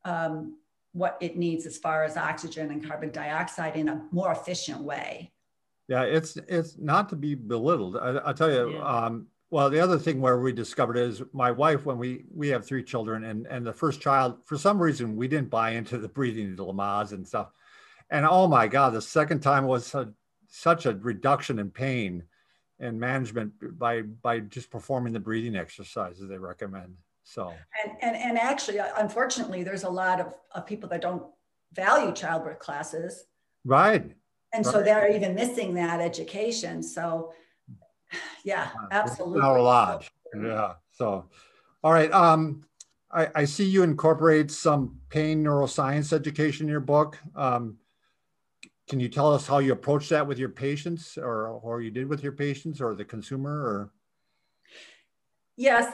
um, 0.06 0.58
what 0.94 1.18
it 1.22 1.38
needs 1.38 1.66
as 1.66 1.78
far 1.78 2.04
as 2.04 2.18
oxygen 2.18 2.72
and 2.72 2.86
carbon 2.86 3.12
dioxide 3.12 3.76
in 3.76 3.90
a 3.90 4.02
more 4.12 4.32
efficient 4.32 4.82
way. 4.82 5.32
Yeah, 5.88 6.04
it's 6.04 6.38
it's 6.48 6.78
not 6.78 7.10
to 7.10 7.16
be 7.16 7.36
belittled. 7.36 7.98
I, 7.98 8.12
will 8.28 8.34
tell 8.34 8.52
you. 8.52 8.74
Yeah. 8.74 8.84
Um, 8.84 9.28
well, 9.50 9.70
the 9.70 9.82
other 9.82 10.00
thing 10.00 10.22
where 10.22 10.40
we 10.40 10.54
discovered 10.54 10.96
is 10.96 11.22
my 11.34 11.52
wife 11.52 11.86
when 11.86 11.98
we 11.98 12.24
we 12.34 12.48
have 12.50 12.66
three 12.66 12.84
children 12.84 13.26
and 13.26 13.46
and 13.48 13.66
the 13.66 13.74
first 13.74 14.00
child 14.00 14.38
for 14.46 14.58
some 14.58 14.82
reason 14.82 15.18
we 15.18 15.28
didn't 15.28 15.50
buy 15.50 15.72
into 15.72 15.98
the 15.98 16.08
breathing 16.08 16.56
Lamaze 16.56 17.12
and 17.12 17.28
stuff 17.28 17.52
and 18.12 18.26
oh 18.26 18.48
my 18.48 18.68
God, 18.68 18.94
the 18.94 19.02
second 19.02 19.40
time 19.40 19.66
was 19.66 19.96
a, 19.96 20.14
such 20.50 20.86
a 20.86 20.94
reduction 20.94 21.58
in 21.60 21.72
pain 21.72 22.24
and 22.80 23.00
management 23.00 23.54
by 23.80 24.02
by 24.02 24.42
just 24.42 24.70
performing 24.70 25.14
the 25.14 25.20
breathing 25.20 25.56
exercises 25.56 26.28
they 26.28 26.38
recommend. 26.38 26.96
So 27.24 27.54
and 27.84 27.94
and, 28.02 28.16
and 28.16 28.38
actually, 28.38 28.80
uh, 28.80 28.88
unfortunately, 28.98 29.64
there's 29.64 29.84
a 29.84 29.90
lot 29.90 30.20
of, 30.20 30.34
of 30.54 30.66
people 30.66 30.90
that 30.90 31.02
don't 31.02 31.24
value 31.74 32.14
childbirth 32.14 32.60
classes. 32.60 33.26
Right. 33.64 34.16
And 34.54 34.66
right. 34.66 34.72
so 34.74 34.84
they're 34.84 35.12
even 35.12 35.36
missing 35.36 35.74
that 35.76 36.02
education. 36.02 36.84
So 36.84 37.34
yeah, 38.44 38.70
absolutely. 38.92 39.42
Our 39.42 39.62
lodge. 39.62 40.12
Yeah. 40.36 40.74
So 40.92 41.26
all 41.84 41.94
right. 41.94 42.12
Um 42.12 42.64
I, 43.14 43.28
I 43.36 43.46
see 43.46 43.66
you 43.66 43.84
incorporate 43.84 44.52
some 44.52 44.98
pain 45.10 45.44
neuroscience 45.44 46.14
education 46.14 46.66
in 46.66 46.72
your 46.72 46.80
book. 46.80 47.18
Um, 47.36 47.78
can 48.88 49.00
you 49.00 49.10
tell 49.10 49.34
us 49.34 49.48
how 49.48 49.60
you 49.60 49.74
approach 49.74 50.10
that 50.10 50.26
with 50.26 50.40
your 50.40 50.50
patients 50.50 51.18
or, 51.18 51.48
or 51.48 51.82
you 51.82 51.92
did 51.92 52.08
with 52.08 52.24
your 52.24 52.32
patients 52.32 52.82
or 52.82 52.96
the 52.96 53.06
consumer 53.06 53.52
or? 53.52 53.92
Yes, 55.58 55.94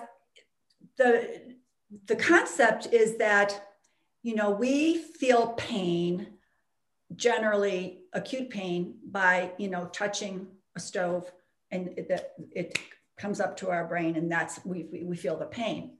the, 0.98 1.56
the 2.06 2.16
concept 2.16 2.88
is 2.92 3.18
that, 3.18 3.70
you 4.24 4.36
know, 4.36 4.52
we 4.52 4.98
feel 4.98 5.50
pain, 5.54 6.28
generally 7.16 8.02
acute 8.14 8.50
pain 8.50 8.96
by, 9.10 9.52
you 9.58 9.70
know, 9.70 9.86
touching 9.86 10.48
a 10.76 10.80
stove 10.80 11.32
and 11.72 11.90
it, 11.98 12.34
it 12.52 12.80
comes 13.18 13.40
up 13.40 13.58
to 13.58 13.70
our 13.70 13.86
brain 13.86 14.16
and 14.16 14.32
that's, 14.32 14.60
we, 14.66 14.88
we 15.04 15.16
feel 15.16 15.38
the 15.38 15.46
pain. 15.46 15.98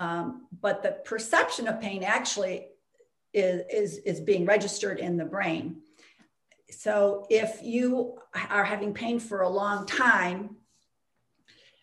Um, 0.00 0.48
but 0.60 0.82
the 0.82 0.98
perception 1.04 1.68
of 1.68 1.80
pain 1.80 2.02
actually 2.02 2.66
is, 3.32 3.62
is, 3.72 3.98
is 3.98 4.20
being 4.20 4.44
registered 4.44 4.98
in 4.98 5.16
the 5.16 5.24
brain 5.24 5.82
so 6.72 7.26
if 7.28 7.60
you 7.62 8.18
are 8.50 8.64
having 8.64 8.94
pain 8.94 9.18
for 9.18 9.42
a 9.42 9.48
long 9.48 9.86
time, 9.86 10.56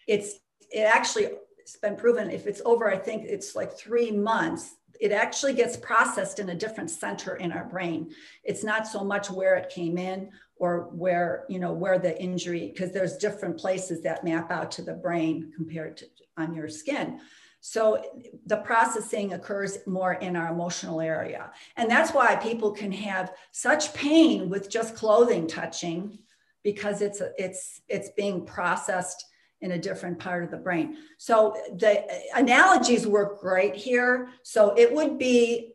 it's 0.07 0.33
it 0.71 0.81
actually 0.81 1.29
it's 1.69 1.79
been 1.79 1.95
proven 1.95 2.31
if 2.31 2.47
it's 2.47 2.61
over, 2.65 2.89
I 2.89 2.97
think 2.97 3.25
it's 3.25 3.55
like 3.55 3.77
three 3.77 4.11
months, 4.11 4.75
it 4.99 5.11
actually 5.11 5.53
gets 5.53 5.77
processed 5.77 6.39
in 6.39 6.49
a 6.49 6.55
different 6.55 6.89
center 6.89 7.35
in 7.35 7.51
our 7.51 7.65
brain. 7.65 8.11
It's 8.43 8.63
not 8.63 8.87
so 8.87 9.03
much 9.03 9.29
where 9.29 9.55
it 9.55 9.69
came 9.69 9.97
in 9.97 10.31
or 10.55 10.89
where, 10.91 11.45
you 11.47 11.59
know, 11.59 11.71
where 11.71 11.99
the 11.99 12.19
injury, 12.21 12.71
because 12.73 12.91
there's 12.91 13.17
different 13.17 13.57
places 13.57 14.01
that 14.01 14.23
map 14.23 14.51
out 14.51 14.71
to 14.71 14.81
the 14.81 14.93
brain 14.93 15.53
compared 15.55 15.97
to 15.97 16.05
on 16.37 16.55
your 16.55 16.69
skin. 16.69 17.19
So 17.61 18.03
the 18.45 18.57
processing 18.57 19.33
occurs 19.33 19.77
more 19.85 20.13
in 20.13 20.35
our 20.35 20.51
emotional 20.51 21.01
area. 21.01 21.51
And 21.77 21.89
that's 21.89 22.13
why 22.13 22.35
people 22.35 22.71
can 22.71 22.91
have 22.93 23.33
such 23.51 23.93
pain 23.93 24.49
with 24.49 24.69
just 24.69 24.95
clothing 24.95 25.45
touching 25.45 26.17
because 26.63 27.01
it's 27.01 27.21
it's 27.37 27.81
it's 27.87 28.09
being 28.17 28.45
processed 28.45 29.25
in 29.61 29.71
a 29.71 29.77
different 29.77 30.19
part 30.19 30.43
of 30.43 30.51
the 30.51 30.57
brain. 30.57 30.97
So 31.17 31.55
the 31.75 32.05
analogies 32.35 33.05
work 33.05 33.41
great 33.41 33.75
here. 33.75 34.29
So 34.43 34.73
it 34.77 34.93
would 34.93 35.17
be 35.17 35.73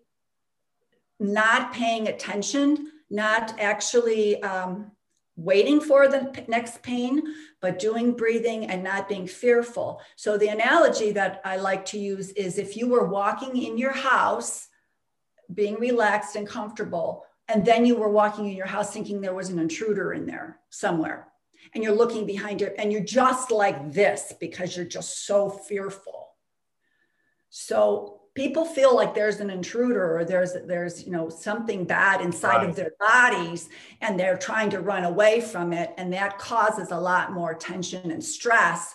not 1.20 1.72
paying 1.72 2.08
attention, 2.08 2.90
not 3.10 3.58
actually 3.60 4.42
um, 4.42 4.90
waiting 5.36 5.80
for 5.80 6.08
the 6.08 6.44
next 6.48 6.82
pain, 6.82 7.22
but 7.60 7.78
doing 7.78 8.12
breathing 8.12 8.66
and 8.66 8.82
not 8.82 9.08
being 9.08 9.26
fearful. 9.26 10.00
So, 10.16 10.36
the 10.36 10.48
analogy 10.48 11.12
that 11.12 11.40
I 11.44 11.56
like 11.56 11.84
to 11.86 11.98
use 11.98 12.30
is 12.32 12.58
if 12.58 12.76
you 12.76 12.88
were 12.88 13.06
walking 13.06 13.56
in 13.62 13.78
your 13.78 13.92
house, 13.92 14.68
being 15.52 15.74
relaxed 15.76 16.36
and 16.36 16.46
comfortable, 16.46 17.24
and 17.48 17.64
then 17.64 17.84
you 17.84 17.96
were 17.96 18.10
walking 18.10 18.48
in 18.48 18.56
your 18.56 18.66
house 18.66 18.92
thinking 18.92 19.20
there 19.20 19.34
was 19.34 19.50
an 19.50 19.58
intruder 19.58 20.12
in 20.12 20.26
there 20.26 20.60
somewhere, 20.70 21.28
and 21.72 21.82
you're 21.82 21.94
looking 21.94 22.26
behind 22.26 22.60
you 22.60 22.70
and 22.78 22.92
you're 22.92 23.02
just 23.02 23.50
like 23.50 23.92
this 23.92 24.32
because 24.38 24.76
you're 24.76 24.84
just 24.84 25.26
so 25.26 25.48
fearful. 25.48 26.28
So, 27.50 28.20
people 28.34 28.64
feel 28.64 28.94
like 28.94 29.14
there's 29.14 29.38
an 29.38 29.48
intruder 29.48 30.16
or 30.18 30.24
there's 30.24 30.54
there's 30.66 31.04
you 31.04 31.12
know 31.12 31.28
something 31.28 31.84
bad 31.84 32.20
inside 32.20 32.56
right. 32.56 32.68
of 32.68 32.76
their 32.76 32.92
bodies 32.98 33.68
and 34.00 34.18
they're 34.18 34.36
trying 34.36 34.68
to 34.70 34.80
run 34.80 35.04
away 35.04 35.40
from 35.40 35.72
it 35.72 35.94
and 35.96 36.12
that 36.12 36.36
causes 36.38 36.90
a 36.90 36.98
lot 36.98 37.32
more 37.32 37.54
tension 37.54 38.10
and 38.10 38.22
stress 38.24 38.94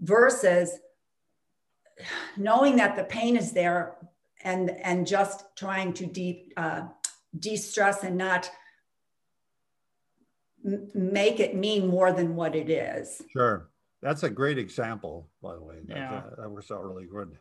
versus 0.00 0.72
knowing 2.36 2.76
that 2.76 2.96
the 2.96 3.04
pain 3.04 3.36
is 3.36 3.52
there 3.52 3.96
and 4.42 4.70
and 4.82 5.06
just 5.06 5.44
trying 5.56 5.92
to 5.92 6.06
de 6.06 6.48
uh, 6.56 6.82
de-stress 7.38 8.02
and 8.02 8.16
not 8.16 8.50
m- 10.64 10.88
make 10.94 11.40
it 11.40 11.54
mean 11.54 11.86
more 11.86 12.12
than 12.12 12.34
what 12.34 12.54
it 12.54 12.70
is 12.70 13.22
sure 13.32 13.68
that's 14.02 14.22
a 14.22 14.30
great 14.30 14.58
example 14.58 15.28
by 15.42 15.54
the 15.54 15.62
way 15.62 15.76
yeah. 15.86 16.10
that, 16.10 16.36
that 16.36 16.50
works 16.50 16.70
out 16.70 16.84
really 16.84 17.06
good 17.06 17.36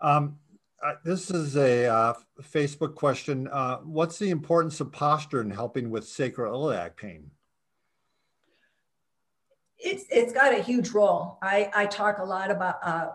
um, 0.00 0.36
uh, 0.84 0.94
this 1.02 1.30
is 1.30 1.56
a 1.56 1.86
uh, 1.86 2.12
Facebook 2.42 2.94
question. 2.94 3.48
Uh, 3.48 3.78
what's 3.78 4.18
the 4.18 4.28
importance 4.28 4.80
of 4.80 4.92
posture 4.92 5.40
in 5.40 5.50
helping 5.50 5.88
with 5.88 6.04
sacroiliac 6.04 6.94
pain? 6.96 7.30
It's, 9.78 10.04
it's 10.10 10.32
got 10.32 10.52
a 10.52 10.62
huge 10.62 10.90
role. 10.90 11.38
I, 11.42 11.70
I 11.74 11.86
talk 11.86 12.18
a 12.18 12.24
lot 12.24 12.50
about, 12.50 12.76
uh, 12.82 13.08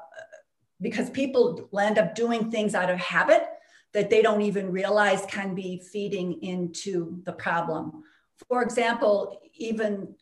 because 0.81 1.11
people 1.11 1.69
end 1.79 1.99
up 1.99 2.15
doing 2.15 2.49
things 2.49 2.73
out 2.73 2.89
of 2.89 2.97
habit 2.97 3.47
that 3.93 4.09
they 4.09 4.23
don't 4.23 4.41
even 4.41 4.71
realize 4.71 5.25
can 5.27 5.53
be 5.53 5.79
feeding 5.91 6.41
into 6.41 7.21
the 7.25 7.33
problem. 7.33 8.03
For 8.47 8.63
example, 8.63 9.41
even, 9.55 10.15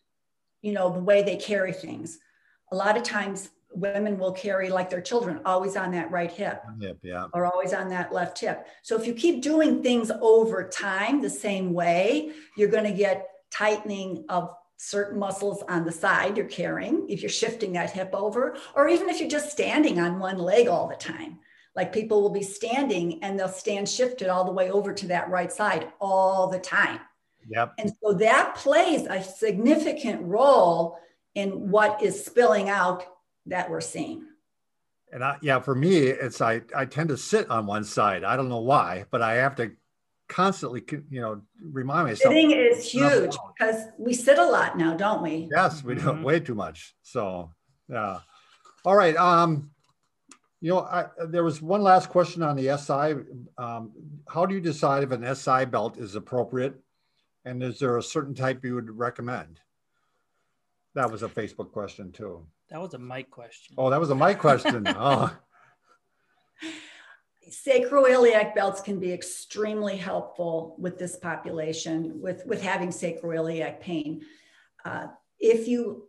you 0.62 0.74
know, 0.74 0.92
the 0.92 1.00
way 1.00 1.24
they 1.24 1.38
carry 1.38 1.74
things. 1.74 2.20
A 2.72 2.76
lot 2.76 2.98
of 2.98 3.04
times 3.04 3.50
women 3.72 4.18
will 4.18 4.32
carry 4.32 4.70
like 4.70 4.90
their 4.90 5.02
children 5.02 5.40
always 5.46 5.76
on 5.76 5.92
that 5.92 6.10
right 6.12 6.32
hip 6.32 6.64
hip 6.80 6.98
yeah. 7.04 7.28
or 7.34 7.46
always 7.46 7.74
on 7.74 7.90
that 7.90 8.14
left 8.14 8.40
hip. 8.40 8.68
So 8.82 9.00
if 9.00 9.06
you 9.06 9.14
keep 9.14 9.42
doing 9.42 9.84
things 9.84 10.12
over 10.22 10.68
time 10.68 11.22
the 11.22 11.30
same 11.30 11.74
way 11.74 12.32
you're 12.56 12.70
going 12.70 12.86
to 12.86 12.98
get 12.98 13.28
tightening 13.52 14.26
of 14.30 14.54
certain 14.78 15.20
muscles 15.20 15.64
on 15.70 15.86
the 15.86 15.92
side 15.92 16.38
you're 16.38 16.48
carrying 16.48 17.08
if 17.10 17.22
you're 17.22 17.30
shifting 17.30 17.74
that 17.74 17.92
hip 17.92 18.10
over 18.14 18.58
or 18.76 18.88
even 18.88 19.10
if 19.10 19.20
you're 19.20 19.30
just 19.30 19.52
standing 19.52 20.00
on 20.00 20.20
one 20.20 20.38
leg 20.38 20.68
all 20.68 20.88
the 20.88 20.96
time. 20.96 21.40
Like 21.76 21.94
people 21.94 22.24
will 22.24 22.32
be 22.32 22.44
standing 22.44 23.24
and 23.24 23.38
they'll 23.38 23.48
stand 23.48 23.88
shifted 23.88 24.30
all 24.30 24.46
the 24.46 24.52
way 24.52 24.72
over 24.72 24.94
to 24.94 25.08
that 25.08 25.30
right 25.30 25.52
side 25.52 25.92
all 26.00 26.48
the 26.48 26.60
time 26.60 27.00
yep 27.48 27.74
and 27.78 27.92
so 28.04 28.14
that 28.14 28.56
plays 28.56 29.06
a 29.10 29.24
significant 29.24 30.22
role 30.24 31.00
in 31.38 31.70
what 31.70 32.02
is 32.02 32.26
spilling 32.26 32.68
out 32.68 33.06
that 33.46 33.70
we're 33.70 33.80
seeing. 33.80 34.26
And 35.14 35.24
I, 35.24 35.38
yeah, 35.42 35.60
for 35.60 35.76
me, 35.76 35.98
it's 35.98 36.42
I 36.42 36.62
I 36.76 36.86
tend 36.86 37.10
to 37.10 37.18
sit 37.18 37.50
on 37.50 37.66
one 37.66 37.84
side. 37.84 38.24
I 38.24 38.36
don't 38.36 38.50
know 38.50 38.62
why, 38.62 39.06
but 39.12 39.22
I 39.22 39.36
have 39.36 39.56
to 39.58 39.72
constantly, 40.28 40.84
you 41.10 41.22
know, 41.22 41.42
remind 41.62 42.08
myself. 42.08 42.34
Sitting 42.34 42.52
is 42.52 42.92
huge 42.92 43.38
because 43.58 43.84
we 43.98 44.14
sit 44.14 44.40
a 44.40 44.46
lot 44.46 44.78
now, 44.78 44.96
don't 44.96 45.22
we? 45.22 45.48
Yes, 45.50 45.84
we 45.84 45.96
do 45.96 46.02
mm-hmm. 46.02 46.24
way 46.24 46.40
too 46.40 46.56
much. 46.56 46.96
So 47.04 47.52
yeah. 47.88 48.20
All 48.84 48.96
right. 48.96 49.16
Um, 49.16 49.70
you 50.60 50.72
know, 50.72 50.80
I, 50.80 51.06
there 51.28 51.44
was 51.44 51.62
one 51.62 51.84
last 51.84 52.10
question 52.10 52.42
on 52.42 52.56
the 52.56 52.76
SI. 52.78 53.24
Um, 53.58 53.92
how 54.28 54.46
do 54.48 54.56
you 54.56 54.62
decide 54.62 55.04
if 55.04 55.12
an 55.12 55.36
SI 55.36 55.66
belt 55.66 55.98
is 55.98 56.16
appropriate, 56.16 56.76
and 57.48 57.64
is 57.64 57.80
there 57.80 57.98
a 57.98 58.04
certain 58.04 58.36
type 58.36 58.64
you 58.64 58.76
would 58.76 58.90
recommend? 58.90 59.60
That 60.96 61.10
was 61.10 61.24
a 61.24 61.30
Facebook 61.30 61.72
question 61.72 62.12
too. 62.12 62.46
That 62.70 62.82
was 62.82 62.94
a 62.94 63.00
mic 63.00 63.32
question. 63.32 63.76
Oh, 63.78 63.90
that 63.90 64.00
was 64.00 64.10
a 64.10 64.16
mic 64.16 64.40
question. 64.40 64.84
oh. 64.88 65.36
Sacroiliac 67.50 68.54
belts 68.54 68.82
can 68.82 69.00
be 69.00 69.14
extremely 69.14 69.96
helpful 69.96 70.76
with 70.78 71.00
this 71.00 71.16
population 71.16 72.20
with, 72.22 72.46
with 72.46 72.62
having 72.62 72.90
sacroiliac 72.90 73.80
pain. 73.80 74.22
Uh, 74.84 75.08
if 75.40 75.68
you 75.68 76.08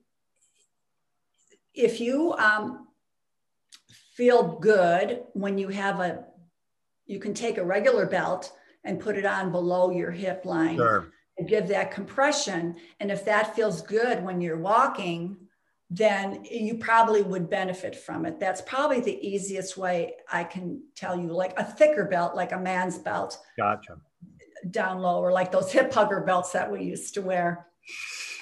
if 1.75 2.01
you 2.01 2.33
um, 2.33 2.89
feel 4.15 4.59
good 4.59 5.23
when 5.35 5.59
you 5.59 5.69
have 5.69 6.01
a 6.01 6.25
you 7.07 7.21
can 7.21 7.35
take 7.35 7.59
a 7.59 7.65
regular 7.65 8.07
belt 8.07 8.53
and 8.85 8.99
put 8.99 9.17
it 9.17 9.25
on 9.25 9.53
below 9.53 9.91
your 9.91 10.11
hip 10.11 10.45
line 10.45 10.77
Sure. 10.77 11.13
Give 11.47 11.69
that 11.69 11.91
compression 11.91 12.75
and 13.01 13.11
if 13.11 13.25
that 13.25 13.55
feels 13.55 13.83
good 13.83 14.23
when 14.25 14.41
you're 14.41 14.59
walking 14.59 15.37
then 15.91 16.45
you 16.45 16.75
probably 16.77 17.23
would 17.23 17.49
benefit 17.49 17.95
from 17.97 18.27
it 18.27 18.39
that's 18.41 18.61
probably 18.63 19.01
the 19.01 19.27
easiest 19.27 19.77
way 19.77 20.15
i 20.31 20.43
can 20.45 20.83
tell 20.95 21.17
you 21.19 21.29
like 21.29 21.59
a 21.59 21.65
thicker 21.65 22.05
belt 22.05 22.35
like 22.35 22.53
a 22.53 22.59
man's 22.59 22.99
belt 22.99 23.39
Gotcha. 23.57 23.97
down 24.71 24.99
lower, 25.01 25.31
like 25.33 25.53
those 25.53 25.71
hip 25.73 25.93
hugger 25.93 26.21
belts 26.23 26.53
that 26.53 26.71
we 26.71 26.83
used 26.83 27.15
to 27.15 27.23
wear. 27.23 27.67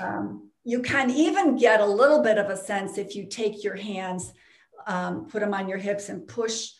Um, 0.01 0.51
you 0.65 0.81
can 0.83 1.11
even 1.11 1.57
get 1.57 1.81
a 1.81 1.87
little 1.87 2.23
bit 2.23 2.39
of 2.39 2.49
a 2.51 2.57
sense 2.57 2.99
if 2.99 3.15
you 3.15 3.27
take 3.27 3.63
your 3.63 3.77
hands, 3.77 4.33
um, 4.87 5.27
put 5.27 5.41
them 5.41 5.55
on 5.55 5.69
your 5.69 5.79
hips 5.79 6.09
and 6.09 6.27
push, 6.27 6.71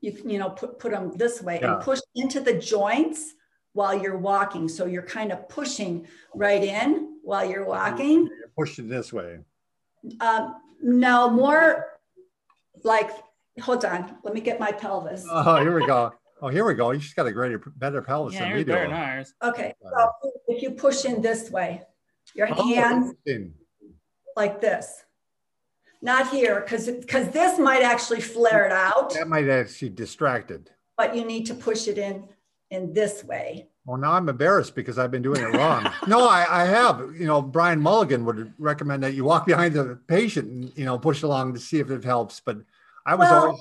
you, 0.00 0.18
you 0.26 0.38
know, 0.38 0.50
put, 0.50 0.78
put 0.78 0.92
them 0.92 1.12
this 1.16 1.40
way 1.40 1.60
Yeah. 1.62 1.74
and 1.76 1.82
push 1.82 2.00
into 2.16 2.40
the 2.40 2.54
joints 2.54 3.32
while 3.76 3.96
you're 4.02 4.16
walking. 4.16 4.68
So 4.68 4.86
you're 4.86 5.02
kind 5.02 5.30
of 5.30 5.48
pushing 5.50 6.06
right 6.34 6.64
in 6.64 7.18
while 7.22 7.48
you're 7.48 7.66
walking. 7.66 8.24
You're 8.26 8.50
pushing 8.56 8.88
this 8.88 9.12
way. 9.12 9.40
Um, 10.20 10.54
no, 10.82 11.28
more 11.28 11.98
like, 12.84 13.10
hold 13.60 13.84
on, 13.84 14.16
let 14.24 14.32
me 14.34 14.40
get 14.40 14.58
my 14.58 14.72
pelvis. 14.72 15.26
Oh, 15.30 15.60
here 15.60 15.78
we 15.78 15.86
go. 15.86 16.12
Oh, 16.40 16.48
here 16.48 16.64
we 16.66 16.72
go. 16.74 16.90
You 16.90 17.00
just 17.00 17.16
got 17.16 17.26
a 17.26 17.32
greater, 17.32 17.58
better 17.76 18.00
pelvis 18.00 18.34
Yeah, 18.34 18.40
than 18.40 18.48
yours 18.50 18.58
we 18.60 18.64
do. 18.64 18.72
better 18.72 18.88
than 18.88 18.92
ours. 18.96 19.34
Okay, 19.42 19.74
so 19.82 20.10
if 20.48 20.62
you 20.62 20.70
push 20.70 21.04
in 21.04 21.20
this 21.20 21.50
way, 21.50 21.82
your 22.34 22.48
Oh, 22.50 22.62
hands 22.66 23.10
interesting. 23.26 23.54
like 24.36 24.60
this. 24.60 25.02
Not 26.02 26.28
here, 26.30 26.60
because 26.60 26.88
because 26.88 27.28
this 27.30 27.58
might 27.58 27.82
actually 27.82 28.20
flare 28.20 28.64
it 28.66 28.72
out, 28.72 29.14
That 29.14 29.28
might 29.28 29.48
actually 29.48 29.88
distracted. 29.90 30.70
but 30.96 31.14
you 31.16 31.24
need 31.24 31.44
to 31.46 31.54
push 31.54 31.88
it 31.88 31.98
in 31.98 32.28
in 32.70 32.92
this 32.92 33.24
way. 33.24 33.68
Well, 33.84 33.96
now 33.98 34.12
I'm 34.12 34.28
embarrassed 34.28 34.74
because 34.74 34.98
I've 34.98 35.10
been 35.12 35.22
doing 35.22 35.40
it 35.40 35.46
wrong. 35.56 35.88
no, 36.08 36.28
I, 36.28 36.62
I 36.62 36.64
have. 36.64 36.98
You 37.14 37.26
know, 37.26 37.40
Brian 37.40 37.80
Mulligan 37.80 38.24
would 38.24 38.52
recommend 38.58 39.02
that 39.04 39.14
you 39.14 39.24
walk 39.24 39.46
behind 39.46 39.74
the 39.74 39.98
patient 40.08 40.48
and 40.50 40.72
you 40.76 40.84
know 40.84 40.98
push 40.98 41.22
along 41.22 41.54
to 41.54 41.60
see 41.60 41.78
if 41.78 41.90
it 41.90 42.02
helps. 42.04 42.40
But 42.40 42.58
I 43.06 43.14
was 43.14 43.28
Well, 43.30 43.44
always 43.44 43.60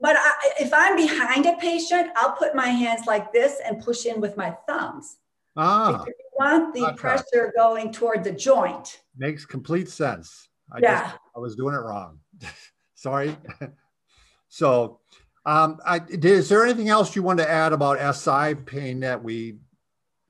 But 0.00 0.16
I, 0.16 0.32
if 0.60 0.72
I'm 0.72 0.96
behind 0.96 1.46
a 1.46 1.56
patient, 1.56 2.10
I'll 2.16 2.32
put 2.32 2.54
my 2.54 2.68
hands 2.68 3.06
like 3.06 3.32
this 3.32 3.60
and 3.66 3.82
push 3.82 4.06
in 4.06 4.20
with 4.20 4.36
my 4.36 4.56
thumbs. 4.68 5.16
ah 5.56 5.90
Because 5.92 6.06
you 6.06 6.30
want 6.38 6.74
the 6.74 6.92
pressure 6.96 7.52
going 7.56 7.92
toward 7.92 8.22
the 8.22 8.32
joint. 8.32 9.00
makes 9.16 9.44
complete 9.44 9.88
sense. 9.88 10.48
I 10.72 10.78
Yeah. 10.80 11.00
just 11.00 11.18
I 11.36 11.38
was 11.40 11.56
doing 11.56 11.74
it 11.74 11.78
wrong. 11.78 12.20
Sorry. 12.94 13.36
so, 14.48 15.00
um, 15.46 15.78
I, 15.84 16.00
is 16.08 16.48
there 16.48 16.64
anything 16.64 16.88
else 16.88 17.14
you 17.14 17.22
want 17.22 17.38
to 17.38 17.48
add 17.50 17.72
about 17.72 17.98
SI 18.16 18.54
pain 18.54 19.00
that 19.00 19.22
we, 19.22 19.58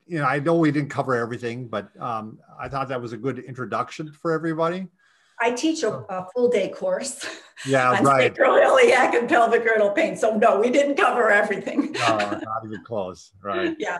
you 0.05 0.19
know, 0.19 0.25
I 0.25 0.39
know 0.39 0.55
we 0.55 0.71
didn't 0.71 0.89
cover 0.89 1.15
everything, 1.15 1.67
but 1.67 1.89
um, 1.99 2.39
I 2.59 2.67
thought 2.69 2.89
that 2.89 3.01
was 3.01 3.13
a 3.13 3.17
good 3.17 3.39
introduction 3.39 4.11
for 4.11 4.31
everybody. 4.33 4.87
I 5.39 5.51
teach 5.51 5.83
a, 5.83 5.89
a 6.09 6.27
full 6.33 6.47
day 6.49 6.69
course 6.69 7.25
Yeah, 7.65 7.91
on 7.97 8.03
right. 8.05 8.33
sacroiliac 8.33 9.17
and 9.19 9.27
pelvic 9.27 9.65
girdle 9.65 9.89
pain. 9.91 10.15
So 10.15 10.37
no, 10.37 10.59
we 10.59 10.69
didn't 10.69 10.95
cover 10.95 11.29
everything. 11.29 11.93
No, 12.07 12.17
not 12.17 12.41
even 12.65 12.83
close. 12.85 13.31
Right. 13.43 13.75
Yeah, 13.79 13.97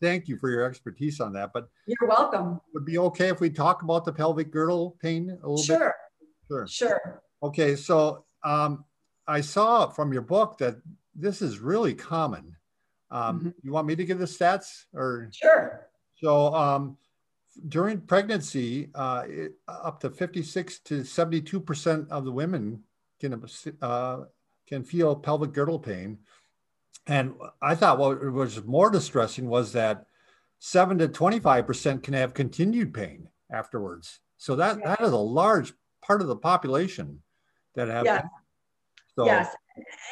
Thank 0.00 0.26
you 0.28 0.38
for 0.38 0.50
your 0.50 0.64
expertise 0.64 1.20
on 1.20 1.32
that. 1.34 1.50
But 1.52 1.68
you're 1.86 2.08
welcome. 2.08 2.60
would 2.72 2.84
be 2.86 2.96
okay 2.98 3.28
if 3.28 3.40
we 3.40 3.50
talk 3.50 3.82
about 3.82 4.04
the 4.04 4.12
pelvic 4.12 4.50
girdle 4.50 4.96
pain 5.02 5.30
a 5.42 5.48
little 5.48 5.56
bit? 5.56 5.64
Sure, 5.66 5.94
Sure. 6.48 6.66
sure. 6.66 7.22
Okay, 7.42 7.76
so 7.76 8.24
um, 8.42 8.84
I 9.26 9.40
saw 9.40 9.88
from 9.88 10.12
your 10.12 10.22
book 10.22 10.58
that 10.58 10.76
this 11.14 11.40
is 11.42 11.58
really 11.58 11.94
common. 11.94 12.56
Um, 13.10 13.40
Mhm. 13.40 13.54
You 13.62 13.72
want 13.72 13.86
me 13.86 13.96
to 13.96 14.04
give 14.04 14.18
the 14.18 14.24
stats 14.26 14.86
or 14.92 15.28
Sure. 15.32 15.88
so? 16.16 16.54
Um, 16.54 16.98
during 17.68 18.00
pregnancy, 18.00 18.90
uh, 18.94 19.24
it, 19.28 19.54
up 19.68 20.00
to 20.00 20.10
fifty-six 20.10 20.80
to 20.80 21.04
seventy-two 21.04 21.60
percent 21.60 22.10
of 22.10 22.24
the 22.24 22.32
women 22.32 22.82
can 23.20 23.40
uh, 23.80 24.24
can 24.66 24.82
feel 24.82 25.14
pelvic 25.14 25.52
girdle 25.52 25.78
pain, 25.78 26.18
and 27.06 27.34
I 27.62 27.76
thought 27.76 27.98
what 27.98 28.20
was 28.32 28.64
more 28.64 28.90
distressing 28.90 29.48
was 29.48 29.72
that 29.72 30.06
seven 30.58 30.98
to 30.98 31.06
twenty-five 31.08 31.64
percent 31.66 32.02
can 32.02 32.14
have 32.14 32.34
continued 32.34 32.92
pain 32.92 33.28
afterwards. 33.50 34.18
So 34.36 34.56
that 34.56 34.78
Yeah. 34.80 34.88
that 34.96 35.00
is 35.02 35.12
a 35.12 35.16
large 35.16 35.72
part 36.02 36.20
of 36.22 36.26
the 36.26 36.36
population 36.36 37.22
that 37.74 37.86
have. 37.86 38.04
Yeah. 38.04 38.26
So, 39.16 39.26
Yes. 39.26 39.54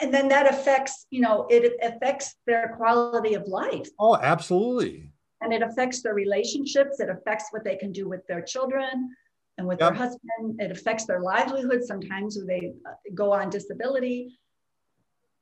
And 0.00 0.12
then 0.12 0.28
that 0.28 0.52
affects, 0.52 1.06
you 1.10 1.20
know, 1.20 1.46
it 1.48 1.74
affects 1.82 2.34
their 2.46 2.74
quality 2.76 3.34
of 3.34 3.46
life 3.46 3.88
Oh, 3.98 4.16
absolutely. 4.16 5.12
and 5.40 5.52
it 5.52 5.62
affects 5.62 6.02
their 6.02 6.14
relationships. 6.14 7.00
It 7.00 7.08
affects 7.08 7.46
what 7.50 7.64
they 7.64 7.76
can 7.76 7.92
do 7.92 8.08
with 8.08 8.26
their 8.26 8.42
children 8.42 9.14
and 9.58 9.66
with 9.66 9.78
their 9.78 9.92
husband. 9.92 10.60
It 10.60 10.70
affects 10.70 11.04
their 11.06 11.20
livelihood 11.20 11.84
sometimes 11.84 12.38
they 12.46 12.72
uh, 12.88 12.94
go 13.14 13.32
on 13.32 13.50
disability. 13.50 14.38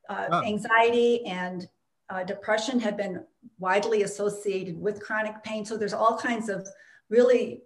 Uh. 0.08 0.42
Anxiety 0.44 1.24
and 1.26 1.66
uh, 2.10 2.24
depression 2.24 2.80
have 2.80 2.96
been 2.96 3.24
widely 3.58 4.02
associated 4.02 4.76
with 4.76 5.00
chronic 5.00 5.42
pain. 5.44 5.64
So 5.64 5.76
there's 5.76 5.94
all 5.94 6.18
kinds 6.18 6.48
of 6.48 6.66
really 7.08 7.62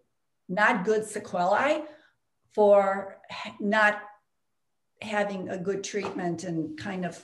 not 0.48 0.84
good 0.84 1.04
sequelae 1.04 1.84
for 2.54 3.16
not 3.58 4.02
having 5.04 5.48
a 5.48 5.58
good 5.58 5.84
treatment 5.84 6.44
and 6.44 6.78
kind 6.78 7.04
of 7.04 7.22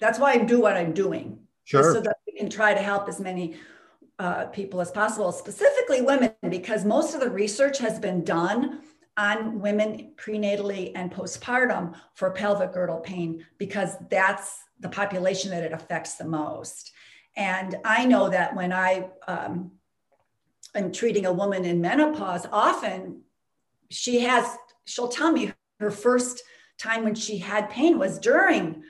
that's 0.00 0.18
why 0.18 0.32
I 0.32 0.38
do 0.38 0.60
what 0.60 0.76
I'm 0.76 0.92
doing. 0.92 1.38
Sure. 1.64 1.94
So 1.94 2.00
that 2.00 2.18
we 2.26 2.38
can 2.38 2.50
try 2.50 2.74
to 2.74 2.80
help 2.80 3.08
as 3.08 3.20
many 3.20 3.56
uh, 4.18 4.46
people 4.46 4.80
as 4.80 4.90
possible, 4.90 5.32
specifically 5.32 6.02
women, 6.02 6.32
because 6.50 6.84
most 6.84 7.14
of 7.14 7.20
the 7.20 7.30
research 7.30 7.78
has 7.78 7.98
been 7.98 8.22
done 8.22 8.82
on 9.16 9.60
women 9.60 10.12
prenatally 10.16 10.92
and 10.94 11.10
postpartum 11.10 11.94
for 12.14 12.30
pelvic 12.30 12.72
girdle 12.72 12.98
pain, 12.98 13.46
because 13.58 13.96
that's 14.10 14.64
the 14.80 14.88
population 14.88 15.50
that 15.50 15.62
it 15.62 15.72
affects 15.72 16.14
the 16.16 16.24
most. 16.24 16.92
And 17.36 17.76
I 17.84 18.04
know 18.04 18.28
that 18.28 18.54
when 18.54 18.72
I 18.72 19.08
um, 19.26 19.72
am 20.74 20.92
treating 20.92 21.26
a 21.26 21.32
woman 21.32 21.64
in 21.64 21.80
menopause, 21.80 22.46
often 22.52 23.22
she 23.90 24.20
has, 24.20 24.56
she'll 24.84 25.08
tell 25.08 25.32
me 25.32 25.52
her 25.80 25.90
first 25.90 26.42
time 26.78 27.04
when 27.04 27.14
she 27.14 27.38
had 27.38 27.70
pain 27.70 27.98
was 27.98 28.18
during 28.18 28.82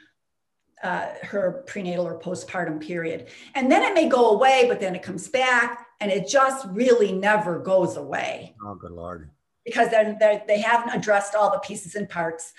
uh, 0.83 1.09
her 1.23 1.65
prenatal 1.67 2.07
or 2.07 2.19
postpartum 2.19 2.81
period. 2.81 3.29
And 3.55 3.71
then 3.71 3.83
it 3.83 3.95
may 3.95 4.09
go 4.09 4.31
away, 4.31 4.67
but 4.69 4.81
then 4.81 4.95
it 4.95 5.03
comes 5.03 5.29
back 5.29 5.87
and 6.01 6.11
it 6.11 6.29
just 6.29 6.67
really 6.69 7.13
never 7.13 7.59
goes 7.59 7.97
away 7.97 8.55
Oh, 8.65 8.75
good 8.75 8.91
Lord. 8.91 9.31
because 9.65 9.91
then 9.91 10.17
they're, 10.21 10.43
they 10.47 10.61
haven't 10.61 10.95
addressed 10.95 11.35
all 11.35 11.51
the 11.51 11.59
pieces 11.61 11.95
and 11.95 12.09
parts 12.09 12.53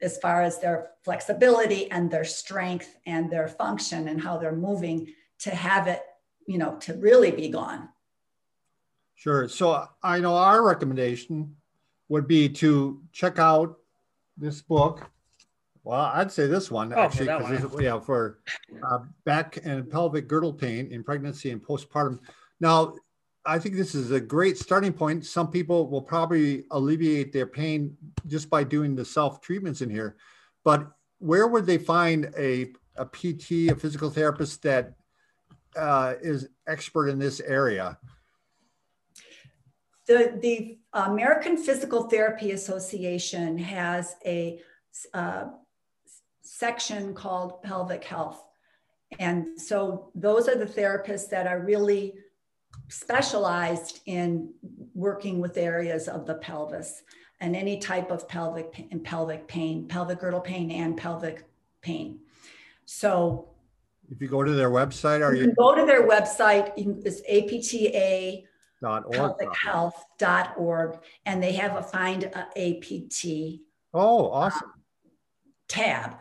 as 0.00 0.16
far 0.18 0.42
as 0.42 0.60
their 0.60 0.90
flexibility 1.04 1.90
and 1.90 2.10
their 2.10 2.24
strength 2.24 2.96
and 3.06 3.30
their 3.30 3.48
function 3.48 4.08
and 4.08 4.20
how 4.20 4.38
they're 4.38 4.54
moving 4.54 5.12
to 5.40 5.50
have 5.50 5.88
it, 5.88 6.02
you 6.46 6.56
know, 6.58 6.76
to 6.76 6.94
really 6.94 7.30
be 7.32 7.48
gone. 7.48 7.88
Sure. 9.16 9.48
So 9.48 9.86
I 10.02 10.20
know 10.20 10.36
our 10.36 10.62
recommendation 10.64 11.56
would 12.10 12.26
be 12.26 12.48
to 12.48 13.00
check 13.12 13.38
out 13.38 13.78
this 14.36 14.60
book. 14.60 15.08
Well, 15.84 16.00
I'd 16.00 16.30
say 16.30 16.46
this 16.46 16.70
one 16.70 16.92
Oh, 16.92 16.98
actually, 16.98 17.26
that 17.26 17.38
'cause 17.40 17.44
one. 17.44 17.54
it's- 17.54 17.80
yeah, 17.80 17.98
for 17.98 18.40
uh, 18.86 18.98
back 19.24 19.58
and 19.64 19.88
pelvic 19.88 20.28
girdle 20.28 20.52
pain 20.52 20.88
in 20.92 21.02
pregnancy 21.02 21.50
and 21.50 21.62
postpartum. 21.64 22.18
Now, 22.58 22.96
I 23.46 23.58
think 23.58 23.76
this 23.76 23.94
is 23.94 24.10
a 24.10 24.20
great 24.20 24.58
starting 24.58 24.92
point. 24.92 25.24
Some 25.24 25.50
people 25.50 25.88
will 25.88 26.02
probably 26.02 26.64
alleviate 26.72 27.32
their 27.32 27.46
pain 27.46 27.96
just 28.26 28.50
by 28.50 28.64
doing 28.64 28.94
the 28.94 29.04
self 29.04 29.40
treatments 29.40 29.80
in 29.80 29.88
here. 29.88 30.16
But 30.64 30.90
where 31.20 31.46
would 31.46 31.64
they 31.64 31.78
find 31.78 32.30
a, 32.36 32.72
a 32.96 33.06
PT, 33.06 33.70
a 33.70 33.74
physical 33.76 34.10
therapist 34.10 34.62
that 34.64 34.94
uh, 35.76 36.14
is 36.20 36.48
expert 36.66 37.08
in 37.08 37.18
this 37.18 37.40
area? 37.40 37.98
The, 40.10 40.36
the 40.42 40.78
American 40.92 41.56
Physical 41.56 42.08
Therapy 42.08 42.50
Association 42.50 43.56
has 43.56 44.16
a 44.26 44.60
uh, 45.14 45.44
section 46.42 47.14
called 47.14 47.62
pelvic 47.62 48.02
health. 48.02 48.42
And 49.20 49.56
so 49.56 50.10
those 50.16 50.48
are 50.48 50.56
the 50.56 50.66
therapists 50.66 51.28
that 51.28 51.46
are 51.46 51.60
really 51.60 52.14
specialized 52.88 54.00
in 54.06 54.52
working 54.94 55.38
with 55.38 55.56
areas 55.56 56.08
of 56.08 56.26
the 56.26 56.34
pelvis 56.34 57.04
and 57.40 57.54
any 57.54 57.78
type 57.78 58.10
of 58.10 58.28
pelvic 58.28 58.88
and 58.90 59.04
pelvic 59.04 59.46
pain, 59.46 59.86
pelvic 59.86 60.18
girdle 60.18 60.40
pain 60.40 60.72
and 60.72 60.96
pelvic 60.96 61.44
pain. 61.82 62.18
So 62.84 63.50
If 64.10 64.20
you 64.20 64.26
go 64.26 64.42
to 64.42 64.50
their 64.54 64.70
website, 64.70 65.24
are 65.24 65.32
you 65.32 65.42
you 65.42 65.46
can 65.46 65.54
go 65.56 65.76
to 65.76 65.86
their 65.86 66.08
website, 66.08 66.72
it's 66.76 67.20
APTA 67.30 68.49
org. 68.82 69.04
pelvichealth.org, 69.12 70.98
and 71.26 71.42
they 71.42 71.52
have 71.52 71.76
a 71.76 71.82
find 71.82 72.24
a 72.24 72.46
APT 72.56 73.60
Oh, 73.92 74.30
awesome. 74.30 74.72
tab. 75.68 76.18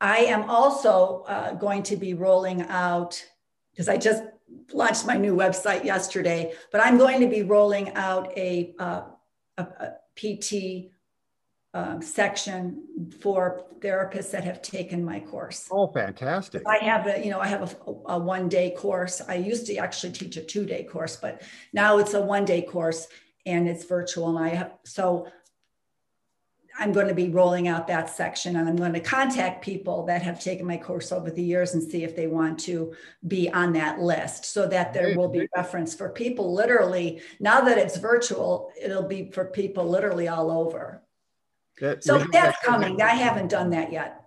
I 0.00 0.18
am 0.18 0.48
also 0.50 1.24
uh, 1.28 1.52
going 1.54 1.82
to 1.84 1.96
be 1.96 2.14
rolling 2.14 2.62
out, 2.62 3.24
because 3.70 3.88
I 3.88 3.96
just 3.96 4.24
launched 4.72 5.06
my 5.06 5.16
new 5.16 5.36
website 5.36 5.84
yesterday, 5.84 6.52
but 6.72 6.80
I'm 6.80 6.98
going 6.98 7.20
to 7.20 7.28
be 7.28 7.42
rolling 7.42 7.94
out 7.94 8.36
a, 8.36 8.74
uh, 8.78 9.02
a, 9.58 9.62
a 9.62 9.92
PT 10.16 10.90
um, 11.74 12.02
section 12.02 12.82
for 13.20 13.64
therapists 13.80 14.30
that 14.30 14.44
have 14.44 14.60
taken 14.60 15.04
my 15.04 15.20
course. 15.20 15.68
Oh, 15.72 15.90
fantastic. 15.92 16.62
I 16.66 16.84
have 16.84 17.06
a, 17.06 17.24
you 17.24 17.30
know, 17.30 17.40
I 17.40 17.46
have 17.46 17.76
a, 17.86 17.90
a 18.12 18.18
one 18.18 18.48
day 18.48 18.74
course. 18.76 19.22
I 19.26 19.36
used 19.36 19.66
to 19.66 19.76
actually 19.76 20.12
teach 20.12 20.36
a 20.36 20.42
two 20.42 20.66
day 20.66 20.84
course, 20.84 21.16
but 21.16 21.42
now 21.72 21.98
it's 21.98 22.14
a 22.14 22.20
one 22.20 22.44
day 22.44 22.62
course 22.62 23.08
and 23.46 23.68
it's 23.68 23.84
virtual. 23.84 24.36
And 24.36 24.44
I 24.44 24.50
have, 24.50 24.74
so 24.84 25.28
I'm 26.78 26.92
going 26.92 27.08
to 27.08 27.14
be 27.14 27.30
rolling 27.30 27.68
out 27.68 27.86
that 27.86 28.10
section 28.10 28.56
and 28.56 28.68
I'm 28.68 28.76
going 28.76 28.92
to 28.92 29.00
contact 29.00 29.64
people 29.64 30.04
that 30.06 30.22
have 30.22 30.42
taken 30.42 30.66
my 30.66 30.76
course 30.76 31.10
over 31.10 31.30
the 31.30 31.42
years 31.42 31.74
and 31.74 31.82
see 31.82 32.04
if 32.04 32.14
they 32.14 32.26
want 32.26 32.58
to 32.60 32.94
be 33.26 33.50
on 33.50 33.72
that 33.74 33.98
list 33.98 34.44
so 34.44 34.66
that 34.68 34.92
there 34.92 35.16
will 35.16 35.28
be 35.28 35.48
reference 35.56 35.94
for 35.94 36.10
people 36.10 36.54
literally. 36.54 37.22
Now 37.40 37.62
that 37.62 37.78
it's 37.78 37.96
virtual, 37.96 38.72
it'll 38.80 39.08
be 39.08 39.30
for 39.30 39.46
people 39.46 39.88
literally 39.88 40.28
all 40.28 40.50
over. 40.50 41.02
That, 41.80 42.04
so 42.04 42.18
that's 42.32 42.58
coming. 42.64 43.00
I 43.00 43.10
haven't 43.10 43.48
done 43.48 43.70
that 43.70 43.92
yet. 43.92 44.24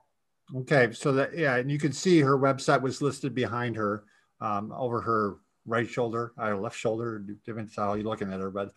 Okay, 0.56 0.92
so 0.92 1.12
that 1.14 1.38
yeah, 1.38 1.56
and 1.58 1.72
you 1.72 1.80
can 1.80 1.92
see 1.92 2.20
her 2.20 2.38
website 2.38 2.82
was 2.82 3.02
listed 3.02 3.34
behind 3.34 3.76
her, 3.76 4.04
um, 4.42 4.72
over 4.72 5.02
her 5.02 5.38
right 5.66 5.90
shoulder, 5.90 6.34
or 6.38 6.54
uh, 6.54 6.58
left 6.58 6.78
shoulder, 6.78 7.26
different 7.46 7.72
how 7.76 7.94
you're 7.94 8.06
looking 8.06 8.32
at 8.32 8.40
her, 8.40 8.52
but 8.52 8.72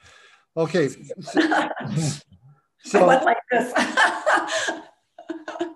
okay. 0.57 0.89
So, 2.85 3.09
I 3.09 3.23
like 3.23 3.37
this. 3.51 3.73
do 5.59 5.67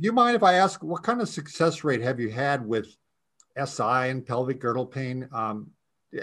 you 0.00 0.12
mind 0.12 0.36
if 0.36 0.42
I 0.42 0.54
ask 0.54 0.82
what 0.82 1.02
kind 1.02 1.20
of 1.20 1.28
success 1.28 1.84
rate 1.84 2.02
have 2.02 2.18
you 2.20 2.30
had 2.30 2.66
with 2.66 2.94
SI 3.64 3.82
and 3.82 4.26
pelvic 4.26 4.60
girdle 4.60 4.86
pain? 4.86 5.28
Um, 5.32 5.70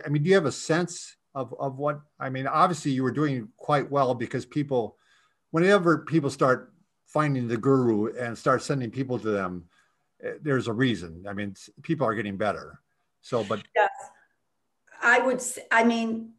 I 0.05 0.09
mean, 0.09 0.23
do 0.23 0.29
you 0.29 0.35
have 0.35 0.45
a 0.45 0.51
sense 0.51 1.15
of, 1.33 1.55
of 1.59 1.77
what, 1.77 2.01
I 2.19 2.29
mean, 2.29 2.47
obviously 2.47 2.91
you 2.91 3.03
were 3.03 3.11
doing 3.11 3.47
quite 3.57 3.89
well 3.89 4.13
because 4.13 4.45
people, 4.45 4.97
whenever 5.51 5.99
people 5.99 6.29
start 6.29 6.73
finding 7.05 7.47
the 7.47 7.57
guru 7.57 8.15
and 8.17 8.37
start 8.37 8.61
sending 8.61 8.91
people 8.91 9.17
to 9.19 9.29
them, 9.29 9.65
eh, 10.23 10.33
there's 10.41 10.67
a 10.67 10.73
reason. 10.73 11.25
I 11.27 11.33
mean, 11.33 11.55
people 11.81 12.05
are 12.05 12.15
getting 12.15 12.37
better. 12.37 12.79
So, 13.21 13.43
but 13.43 13.61
yes, 13.75 13.89
I 15.01 15.19
would. 15.19 15.41
I 15.71 15.83
mean, 15.83 16.33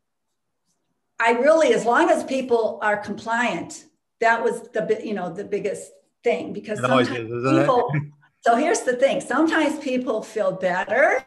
I 1.19 1.33
really, 1.33 1.75
as 1.75 1.85
long 1.85 2.09
as 2.09 2.25
people 2.25 2.79
are 2.83 2.97
compliant, 2.97 3.85
that 4.21 4.43
was 4.43 4.63
the 4.73 5.01
you 5.05 5.15
know 5.15 5.33
the 5.33 5.45
biggest 5.45 5.93
thing 6.25 6.53
because 6.53 6.79
it 6.79 6.83
sometimes 6.83 7.11
is, 7.11 7.59
people. 7.59 7.91
so 8.41 8.57
here's 8.57 8.81
the 8.81 8.97
thing: 8.97 9.21
sometimes 9.21 9.79
people 9.79 10.23
feel 10.23 10.53
better, 10.53 11.27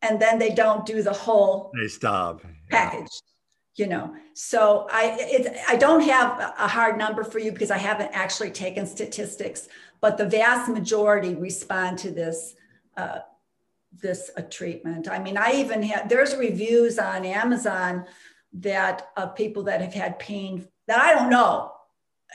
and 0.00 0.20
then 0.20 0.38
they 0.38 0.50
don't 0.50 0.86
do 0.86 1.02
the 1.02 1.12
whole. 1.12 1.72
They 1.78 1.88
stop 1.88 2.42
package. 2.70 3.08
Yeah 3.12 3.28
you 3.78 3.86
know? 3.86 4.14
So 4.34 4.86
i 4.90 5.16
it, 5.18 5.56
i 5.68 5.76
don't 5.76 6.02
have 6.02 6.54
a 6.58 6.68
hard 6.68 6.98
number 6.98 7.24
for 7.24 7.38
you 7.38 7.52
because 7.52 7.70
i 7.70 7.78
haven't 7.78 8.10
actually 8.12 8.50
taken 8.50 8.86
statistics 8.86 9.68
but 10.00 10.16
the 10.16 10.26
vast 10.26 10.68
majority 10.68 11.34
respond 11.34 11.98
to 11.98 12.10
this 12.10 12.54
uh, 12.96 13.20
this 14.02 14.30
uh, 14.36 14.42
treatment. 14.42 15.08
I 15.08 15.18
mean 15.18 15.36
i 15.36 15.52
even 15.52 15.82
have 15.84 16.08
there's 16.08 16.36
reviews 16.36 16.98
on 16.98 17.24
amazon 17.24 18.06
that 18.52 19.10
of 19.16 19.34
people 19.34 19.62
that 19.64 19.80
have 19.80 19.94
had 19.94 20.18
pain 20.18 20.66
that 20.86 20.98
I 20.98 21.14
don't 21.14 21.30
know 21.30 21.72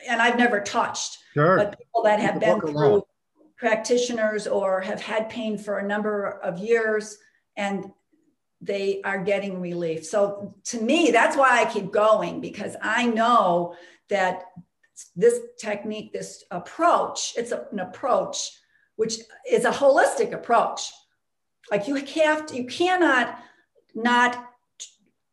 and 0.08 0.22
I've 0.22 0.38
never 0.38 0.60
touched, 0.60 1.20
sure. 1.34 1.58
but 1.58 1.78
people 1.78 2.04
that 2.04 2.20
have 2.20 2.40
been 2.40 2.60
through 2.60 3.04
practitioners 3.58 4.48
or 4.48 4.82
have 4.82 5.02
had 5.02 5.30
pain 5.30 5.58
for 5.58 5.80
a 5.80 5.88
number 5.88 6.40
of 6.44 6.58
years 6.58 7.18
and 7.56 7.92
they 8.64 9.02
are 9.04 9.24
getting 9.24 9.60
relief. 9.60 10.06
So 10.06 10.54
to 10.66 10.82
me, 10.82 11.12
that's 11.12 11.36
why 11.36 11.62
I 11.62 11.66
keep 11.66 11.92
going 11.92 12.40
because 12.40 12.76
I 12.82 13.06
know 13.06 13.76
that 14.10 14.46
this 15.16 15.40
technique, 15.60 16.14
this 16.14 16.44
approach, 16.52 17.34
it's 17.36 17.52
an 17.52 17.80
approach 17.80 18.52
which 18.96 19.18
is 19.50 19.66
a 19.66 19.72
holistic 19.72 20.34
approach. 20.34 20.92
Like 21.72 21.88
you 21.88 21.96
have 21.96 22.46
to, 22.48 22.56
you 22.56 22.66
cannot 22.66 23.40
not 23.96 24.52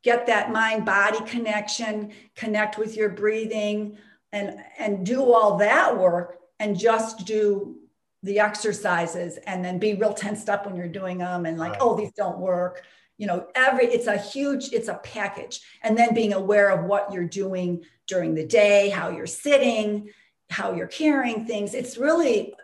get 0.02 0.26
that 0.26 0.50
mind 0.50 0.86
body 0.86 1.22
connection, 1.26 2.12
connect 2.34 2.78
with 2.78 2.96
your 2.96 3.10
breathing, 3.10 3.98
and, 4.32 4.58
and 4.78 5.04
do 5.04 5.32
all 5.32 5.58
that 5.58 5.98
work 5.98 6.38
and 6.58 6.78
just 6.78 7.26
do 7.26 7.76
the 8.22 8.38
exercises 8.38 9.38
and 9.46 9.64
then 9.64 9.78
be 9.78 9.94
real 9.94 10.12
tensed 10.12 10.48
up 10.48 10.66
when 10.66 10.76
you're 10.76 10.88
doing 10.88 11.18
them 11.18 11.46
and 11.46 11.58
like, 11.58 11.72
right. 11.72 11.80
oh, 11.82 11.96
these 11.96 12.12
don't 12.12 12.38
work. 12.38 12.82
You 13.20 13.26
know, 13.26 13.46
every 13.54 13.85
it's 13.85 14.06
a 14.06 14.16
huge, 14.16 14.72
it's 14.72 14.88
a 14.88 14.94
package. 14.94 15.61
And 15.83 15.94
then 15.96 16.14
being 16.14 16.33
aware 16.33 16.70
of 16.70 16.87
what 16.87 17.12
you're 17.12 17.28
doing 17.28 17.85
during 18.06 18.35
the 18.35 18.46
day, 18.46 18.88
how 18.88 19.11
you're 19.11 19.26
sitting, 19.26 20.09
how 20.48 20.72
you're 20.72 20.87
carrying 20.87 21.44
things. 21.44 21.74
It's 21.74 21.98
really 21.98 22.54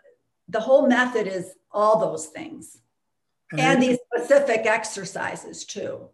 the 0.49 0.61
whole 0.61 0.89
method 0.89 1.27
is 1.27 1.53
all 1.71 2.01
those 2.01 2.29
things. 2.29 2.79
And, 3.53 3.61
and 3.61 3.83
these 3.83 3.99
specific 4.15 4.65
exercises 4.65 5.67
too. 5.67 6.09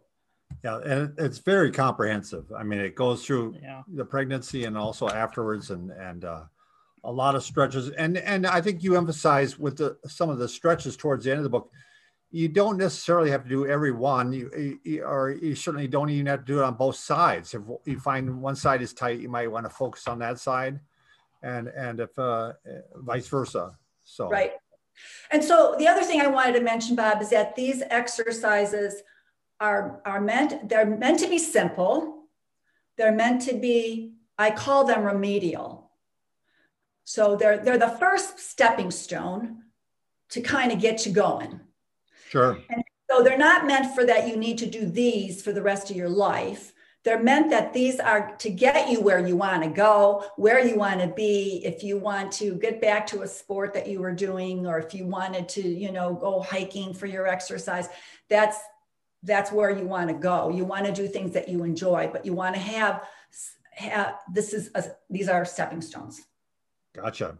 Yeah, 0.61 0.79
and 0.85 1.13
it's 1.17 1.37
very 1.37 1.71
comprehensive. 1.71 2.51
I 2.51 2.63
mean, 2.63 2.81
it 2.81 2.95
goes 2.95 3.25
through 3.25 3.55
yeah. 3.61 3.83
the 3.87 4.03
pregnancy 4.03 4.65
and 4.65 4.77
also 4.77 5.07
afterwards, 5.07 5.71
and 5.71 5.89
and 5.91 6.25
uh, 6.25 6.43
a 7.05 7.11
lot 7.11 7.35
of 7.35 7.43
stretches. 7.43 7.91
And 7.91 8.17
and 8.17 8.45
I 8.45 8.59
think 8.59 8.83
you 8.83 8.97
emphasize 8.97 9.57
with 9.57 9.77
the 9.77 9.97
some 10.05 10.29
of 10.29 10.37
the 10.37 10.49
stretches 10.49 10.97
towards 10.97 11.23
the 11.23 11.31
end 11.31 11.39
of 11.39 11.43
the 11.45 11.49
book. 11.49 11.71
You 12.33 12.47
don't 12.49 12.77
necessarily 12.77 13.29
have 13.29 13.43
to 13.43 13.49
do 13.49 13.67
every 13.67 13.91
one, 13.91 14.33
you, 14.33 14.79
you, 14.83 15.03
or 15.03 15.29
you 15.31 15.53
certainly 15.53 15.87
don't 15.87 16.09
even 16.09 16.25
have 16.25 16.39
to 16.39 16.45
do 16.45 16.59
it 16.59 16.63
on 16.63 16.73
both 16.73 16.95
sides. 16.95 17.53
If 17.53 17.61
you 17.85 17.99
find 17.99 18.41
one 18.41 18.55
side 18.55 18.81
is 18.81 18.91
tight, 18.91 19.19
you 19.19 19.29
might 19.29 19.51
want 19.51 19.67
to 19.67 19.69
focus 19.69 20.07
on 20.07 20.17
that 20.19 20.39
side, 20.39 20.79
and 21.43 21.67
and 21.67 21.99
if 21.99 22.17
uh, 22.17 22.53
vice 22.95 23.27
versa. 23.27 23.77
So 24.03 24.29
right. 24.29 24.53
And 25.31 25.43
so 25.43 25.75
the 25.77 25.87
other 25.87 26.03
thing 26.03 26.21
I 26.21 26.27
wanted 26.27 26.53
to 26.53 26.61
mention, 26.61 26.95
Bob, 26.95 27.21
is 27.21 27.29
that 27.29 27.55
these 27.55 27.83
exercises 27.89 29.03
are, 29.59 30.01
are 30.05 30.21
meant, 30.21 30.69
they're 30.69 30.85
meant 30.85 31.19
to 31.19 31.27
be 31.27 31.39
simple. 31.39 32.25
They're 32.97 33.11
meant 33.11 33.41
to 33.43 33.55
be, 33.55 34.13
I 34.37 34.51
call 34.51 34.85
them 34.85 35.03
remedial. 35.03 35.91
So 37.05 37.35
they're, 37.35 37.57
they're 37.57 37.77
the 37.77 37.97
first 37.99 38.39
stepping 38.39 38.91
stone 38.91 39.63
to 40.29 40.41
kind 40.41 40.71
of 40.71 40.79
get 40.79 41.05
you 41.05 41.11
going. 41.11 41.59
Sure. 42.33 42.57
And 42.71 42.83
so 43.11 43.21
they're 43.21 43.37
not 43.37 43.67
meant 43.67 43.93
for 43.93 44.03
that 44.07 44.27
you 44.27 44.37
need 44.37 44.57
to 44.57 44.65
do 44.65 44.87
these 44.87 45.43
for 45.43 45.53
the 45.53 45.61
rest 45.61 45.91
of 45.91 45.95
your 45.95 46.09
life. 46.09 46.73
They're 47.03 47.21
meant 47.21 47.51
that 47.51 47.73
these 47.73 47.99
are 47.99 48.35
to 48.37 48.49
get 48.49 48.89
you 48.89 49.01
where 49.01 49.19
you 49.19 49.35
want 49.35 49.61
to 49.61 49.69
go, 49.69 50.25
where 50.37 50.65
you 50.65 50.75
want 50.75 50.99
to 51.01 51.09
be. 51.09 51.61
If 51.63 51.83
you 51.83 51.99
want 51.99 52.31
to 52.31 52.55
get 52.55 52.81
back 52.81 53.05
to 53.07 53.21
a 53.21 53.27
sport 53.27 53.71
that 53.75 53.87
you 53.87 53.99
were 53.99 54.13
doing, 54.15 54.65
or 54.65 54.79
if 54.79 54.95
you 54.95 55.05
wanted 55.05 55.47
to, 55.49 55.61
you 55.61 55.91
know, 55.91 56.15
go 56.15 56.41
hiking 56.41 56.95
for 56.95 57.05
your 57.05 57.27
exercise, 57.27 57.87
that's 58.29 58.57
that's 59.21 59.51
where 59.51 59.69
you 59.69 59.85
want 59.85 60.07
to 60.07 60.15
go. 60.15 60.49
You 60.49 60.65
want 60.65 60.87
to 60.87 60.91
do 60.91 61.07
things 61.07 61.33
that 61.33 61.47
you 61.47 61.63
enjoy, 61.63 62.09
but 62.11 62.25
you 62.25 62.33
want 62.33 62.55
to 62.55 62.61
have, 62.61 63.03
have 63.73 64.15
this 64.33 64.53
is 64.53 64.71
a, 64.73 64.85
these 65.07 65.29
are 65.29 65.45
stepping 65.45 65.81
stones. 65.81 66.19
Gotcha. 66.95 67.37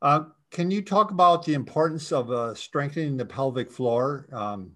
Uh, 0.00 0.24
can 0.52 0.70
you 0.70 0.82
talk 0.82 1.10
about 1.10 1.44
the 1.44 1.54
importance 1.54 2.12
of 2.12 2.30
uh, 2.30 2.54
strengthening 2.54 3.16
the 3.16 3.24
pelvic 3.24 3.72
floor? 3.72 4.28
Um, 4.32 4.72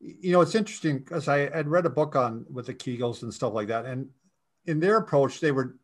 you 0.00 0.32
know, 0.32 0.40
it's 0.40 0.54
interesting 0.54 0.98
because 0.98 1.28
I 1.28 1.50
had 1.54 1.68
read 1.68 1.86
a 1.86 1.90
book 1.90 2.16
on 2.16 2.46
with 2.50 2.66
the 2.66 2.74
Kegels 2.74 3.22
and 3.22 3.32
stuff 3.32 3.52
like 3.52 3.68
that, 3.68 3.84
and 3.84 4.08
in 4.66 4.80
their 4.80 4.96
approach, 4.96 5.38
they 5.38 5.52
were 5.52 5.76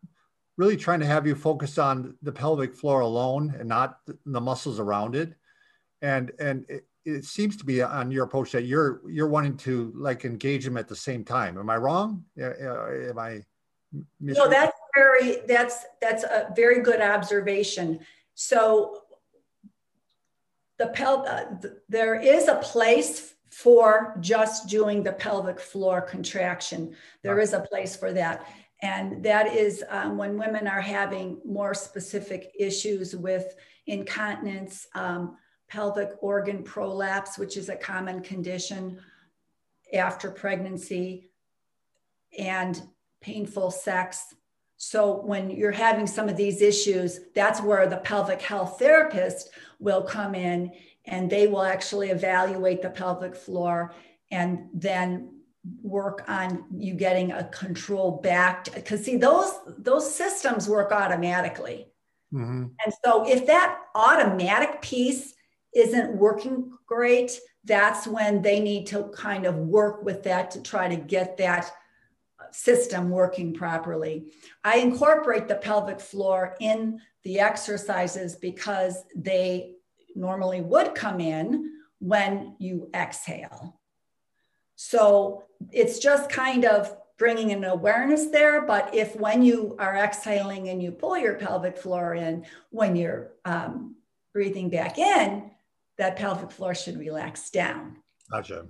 really 0.56 0.76
trying 0.76 1.00
to 1.00 1.06
have 1.06 1.26
you 1.26 1.34
focus 1.34 1.78
on 1.78 2.16
the 2.22 2.32
pelvic 2.32 2.74
floor 2.74 3.00
alone 3.00 3.54
and 3.58 3.68
not 3.68 3.98
the 4.26 4.40
muscles 4.40 4.80
around 4.80 5.14
it. 5.14 5.34
And 6.02 6.32
and 6.40 6.64
it, 6.68 6.86
it 7.04 7.24
seems 7.24 7.56
to 7.58 7.64
be 7.64 7.82
on 7.82 8.10
your 8.10 8.24
approach 8.24 8.50
that 8.52 8.64
you're 8.64 9.02
you're 9.08 9.28
wanting 9.28 9.56
to 9.58 9.92
like 9.94 10.24
engage 10.24 10.64
them 10.64 10.78
at 10.78 10.88
the 10.88 10.96
same 10.96 11.24
time. 11.24 11.58
Am 11.58 11.70
I 11.70 11.76
wrong? 11.76 12.24
Am 12.40 13.18
I? 13.18 13.42
No, 14.20 14.48
that's 14.48 14.76
very 14.94 15.42
that's 15.46 15.84
that's 16.00 16.24
a 16.24 16.52
very 16.56 16.82
good 16.82 17.00
observation. 17.00 18.00
So 18.34 19.02
the 20.78 20.88
pel 20.88 21.24
uh, 21.28 21.44
there 21.88 22.14
is 22.14 22.48
a 22.48 22.56
place 22.56 23.34
for 23.50 24.16
just 24.20 24.68
doing 24.68 25.02
the 25.02 25.12
pelvic 25.12 25.58
floor 25.58 26.00
contraction. 26.00 26.94
There 27.22 27.40
is 27.40 27.52
a 27.52 27.60
place 27.60 27.96
for 27.96 28.12
that. 28.12 28.46
And 28.82 29.24
that 29.24 29.54
is 29.54 29.82
um, 29.88 30.16
when 30.16 30.38
women 30.38 30.68
are 30.68 30.80
having 30.80 31.40
more 31.44 31.74
specific 31.74 32.52
issues 32.58 33.16
with 33.16 33.54
incontinence, 33.86 34.86
um, 34.94 35.36
pelvic 35.68 36.10
organ 36.20 36.62
prolapse, 36.62 37.38
which 37.38 37.56
is 37.56 37.68
a 37.68 37.76
common 37.76 38.22
condition 38.22 39.00
after 39.92 40.30
pregnancy, 40.30 41.30
and 42.38 42.80
painful 43.20 43.70
sex. 43.70 44.34
So 44.78 45.20
when 45.22 45.50
you're 45.50 45.72
having 45.72 46.06
some 46.06 46.28
of 46.28 46.36
these 46.36 46.62
issues, 46.62 47.20
that's 47.34 47.60
where 47.60 47.86
the 47.88 47.96
pelvic 47.98 48.40
health 48.40 48.78
therapist 48.78 49.50
will 49.80 50.02
come 50.02 50.34
in 50.34 50.72
and 51.04 51.28
they 51.28 51.48
will 51.48 51.64
actually 51.64 52.10
evaluate 52.10 52.80
the 52.80 52.90
pelvic 52.90 53.34
floor 53.34 53.92
and 54.30 54.68
then 54.72 55.34
work 55.82 56.24
on 56.28 56.64
you 56.76 56.94
getting 56.94 57.32
a 57.32 57.44
control 57.44 58.20
back 58.22 58.72
because 58.74 59.04
see 59.04 59.16
those 59.16 59.52
those 59.78 60.14
systems 60.14 60.68
work 60.68 60.92
automatically 60.92 61.88
mm-hmm. 62.32 62.64
and 62.84 62.94
so 63.04 63.28
if 63.28 63.46
that 63.46 63.78
automatic 63.94 64.80
piece 64.80 65.34
isn't 65.74 66.16
working 66.16 66.72
great 66.86 67.38
that's 67.64 68.06
when 68.06 68.40
they 68.40 68.60
need 68.60 68.86
to 68.86 69.10
kind 69.14 69.44
of 69.44 69.56
work 69.56 70.02
with 70.04 70.22
that 70.22 70.50
to 70.50 70.62
try 70.62 70.88
to 70.88 70.96
get 70.96 71.36
that 71.36 71.70
system 72.50 73.10
working 73.10 73.52
properly 73.52 74.32
i 74.64 74.78
incorporate 74.78 75.48
the 75.48 75.54
pelvic 75.54 76.00
floor 76.00 76.56
in 76.60 77.00
the 77.24 77.38
exercises 77.40 78.36
because 78.36 79.04
they 79.14 79.74
normally 80.14 80.60
would 80.60 80.94
come 80.94 81.20
in 81.20 81.72
when 81.98 82.54
you 82.58 82.90
exhale 82.94 83.78
so 84.76 85.44
it's 85.72 85.98
just 85.98 86.30
kind 86.30 86.64
of 86.64 86.96
bringing 87.18 87.50
an 87.52 87.64
awareness 87.64 88.26
there. 88.26 88.62
But 88.62 88.94
if 88.94 89.16
when 89.16 89.42
you 89.42 89.76
are 89.78 89.96
exhaling 89.96 90.68
and 90.68 90.82
you 90.82 90.92
pull 90.92 91.18
your 91.18 91.34
pelvic 91.34 91.76
floor 91.76 92.14
in, 92.14 92.46
when 92.70 92.96
you're 92.96 93.32
um, 93.44 93.96
breathing 94.32 94.70
back 94.70 94.98
in, 94.98 95.50
that 95.98 96.16
pelvic 96.16 96.52
floor 96.52 96.74
should 96.74 96.96
relax 96.96 97.50
down. 97.50 97.96
Gotcha. 98.30 98.66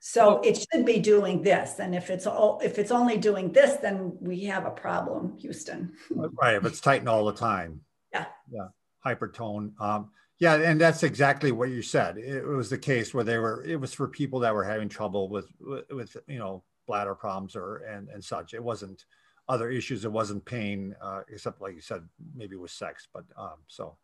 So 0.00 0.40
it 0.40 0.64
should 0.72 0.86
be 0.86 1.00
doing 1.00 1.42
this, 1.42 1.80
and 1.80 1.94
if 1.94 2.08
it's 2.08 2.26
all, 2.26 2.60
if 2.62 2.78
it's 2.78 2.92
only 2.92 3.18
doing 3.18 3.52
this, 3.52 3.76
then 3.76 4.16
we 4.20 4.44
have 4.44 4.64
a 4.64 4.70
problem, 4.70 5.36
Houston. 5.38 5.92
right, 6.10 6.54
if 6.54 6.64
it's 6.64 6.80
tightened 6.80 7.08
all 7.08 7.24
the 7.24 7.32
time. 7.32 7.80
Yeah. 8.12 8.26
Yeah. 8.50 8.68
Hypertone. 9.04 9.72
Um, 9.80 10.10
yeah, 10.38 10.54
and 10.54 10.80
that's 10.80 11.02
exactly 11.02 11.50
what 11.50 11.70
you 11.70 11.82
said. 11.82 12.16
It 12.16 12.46
was 12.46 12.70
the 12.70 12.78
case 12.78 13.12
where 13.12 13.24
they 13.24 13.38
were. 13.38 13.64
It 13.64 13.80
was 13.80 13.92
for 13.92 14.06
people 14.06 14.40
that 14.40 14.54
were 14.54 14.64
having 14.64 14.88
trouble 14.88 15.28
with 15.28 15.48
with 15.90 16.16
you 16.28 16.38
know 16.38 16.62
bladder 16.86 17.16
problems 17.16 17.56
or 17.56 17.78
and 17.78 18.08
and 18.08 18.24
such. 18.24 18.54
It 18.54 18.62
wasn't 18.62 19.04
other 19.48 19.68
issues. 19.68 20.04
It 20.04 20.12
wasn't 20.12 20.44
pain, 20.44 20.94
uh, 21.02 21.22
except 21.28 21.60
like 21.60 21.74
you 21.74 21.80
said, 21.80 22.02
maybe 22.36 22.54
with 22.54 22.70
sex. 22.70 23.08
But 23.12 23.24
um, 23.36 23.56
so, 23.66 23.96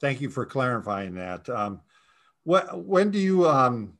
thank 0.00 0.20
you 0.20 0.30
for 0.30 0.46
clarifying 0.46 1.14
that. 1.16 1.48
Um, 1.48 1.80
what 2.44 2.84
when 2.84 3.10
do 3.10 3.18
you 3.18 3.48
um, 3.48 3.94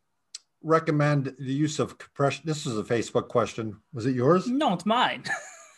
recommend 0.66 1.34
the 1.38 1.52
use 1.52 1.78
of 1.78 1.96
compression? 1.96 2.42
This 2.44 2.66
is 2.66 2.76
a 2.76 2.82
Facebook 2.82 3.28
question. 3.28 3.80
Was 3.94 4.04
it 4.06 4.14
yours? 4.14 4.46
No, 4.48 4.74
it's 4.74 4.84
mine. 4.84 5.24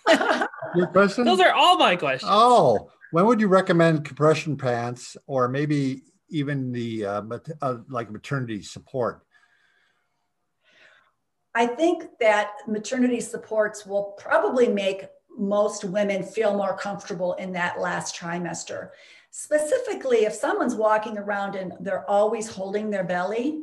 Your 0.75 0.87
question? 0.89 1.25
Those 1.25 1.41
are 1.41 1.53
all 1.53 1.77
my 1.79 1.95
questions. 1.95 2.31
Oh, 2.33 2.91
when 3.13 3.27
would 3.27 3.41
you 3.41 3.49
recommend 3.49 4.05
compression 4.05 4.57
pants 4.57 5.17
or 5.27 5.49
maybe 5.49 6.03
even 6.31 6.73
the 6.73 7.07
uh, 7.07 7.23
uh, 7.63 7.77
like 7.89 8.11
maternity 8.11 8.63
support? 8.63 9.25
I 11.55 11.67
think 11.67 12.05
that 12.21 12.53
maternity 12.67 13.21
supports 13.21 13.87
will 13.87 14.15
probably 14.19 14.69
make 14.69 15.07
most 15.37 15.85
women 15.85 16.23
feel 16.23 16.57
more 16.57 16.77
comfortable 16.77 17.35
in 17.35 17.53
that 17.53 17.81
last 17.81 18.17
trimester. 18.17 18.91
Specifically, 19.31 20.25
if 20.25 20.33
someone's 20.33 20.75
walking 20.75 21.19
around 21.19 21.55
and 21.55 21.73
they're 21.81 22.09
always 22.09 22.49
holding 22.49 22.91
their 22.91 23.05
belly, 23.05 23.63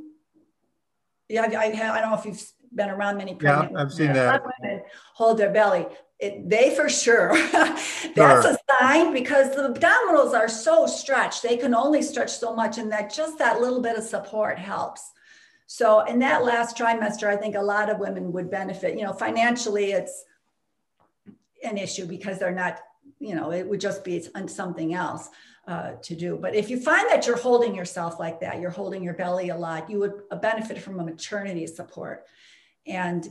yeah, 1.30 1.44
I, 1.44 1.66
I, 1.66 2.02
don't 2.02 2.12
know 2.12 2.18
if 2.18 2.26
you've 2.26 2.52
been 2.74 2.90
around 2.90 3.18
many 3.18 3.36
pregnant 3.36 3.72
yeah, 3.74 3.82
I've 3.82 3.94
seen 3.94 4.14
that. 4.14 4.44
Women 4.62 4.82
hold 5.14 5.38
their 5.38 5.52
belly 5.52 5.88
it, 6.20 6.50
they 6.50 6.76
for 6.76 6.90
sure. 6.90 7.34
That's 7.52 8.16
sure. 8.16 8.52
a 8.52 8.58
sign 8.80 9.14
because 9.14 9.56
the 9.56 9.70
abdominals 9.70 10.34
are 10.34 10.48
so 10.48 10.86
stretched. 10.86 11.44
They 11.44 11.58
can 11.58 11.76
only 11.76 12.02
stretch 12.02 12.32
so 12.32 12.56
much, 12.56 12.78
and 12.78 12.92
that 12.92 13.14
just 13.14 13.38
that 13.40 13.60
little 13.60 13.82
bit 13.82 13.98
of 13.98 14.04
support 14.04 14.58
helps. 14.58 15.12
So, 15.68 16.02
in 16.02 16.20
that 16.20 16.44
last 16.44 16.78
trimester, 16.78 17.28
I 17.28 17.36
think 17.36 17.56
a 17.56 17.62
lot 17.62 17.90
of 17.90 18.00
women 18.00 18.32
would 18.32 18.50
benefit. 18.50 18.98
You 18.98 19.06
know, 19.06 19.14
financially, 19.14 19.92
it's 19.92 20.24
an 21.64 21.78
issue 21.78 22.06
because 22.06 22.40
they're 22.40 22.52
not, 22.52 22.80
you 23.20 23.36
know, 23.36 23.52
it 23.52 23.68
would 23.68 23.82
just 23.82 24.04
be 24.04 24.26
something 24.48 24.94
else 24.94 25.30
uh, 25.68 25.94
to 26.04 26.16
do. 26.16 26.38
But 26.40 26.56
if 26.56 26.70
you 26.70 26.80
find 26.80 27.10
that 27.10 27.26
you're 27.26 27.38
holding 27.38 27.76
yourself 27.76 28.20
like 28.20 28.40
that, 28.42 28.60
you're 28.60 28.70
holding 28.70 29.04
your 29.04 29.16
belly 29.16 29.50
a 29.50 29.58
lot, 29.58 29.90
you 29.90 30.00
would 30.00 30.22
benefit 30.42 30.80
from 30.80 31.00
a 31.00 31.04
maternity 31.04 31.66
support. 31.68 32.26
And 32.86 33.28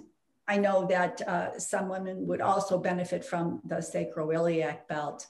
I 0.47 0.59
know 0.59 0.87
that 0.87 1.23
uh, 1.23 1.59
some 1.59 1.89
women 1.89 2.27
would 2.27 2.41
also 2.41 2.79
benefit 2.79 3.25
from 3.25 3.61
the 3.65 3.77
sacroiliac 3.77 4.89
belt 4.89 5.27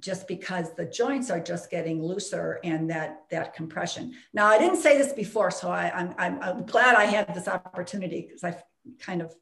just 0.00 0.28
because 0.28 0.74
the 0.74 0.84
joints 0.84 1.30
are 1.30 1.40
just 1.40 1.70
getting 1.70 2.02
looser 2.02 2.60
and 2.62 2.90
that 2.90 3.22
that 3.30 3.54
compression. 3.54 4.14
Now, 4.34 4.46
I 4.46 4.58
didn't 4.58 4.78
say 4.78 4.98
this 4.98 5.12
before, 5.12 5.50
so 5.50 5.70
I, 5.70 5.90
am 5.94 6.14
I'm, 6.18 6.42
I'm 6.42 6.66
glad 6.66 6.94
I 6.94 7.04
had 7.04 7.34
this 7.34 7.48
opportunity 7.48 8.22
because 8.22 8.44
I've 8.44 8.62
kind 8.98 9.22
of, 9.22 9.34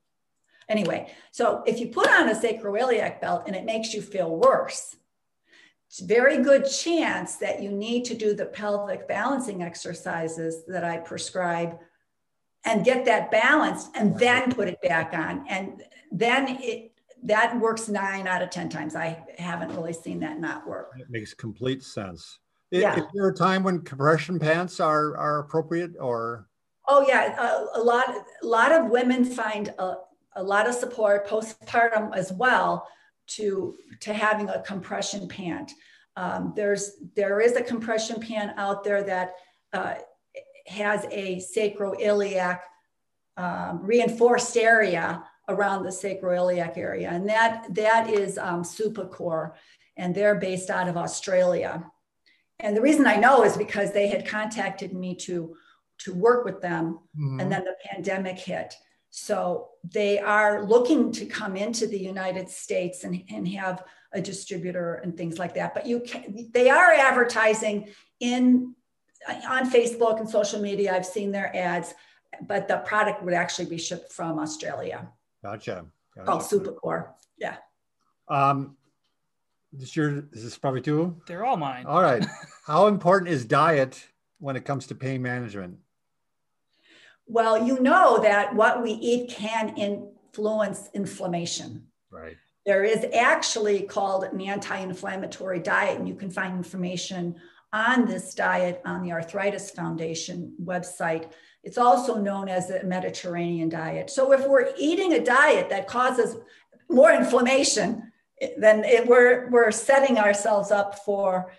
anyway. 0.69 1.13
So 1.33 1.63
if 1.67 1.81
you 1.81 1.89
put 1.89 2.09
on 2.09 2.29
a 2.29 2.35
sacroiliac 2.35 3.21
belt 3.21 3.45
and 3.47 3.57
it 3.57 3.65
makes 3.65 3.93
you 3.93 4.03
feel 4.03 4.37
worse, 4.37 4.95
very 6.05 6.43
good 6.43 6.69
chance 6.69 7.37
that 7.37 7.63
you 7.63 7.71
need 7.71 8.05
to 8.07 8.15
do 8.15 8.35
the 8.35 8.47
pelvic 8.47 9.09
balancing 9.09 9.63
exercises 9.63 10.65
that 10.67 10.85
I 10.85 10.99
prescribe 10.99 11.79
and 12.65 12.85
get 12.85 13.05
that 13.05 13.31
balance 13.31 13.89
and 13.95 14.19
then 14.19 14.53
put 14.53 14.69
it 14.69 14.81
back 14.83 15.15
on. 15.15 15.47
And 15.49 15.83
then 16.11 16.59
it 16.61 16.93
that 17.23 17.59
works 17.59 17.89
nine 17.89 18.27
out 18.27 18.43
of 18.43 18.51
10 18.51 18.69
times. 18.69 18.95
I 18.95 19.25
haven't 19.39 19.75
really 19.75 19.93
seen 19.93 20.21
that 20.21 20.39
not 20.39 20.67
work. 20.67 20.93
It 20.99 21.11
makes 21.11 21.35
complete 21.35 21.83
sense. 21.83 22.39
Yeah. 22.71 22.97
Is 22.97 23.05
there 23.15 23.29
a 23.29 23.35
time 23.35 23.63
when 23.63 23.81
compression 23.81 24.39
pants 24.39 24.81
are, 24.81 25.17
are 25.17 25.41
appropriate 25.41 25.93
or? 25.99 26.49
Oh 26.87 27.05
yeah, 27.09 27.35
a, 27.41 27.81
a 27.81 27.83
lot, 27.83 28.09
a 28.43 28.47
lot 28.47 28.71
of 28.71 28.91
women 28.91 29.25
find 29.25 29.73
a, 29.79 29.95
a 30.37 30.43
lot 30.43 30.69
of 30.69 30.75
support 30.75 31.27
postpartum 31.27 32.15
as 32.15 32.33
well 32.33 32.87
to, 33.29 33.77
to 34.01 34.13
having 34.13 34.49
a 34.49 34.63
compression 34.63 35.29
pant. 35.29 35.73
Um, 36.17 36.53
there's, 36.57 36.93
there 37.15 37.41
is 37.41 37.57
a 37.57 37.63
compression 37.63 38.21
pant 38.21 38.53
out 38.57 38.85
there 38.85 39.03
that 39.03 39.35
uh, 39.73 39.95
has 40.67 41.07
a 41.11 41.37
sacroiliac 41.37 42.61
um, 43.37 43.81
reinforced 43.83 44.57
area 44.57 45.23
around 45.49 45.83
the 45.83 45.91
sacroiliac 45.91 46.77
area. 46.77 47.11
And 47.11 47.29
that, 47.29 47.67
that 47.75 48.11
is 48.11 48.39
um, 48.39 48.63
Supacore, 48.63 49.53
and 49.97 50.15
they're 50.15 50.37
based 50.37 50.71
out 50.71 50.89
of 50.89 50.97
Australia. 50.97 51.85
And 52.61 52.77
the 52.77 52.81
reason 52.81 53.07
I 53.07 53.17
know 53.17 53.45
is 53.45 53.57
because 53.57 53.93
they 53.93 54.09
had 54.09 54.27
contacted 54.27 54.93
me 54.93 55.15
to, 55.17 55.55
to 55.99 56.15
work 56.15 56.45
with 56.45 56.61
them, 56.61 57.01
mm-hmm. 57.19 57.41
and 57.41 57.53
then 57.53 57.65
the 57.65 57.77
pandemic 57.85 58.39
hit. 58.39 58.75
So 59.19 59.71
they 59.83 60.19
are 60.19 60.67
looking 60.67 61.11
to 61.13 61.25
come 61.25 61.57
into 61.57 61.87
the 61.87 61.99
United 61.99 62.51
States 62.51 63.03
and, 63.03 63.23
and 63.31 63.49
have 63.49 63.83
a 64.13 64.21
distributor 64.21 64.97
and 64.97 65.17
things 65.17 65.39
like 65.39 65.55
that. 65.55 65.73
But 65.73 65.87
you 65.87 66.01
can, 66.01 66.51
they 66.53 66.69
are 66.69 66.93
advertising 66.93 67.89
in 68.21 68.75
on 69.49 69.71
Facebook 69.71 70.21
and 70.21 70.29
social 70.29 70.61
media, 70.61 70.95
I've 70.95 71.07
seen 71.07 71.33
their 71.33 71.51
ads, 71.57 71.95
but 72.47 72.69
the 72.69 72.77
product 72.79 73.23
would 73.23 73.33
actually 73.33 73.65
be 73.65 73.79
shipped 73.79 74.13
from 74.13 74.39
Australia. 74.39 75.09
Gotcha. 75.43 75.87
gotcha. 76.15 76.27
Called 76.27 76.43
Supacore. 76.43 77.09
Yeah. 77.39 77.57
Um, 78.29 78.77
this 79.73 79.97
your 79.97 80.25
is 80.33 80.45
this 80.45 80.59
probably 80.59 80.83
two? 80.83 81.17
They're 81.27 81.47
all 81.47 81.57
mine. 81.57 81.87
All 81.87 82.03
right. 82.03 82.25
How 82.67 82.87
important 82.87 83.31
is 83.31 83.47
diet 83.47 84.07
when 84.41 84.57
it 84.57 84.67
comes 84.67 84.87
to 84.89 84.95
pain 84.95 85.23
management? 85.23 85.79
Well, 87.27 87.67
you 87.67 87.81
know 87.81 88.21
that 88.23 88.55
what 88.55 88.83
we 88.83 88.93
eat 88.93 89.31
can 89.31 89.77
influence 89.77 90.91
inflammation. 90.95 91.87
Right. 92.11 92.37
There 92.65 92.85
is 92.85 93.07
actually 93.15 93.83
called 93.83 94.25
an 94.25 94.41
anti-inflammatory 94.41 95.61
diet, 95.61 95.99
and 95.99 96.09
you 96.09 96.15
can 96.15 96.31
find 96.31 96.57
information 96.57 97.37
on 97.73 98.07
this 98.07 98.35
diet 98.35 98.81
on 98.85 99.03
the 99.03 99.13
Arthritis 99.13 99.71
Foundation 99.71 100.55
website. 100.63 101.31
It's 101.63 101.79
also 101.79 102.17
known 102.17 102.49
as 102.49 102.69
the 102.69 102.83
Mediterranean 102.85 103.69
diet. 103.69 104.09
So 104.11 104.33
if 104.33 104.47
we're 104.47 104.73
eating 104.79 105.15
a 105.15 105.25
diet 105.25 105.69
that 105.71 105.89
causes 105.89 106.37
more 106.89 107.13
inflammation, 107.13 108.13
then 108.59 108.85
it, 108.85 109.07
we're, 109.07 109.49
we're 109.51 109.71
setting 109.71 110.19
ourselves 110.19 110.71
up 110.71 111.05
for 111.05 111.53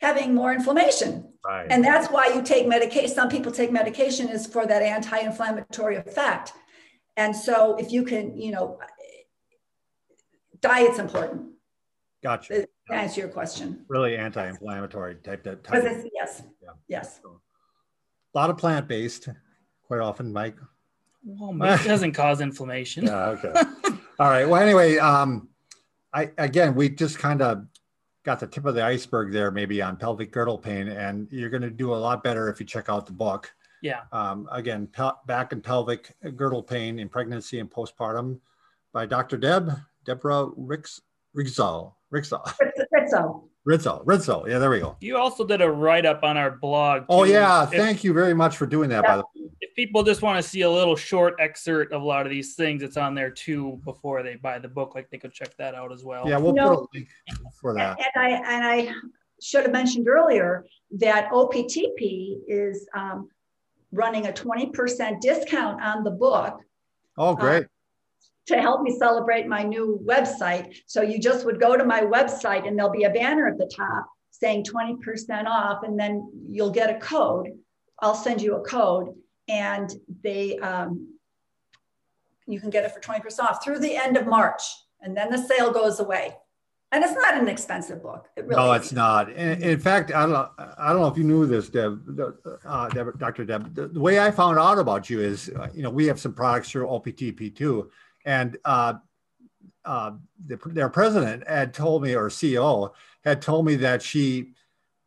having 0.00 0.34
more 0.34 0.52
inflammation. 0.52 1.32
Right. 1.44 1.66
And 1.70 1.84
that's 1.84 2.08
why 2.08 2.28
you 2.34 2.42
take 2.42 2.66
medication. 2.66 3.14
Some 3.14 3.28
people 3.28 3.52
take 3.52 3.70
medication 3.70 4.28
is 4.28 4.46
for 4.46 4.66
that 4.66 4.82
anti-inflammatory 4.82 5.96
effect. 5.96 6.52
And 7.16 7.34
so 7.34 7.76
if 7.76 7.92
you 7.92 8.04
can, 8.04 8.36
you 8.36 8.52
know, 8.52 8.78
diet's 10.60 10.98
important. 10.98 11.52
Gotcha. 12.22 12.66
To 12.88 12.94
answer 12.94 13.20
your 13.20 13.30
question. 13.30 13.84
Really 13.88 14.16
anti-inflammatory 14.16 15.16
type. 15.16 15.42
That 15.44 15.64
type 15.64 15.82
yes. 16.14 16.42
Yeah. 16.62 16.70
Yes. 16.88 17.20
So, 17.22 17.40
a 18.34 18.38
lot 18.38 18.50
of 18.50 18.58
plant-based, 18.58 19.28
quite 19.86 20.00
often, 20.00 20.32
Mike. 20.32 20.56
Well, 21.24 21.52
meat 21.52 21.80
doesn't 21.84 22.12
cause 22.12 22.40
inflammation. 22.40 23.06
Yeah. 23.06 23.30
Okay. 23.30 23.52
All 24.18 24.28
right. 24.28 24.48
Well, 24.48 24.60
anyway, 24.60 24.98
um, 24.98 25.48
I 26.12 26.30
again, 26.38 26.74
we 26.74 26.88
just 26.90 27.18
kind 27.18 27.42
of 27.42 27.64
got 28.30 28.38
the 28.38 28.46
tip 28.46 28.64
of 28.64 28.76
the 28.76 28.84
iceberg 28.84 29.32
there, 29.32 29.50
maybe 29.50 29.82
on 29.82 29.96
pelvic 29.96 30.30
girdle 30.30 30.56
pain, 30.56 30.86
and 30.86 31.26
you're 31.32 31.50
going 31.50 31.62
to 31.62 31.70
do 31.70 31.92
a 31.92 31.96
lot 31.96 32.22
better 32.22 32.48
if 32.48 32.60
you 32.60 32.66
check 32.66 32.88
out 32.88 33.04
the 33.04 33.12
book. 33.12 33.52
Yeah. 33.82 34.02
Um, 34.12 34.48
again, 34.52 34.86
pel- 34.86 35.20
back 35.26 35.52
and 35.52 35.60
pelvic 35.64 36.14
girdle 36.36 36.62
pain 36.62 37.00
in 37.00 37.08
pregnancy 37.08 37.58
and 37.58 37.68
postpartum 37.68 38.38
by 38.92 39.04
Dr. 39.06 39.36
Deb 39.36 39.72
Deborah 40.04 40.48
Rix. 40.56 41.00
Riczo. 41.34 41.96
Riczo. 42.10 42.44
Riczo. 43.64 44.02
Riczo. 44.06 44.46
Yeah, 44.46 44.58
there 44.58 44.70
we 44.70 44.80
go. 44.80 44.96
You 45.00 45.16
also 45.18 45.44
did 45.46 45.60
a 45.60 45.70
write 45.70 46.06
up 46.06 46.22
on 46.24 46.36
our 46.36 46.50
blog. 46.50 47.04
Oh 47.08 47.24
yeah, 47.24 47.64
If- 47.64 47.70
thank 47.70 48.02
you 48.02 48.12
very 48.12 48.34
much 48.34 48.56
for 48.56 48.66
doing 48.66 48.88
that. 48.90 49.04
By 49.04 49.16
the 49.18 49.22
way, 49.34 49.50
if 49.60 49.74
people 49.74 50.02
just 50.02 50.22
want 50.22 50.42
to 50.42 50.48
see 50.48 50.62
a 50.62 50.70
little 50.70 50.96
short 50.96 51.34
excerpt 51.38 51.92
of 51.92 52.00
a 52.02 52.04
lot 52.04 52.24
of 52.26 52.30
these 52.30 52.54
things, 52.54 52.82
it's 52.82 52.96
on 52.96 53.14
there 53.14 53.30
too 53.30 53.80
before 53.84 54.22
they 54.22 54.36
buy 54.36 54.58
the 54.58 54.68
book. 54.68 54.94
Like 54.94 55.10
they 55.10 55.18
could 55.18 55.32
check 55.32 55.54
that 55.58 55.74
out 55.74 55.92
as 55.92 56.04
well. 56.04 56.26
yeah, 56.28 56.38
we'll 56.38 56.54
No. 56.54 56.76
put 56.76 56.78
a 56.78 56.86
link 56.94 57.08
for 57.60 57.74
that. 57.74 57.98
And 58.14 58.24
I, 58.24 58.30
and 58.30 58.64
I 58.64 58.94
should 59.42 59.62
have 59.64 59.72
mentioned 59.72 60.08
earlier 60.08 60.64
that 60.92 61.30
OPTP 61.30 62.38
is 62.48 62.88
um, 62.94 63.28
running 63.92 64.26
a 64.26 64.32
20% 64.32 65.20
discount 65.20 65.82
on 65.82 66.02
the 66.04 66.10
book 66.10 66.60
Oh, 67.18 67.34
great. 67.34 67.66
To 68.46 68.60
help 68.60 68.82
me 68.82 68.96
celebrate 68.98 69.46
my 69.46 69.62
new 69.62 70.00
website. 70.04 70.74
So 70.86 71.02
you 71.02 71.18
just 71.18 71.44
would 71.44 71.60
go 71.60 71.76
to 71.76 71.84
my 71.84 72.00
website 72.00 72.66
and 72.66 72.78
there'll 72.78 72.92
be 72.92 73.04
a 73.04 73.10
banner 73.10 73.46
at 73.48 73.58
the 73.58 73.70
top 73.74 74.06
saying 74.30 74.64
20% 74.64 75.46
off, 75.46 75.82
and 75.82 75.98
then 75.98 76.30
you'll 76.48 76.70
get 76.70 76.90
a 76.90 76.98
code. 76.98 77.48
I'll 78.00 78.14
send 78.14 78.40
you 78.40 78.56
a 78.56 78.62
code, 78.62 79.14
and 79.48 79.92
they 80.22 80.58
um, 80.58 81.14
you 82.46 82.60
can 82.60 82.70
get 82.70 82.84
it 82.84 82.92
for 82.92 83.00
20% 83.00 83.40
off 83.40 83.62
through 83.62 83.78
the 83.78 83.94
end 83.94 84.16
of 84.16 84.26
March, 84.26 84.62
and 85.00 85.16
then 85.16 85.30
the 85.30 85.38
sale 85.38 85.70
goes 85.72 86.00
away. 86.00 86.34
And 86.92 87.04
it's 87.04 87.12
not 87.12 87.36
an 87.36 87.46
expensive 87.46 88.02
book. 88.02 88.26
It 88.36 88.46
really 88.46 88.56
no, 88.56 88.72
isn't. 88.72 88.82
it's 88.82 88.92
not. 88.92 89.30
In, 89.30 89.62
in 89.62 89.78
fact, 89.78 90.12
I 90.12 90.22
don't 90.22 90.32
know. 90.32 90.48
I 90.76 90.92
don't 90.92 91.00
know 91.00 91.06
if 91.06 91.16
you 91.16 91.22
knew 91.22 91.46
this, 91.46 91.68
Deb, 91.68 92.00
uh, 92.64 92.88
Deb 92.88 93.16
Dr. 93.16 93.44
Deb. 93.44 93.72
The, 93.76 93.86
the 93.86 94.00
way 94.00 94.18
I 94.18 94.32
found 94.32 94.58
out 94.58 94.76
about 94.76 95.08
you 95.08 95.20
is, 95.20 95.50
uh, 95.50 95.68
you 95.72 95.84
know, 95.84 95.90
we 95.90 96.06
have 96.06 96.18
some 96.18 96.32
products 96.32 96.70
through 96.70 96.88
OPTP 96.88 97.54
too, 97.54 97.92
and 98.24 98.56
uh, 98.64 98.94
uh, 99.84 100.12
the, 100.46 100.58
their 100.66 100.88
president 100.88 101.46
had 101.48 101.72
told 101.74 102.02
me, 102.02 102.14
or 102.14 102.28
CEO 102.28 102.92
had 103.24 103.40
told 103.42 103.66
me 103.66 103.76
that 103.76 104.02
she 104.02 104.52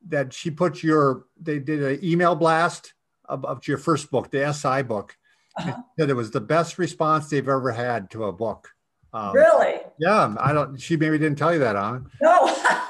that 0.10 0.34
she 0.34 0.52
put 0.52 0.84
your 0.84 1.26
they 1.42 1.60
did 1.60 1.82
an 1.82 2.00
email 2.04 2.36
blast 2.36 2.94
of, 3.26 3.46
of 3.46 3.66
your 3.68 3.78
first 3.78 4.12
book, 4.12 4.30
the 4.32 4.52
SI 4.54 4.82
book, 4.84 5.16
Uh-huh. 5.58 5.82
that 5.98 6.10
it 6.10 6.14
was 6.16 6.32
the 6.32 6.42
best 6.42 6.78
response 6.78 7.30
they've 7.30 7.48
ever 7.48 7.72
had 7.72 8.10
to 8.12 8.26
a 8.26 8.32
book. 8.34 8.70
Um, 9.14 9.34
Really? 9.34 9.80
Yeah, 10.00 10.36
I 10.40 10.52
don't. 10.54 10.78
She 10.82 10.98
maybe 10.98 11.18
didn't 11.20 11.38
tell 11.38 11.54
you 11.54 11.60
that, 11.60 11.76
huh? 11.76 12.00
No. 12.22 12.56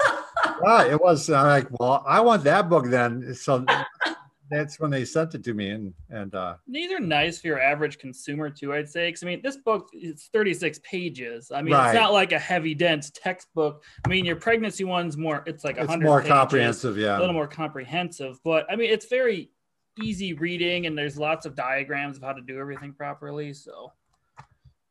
Yeah, 0.66 0.86
it 0.86 1.02
was. 1.02 1.30
I'm 1.30 1.48
like, 1.48 1.68
well, 1.78 2.04
I 2.08 2.22
want 2.22 2.44
that 2.46 2.70
book 2.70 2.86
then. 2.90 3.34
So 3.36 3.66
that's 4.54 4.80
when 4.80 4.92
they 4.92 5.06
sent 5.06 5.36
it 5.36 5.44
to 5.44 5.54
me, 5.54 5.70
and 5.70 5.94
and 6.10 6.34
uh, 6.36 6.56
These 6.68 6.92
are 6.92 7.00
nice 7.00 7.40
for 7.40 7.48
your 7.48 7.62
average 7.62 7.98
consumer 7.98 8.50
too, 8.50 8.74
I'd 8.74 8.90
say. 8.90 9.08
Because 9.08 9.24
I 9.24 9.26
mean, 9.28 9.42
this 9.42 9.58
book 9.58 9.90
is 9.94 10.30
36 10.34 10.80
pages. 10.84 11.52
I 11.52 11.62
mean, 11.62 11.74
Right. 11.74 11.88
it's 11.88 12.00
not 12.00 12.14
like 12.14 12.32
a 12.32 12.40
heavy, 12.40 12.74
dense 12.74 13.12
textbook. 13.12 13.84
I 14.06 14.08
mean, 14.10 14.26
your 14.26 14.36
pregnancy 14.36 14.84
one's 14.84 15.18
more. 15.18 15.44
It's 15.46 15.64
like 15.64 15.78
it's 15.78 15.88
100 15.88 16.06
more 16.06 16.20
pages, 16.22 16.32
comprehensive. 16.32 16.98
Yeah. 16.98 17.18
A 17.18 17.20
little 17.20 17.34
more 17.34 17.48
comprehensive. 17.48 18.40
But 18.44 18.66
I 18.72 18.76
mean, 18.76 18.92
it's 18.92 19.08
very 19.08 19.50
easy 20.02 20.34
reading, 20.34 20.86
and 20.86 20.98
there's 20.98 21.18
lots 21.18 21.46
of 21.46 21.56
diagrams 21.56 22.18
of 22.18 22.24
how 22.24 22.34
to 22.34 22.42
do 22.42 22.60
everything 22.60 22.94
properly. 22.94 23.54
So 23.54 23.92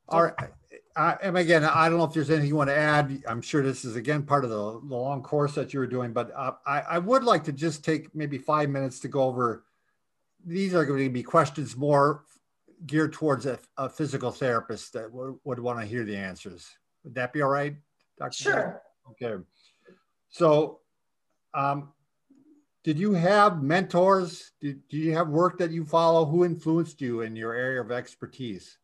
All 0.08 0.24
right. 0.24 0.50
I, 0.94 1.16
and 1.22 1.38
again, 1.38 1.64
I 1.64 1.88
don't 1.88 1.98
know 1.98 2.04
if 2.04 2.12
there's 2.12 2.28
anything 2.28 2.48
you 2.48 2.56
want 2.56 2.68
to 2.68 2.76
add. 2.76 3.22
I'm 3.26 3.40
sure 3.40 3.62
this 3.62 3.84
is 3.84 3.96
again 3.96 4.24
part 4.24 4.44
of 4.44 4.50
the, 4.50 4.56
the 4.56 4.96
long 4.96 5.22
course 5.22 5.54
that 5.54 5.72
you 5.72 5.80
were 5.80 5.86
doing, 5.86 6.12
but 6.12 6.30
uh, 6.36 6.52
I, 6.66 6.80
I 6.80 6.98
would 6.98 7.24
like 7.24 7.44
to 7.44 7.52
just 7.52 7.84
take 7.84 8.14
maybe 8.14 8.36
five 8.36 8.68
minutes 8.68 9.00
to 9.00 9.08
go 9.08 9.22
over. 9.22 9.64
These 10.44 10.74
are 10.74 10.84
going 10.84 11.04
to 11.04 11.10
be 11.10 11.22
questions 11.22 11.76
more 11.76 12.24
geared 12.86 13.12
towards 13.12 13.46
a, 13.46 13.58
a 13.78 13.88
physical 13.88 14.30
therapist 14.30 14.92
that 14.92 15.10
would, 15.12 15.58
want 15.60 15.80
to 15.80 15.86
hear 15.86 16.04
the 16.04 16.16
answers. 16.16 16.68
Would 17.04 17.14
that 17.14 17.32
be 17.32 17.42
all 17.42 17.50
right, 17.50 17.76
Dr. 18.18 18.32
sure. 18.32 18.82
Okay. 19.10 19.42
So, 20.30 20.80
um, 21.54 21.92
did 22.84 22.98
you 22.98 23.12
have 23.12 23.62
mentors? 23.62 24.52
Did, 24.60 24.86
do 24.88 24.96
you 24.96 25.14
have 25.14 25.28
work 25.28 25.58
that 25.58 25.70
you 25.70 25.84
follow? 25.84 26.24
Who 26.24 26.44
influenced 26.44 27.00
you 27.00 27.20
in 27.20 27.36
your 27.36 27.54
area 27.54 27.80
of 27.80 27.92
expertise? 27.92 28.78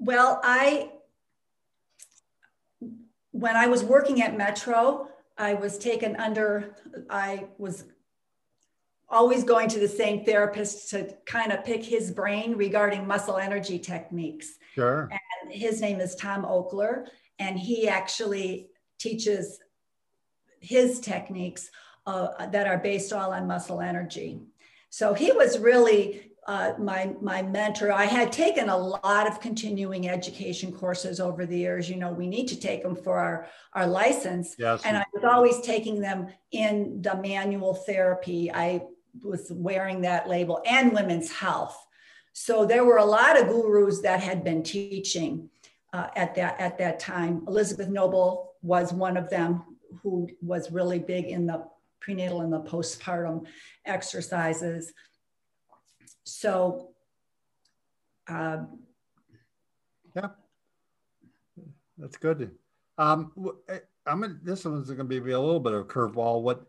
Well, 0.00 0.40
I, 0.42 0.92
when 3.32 3.54
I 3.54 3.66
was 3.66 3.84
working 3.84 4.22
at 4.22 4.36
Metro, 4.36 5.08
I 5.36 5.54
was 5.54 5.78
taken 5.78 6.16
under, 6.16 6.74
I 7.10 7.48
was 7.58 7.84
always 9.10 9.44
going 9.44 9.68
to 9.68 9.78
the 9.78 9.88
same 9.88 10.24
therapist 10.24 10.88
to 10.90 11.14
kind 11.26 11.52
of 11.52 11.64
pick 11.64 11.84
his 11.84 12.10
brain 12.10 12.56
regarding 12.56 13.06
muscle 13.06 13.36
energy 13.36 13.78
techniques. 13.78 14.56
Sure. 14.74 15.10
And 15.44 15.52
his 15.52 15.82
name 15.82 16.00
is 16.00 16.14
Tom 16.14 16.44
Oakler, 16.44 17.06
and 17.38 17.58
he 17.58 17.86
actually 17.86 18.70
teaches 18.98 19.58
his 20.60 21.00
techniques 21.00 21.70
uh, 22.06 22.46
that 22.46 22.66
are 22.66 22.78
based 22.78 23.12
all 23.12 23.32
on 23.32 23.46
muscle 23.46 23.80
energy. 23.80 24.40
So 24.88 25.12
he 25.12 25.30
was 25.32 25.58
really 25.58 26.29
uh, 26.46 26.72
my 26.78 27.12
my 27.20 27.42
mentor. 27.42 27.92
I 27.92 28.04
had 28.04 28.32
taken 28.32 28.68
a 28.68 28.76
lot 28.76 29.26
of 29.26 29.40
continuing 29.40 30.08
education 30.08 30.72
courses 30.72 31.20
over 31.20 31.46
the 31.46 31.58
years. 31.58 31.88
You 31.88 31.96
know, 31.96 32.12
we 32.12 32.26
need 32.26 32.46
to 32.48 32.58
take 32.58 32.82
them 32.82 32.96
for 32.96 33.18
our 33.18 33.46
our 33.74 33.86
license, 33.86 34.56
Yes. 34.58 34.82
and 34.84 34.96
I 34.96 35.04
was 35.12 35.24
always 35.24 35.60
taking 35.60 36.00
them 36.00 36.28
in 36.52 37.02
the 37.02 37.16
manual 37.16 37.74
therapy. 37.74 38.50
I 38.52 38.82
was 39.22 39.50
wearing 39.52 40.00
that 40.02 40.28
label 40.28 40.62
and 40.66 40.92
women's 40.92 41.30
health. 41.30 41.76
So 42.32 42.64
there 42.64 42.84
were 42.84 42.98
a 42.98 43.04
lot 43.04 43.38
of 43.38 43.48
gurus 43.48 44.00
that 44.02 44.22
had 44.22 44.44
been 44.44 44.62
teaching 44.62 45.50
uh, 45.92 46.08
at 46.16 46.34
that 46.36 46.60
at 46.60 46.78
that 46.78 47.00
time. 47.00 47.44
Elizabeth 47.48 47.88
Noble 47.88 48.54
was 48.62 48.92
one 48.92 49.16
of 49.16 49.28
them 49.30 49.64
who 50.02 50.28
was 50.40 50.70
really 50.70 50.98
big 50.98 51.26
in 51.26 51.46
the 51.46 51.64
prenatal 52.00 52.40
and 52.40 52.52
the 52.52 52.60
postpartum 52.60 53.44
exercises. 53.84 54.92
So 56.30 56.90
um, 58.28 58.78
yeah, 60.14 60.28
That's 61.98 62.16
good. 62.16 62.52
Um, 62.98 63.32
eh, 63.68 63.78
I'm 64.06 64.20
gonna, 64.20 64.38
this 64.42 64.64
one's 64.64 64.86
going 64.86 64.98
to 64.98 65.04
be 65.04 65.16
a 65.16 65.40
little 65.40 65.60
bit 65.60 65.72
of 65.72 65.80
a 65.80 65.84
curveball. 65.84 66.42
What 66.42 66.66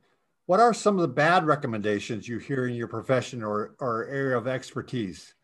what 0.47 0.59
are 0.59 0.73
some 0.73 0.95
of 0.95 1.01
the 1.01 1.07
bad 1.07 1.45
recommendations 1.45 2.27
you 2.27 2.39
hear 2.39 2.67
in 2.67 2.75
your 2.75 2.87
profession 2.87 3.43
or 3.43 3.75
or 3.79 4.07
area 4.07 4.37
of 4.37 4.47
expertise? 4.47 5.35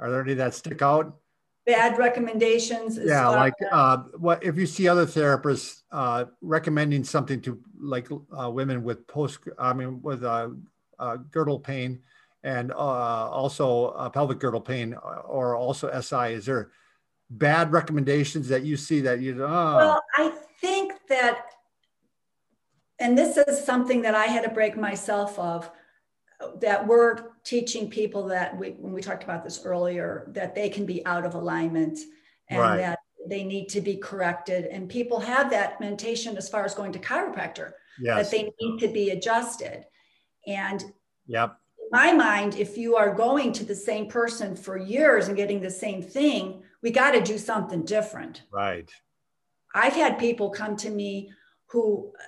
Are 0.00 0.10
there 0.10 0.22
any 0.22 0.34
that 0.34 0.54
stick 0.54 0.82
out? 0.82 1.16
bad 1.66 1.98
recommendations. 1.98 2.96
Yeah, 2.96 3.26
like 3.28 3.54
uh, 3.72 3.98
what 4.18 4.42
if 4.44 4.56
you 4.56 4.66
see 4.66 4.86
other 4.86 5.04
therapists 5.04 5.82
uh, 5.90 6.26
recommending 6.40 7.02
something 7.02 7.40
to 7.42 7.60
like 7.78 8.08
uh, 8.38 8.50
women 8.50 8.84
with 8.84 9.06
post, 9.08 9.40
I 9.58 9.72
mean, 9.72 10.00
with 10.00 10.22
uh, 10.24 10.50
uh, 10.98 11.16
girdle 11.32 11.58
pain 11.58 12.00
and 12.46 12.70
uh, 12.70 12.76
also 12.76 13.86
uh, 13.88 14.08
pelvic 14.08 14.38
girdle 14.38 14.60
pain 14.60 14.94
or 14.94 15.56
also 15.56 15.90
SI? 16.00 16.34
Is 16.34 16.46
there 16.46 16.70
bad 17.28 17.72
recommendations 17.72 18.48
that 18.48 18.62
you 18.62 18.76
see 18.76 19.00
that 19.00 19.20
you? 19.20 19.44
Oh, 19.44 19.76
Well, 19.76 20.02
I 20.16 20.32
think 20.60 20.92
that, 21.08 21.46
and 23.00 23.18
this 23.18 23.36
is 23.36 23.64
something 23.64 24.00
that 24.02 24.14
I 24.14 24.26
had 24.26 24.44
to 24.44 24.50
break 24.50 24.76
myself 24.76 25.36
of, 25.40 25.68
that 26.60 26.86
we're 26.86 27.30
teaching 27.42 27.90
people 27.90 28.28
that 28.28 28.56
we, 28.56 28.70
when 28.70 28.92
we 28.92 29.02
talked 29.02 29.24
about 29.24 29.42
this 29.42 29.64
earlier, 29.64 30.28
that 30.28 30.54
they 30.54 30.68
can 30.68 30.86
be 30.86 31.04
out 31.04 31.26
of 31.26 31.34
alignment 31.34 31.98
and 32.48 32.60
Right. 32.60 32.76
that 32.76 33.00
they 33.28 33.42
need 33.42 33.68
to 33.70 33.80
be 33.80 33.96
corrected. 33.96 34.66
And 34.66 34.88
people 34.88 35.18
have 35.18 35.50
that 35.50 35.80
mentation 35.80 36.36
as 36.36 36.48
far 36.48 36.64
as 36.64 36.76
going 36.76 36.92
to 36.92 37.00
chiropractor, 37.00 37.72
yes. 38.00 38.30
that 38.30 38.36
they 38.36 38.52
need 38.60 38.78
to 38.78 38.88
be 38.88 39.10
adjusted. 39.10 39.84
And 40.46 40.84
Yep. 41.26 41.58
My 41.90 42.12
mind, 42.12 42.56
if 42.56 42.76
you 42.76 42.96
are 42.96 43.14
going 43.14 43.52
to 43.54 43.64
the 43.64 43.74
same 43.74 44.08
person 44.08 44.56
for 44.56 44.76
years 44.76 45.28
and 45.28 45.36
getting 45.36 45.60
the 45.60 45.70
same 45.70 46.02
thing, 46.02 46.62
we 46.82 46.90
got 46.90 47.12
to 47.12 47.20
do 47.20 47.38
something 47.38 47.84
different. 47.84 48.42
Right. 48.52 48.90
I've 49.74 49.92
had 49.94 50.18
people 50.18 50.50
come 50.50 50.76
to 50.78 50.90
me 50.90 51.30
who, 51.66 52.12
uh, 52.18 52.22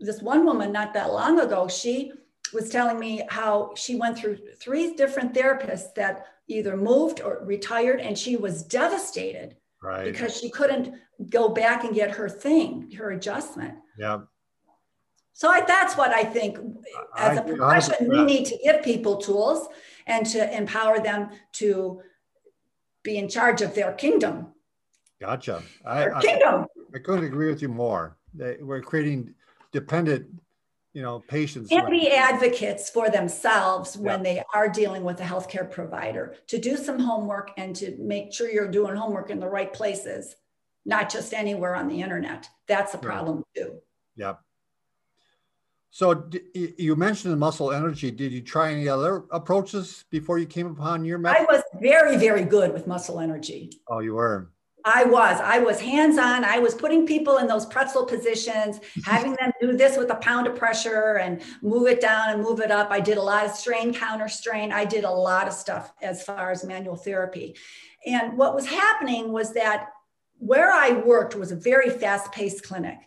this 0.00 0.22
one 0.22 0.44
woman 0.44 0.72
not 0.72 0.94
that 0.94 1.12
long 1.12 1.40
ago, 1.40 1.68
she 1.68 2.12
was 2.54 2.70
telling 2.70 2.98
me 2.98 3.22
how 3.28 3.72
she 3.76 3.96
went 3.96 4.16
through 4.16 4.38
three 4.58 4.94
different 4.94 5.34
therapists 5.34 5.92
that 5.94 6.26
either 6.46 6.76
moved 6.76 7.20
or 7.20 7.40
retired, 7.44 8.00
and 8.00 8.16
she 8.16 8.36
was 8.36 8.62
devastated 8.62 9.56
Right. 9.82 10.04
because 10.04 10.36
she 10.38 10.48
couldn't 10.50 10.94
go 11.30 11.48
back 11.50 11.84
and 11.84 11.94
get 11.94 12.10
her 12.12 12.28
thing, 12.28 12.90
her 12.92 13.10
adjustment. 13.10 13.74
Yep. 13.98 14.26
So 15.38 15.48
I, 15.48 15.60
that's 15.60 15.96
what 15.96 16.10
I 16.10 16.24
think 16.24 16.58
as 17.16 17.38
I 17.38 17.40
a 17.40 17.44
profession, 17.44 18.08
we 18.08 18.24
need 18.24 18.44
to 18.46 18.58
give 18.64 18.82
people 18.82 19.18
tools 19.18 19.68
and 20.08 20.26
to 20.26 20.56
empower 20.56 20.98
them 20.98 21.30
to 21.52 22.02
be 23.04 23.18
in 23.18 23.28
charge 23.28 23.62
of 23.62 23.72
their 23.72 23.92
kingdom. 23.92 24.48
Gotcha. 25.20 25.62
I, 25.86 26.00
Their 26.00 26.16
I, 26.16 26.20
kingdom. 26.20 26.66
I 26.92 26.98
couldn't 26.98 27.24
agree 27.24 27.46
with 27.46 27.62
you 27.62 27.68
more. 27.68 28.16
We're 28.34 28.82
creating 28.82 29.32
dependent, 29.70 30.26
you 30.92 31.02
know, 31.02 31.20
patients. 31.20 31.70
And 31.70 31.86
be 31.86 32.10
advocates 32.10 32.90
for 32.90 33.08
themselves 33.08 33.96
when 33.96 34.24
they 34.24 34.42
are 34.54 34.68
dealing 34.68 35.04
with 35.04 35.20
a 35.20 35.24
healthcare 35.24 35.70
provider 35.70 36.34
to 36.48 36.58
do 36.58 36.76
some 36.76 36.98
homework 36.98 37.52
and 37.56 37.76
to 37.76 37.96
make 38.00 38.32
sure 38.32 38.50
you're 38.50 38.66
doing 38.66 38.96
homework 38.96 39.30
in 39.30 39.38
the 39.38 39.48
right 39.48 39.72
places, 39.72 40.34
not 40.84 41.08
just 41.08 41.32
anywhere 41.32 41.76
on 41.76 41.86
the 41.86 42.02
internet. 42.02 42.48
That's 42.66 42.94
a 42.94 42.98
problem 42.98 43.44
too. 43.54 43.76
Yep. 44.16 44.40
So 45.90 46.14
d- 46.14 46.74
you 46.78 46.96
mentioned 46.96 47.32
the 47.32 47.36
muscle 47.36 47.72
energy. 47.72 48.10
Did 48.10 48.32
you 48.32 48.42
try 48.42 48.72
any 48.72 48.88
other 48.88 49.24
approaches 49.30 50.04
before 50.10 50.38
you 50.38 50.46
came 50.46 50.66
upon 50.66 51.04
your 51.04 51.18
I 51.26 51.46
was 51.48 51.62
very, 51.80 52.16
very 52.16 52.44
good 52.44 52.72
with 52.72 52.86
muscle 52.86 53.20
energy. 53.20 53.70
Oh, 53.88 54.00
you 54.00 54.14
were. 54.14 54.50
I 54.84 55.04
was. 55.04 55.40
I 55.40 55.58
was 55.58 55.80
hands 55.80 56.18
on. 56.18 56.44
I 56.44 56.58
was 56.58 56.74
putting 56.74 57.06
people 57.06 57.38
in 57.38 57.46
those 57.46 57.66
pretzel 57.66 58.06
positions, 58.06 58.80
having 59.04 59.34
them 59.34 59.52
do 59.60 59.76
this 59.76 59.96
with 59.96 60.10
a 60.10 60.16
pound 60.16 60.46
of 60.46 60.56
pressure 60.56 61.18
and 61.18 61.42
move 61.62 61.88
it 61.88 62.00
down 62.00 62.30
and 62.30 62.42
move 62.42 62.60
it 62.60 62.70
up. 62.70 62.90
I 62.90 63.00
did 63.00 63.18
a 63.18 63.22
lot 63.22 63.44
of 63.44 63.52
strain, 63.52 63.92
counter 63.92 64.28
strain. 64.28 64.72
I 64.72 64.84
did 64.84 65.04
a 65.04 65.10
lot 65.10 65.46
of 65.46 65.52
stuff 65.52 65.92
as 66.00 66.22
far 66.22 66.50
as 66.50 66.64
manual 66.64 66.96
therapy. 66.96 67.56
And 68.06 68.38
what 68.38 68.54
was 68.54 68.66
happening 68.66 69.32
was 69.32 69.52
that 69.54 69.88
where 70.38 70.72
I 70.72 70.92
worked 70.92 71.34
was 71.34 71.50
a 71.50 71.56
very 71.56 71.90
fast 71.90 72.30
paced 72.32 72.62
clinic. 72.62 72.98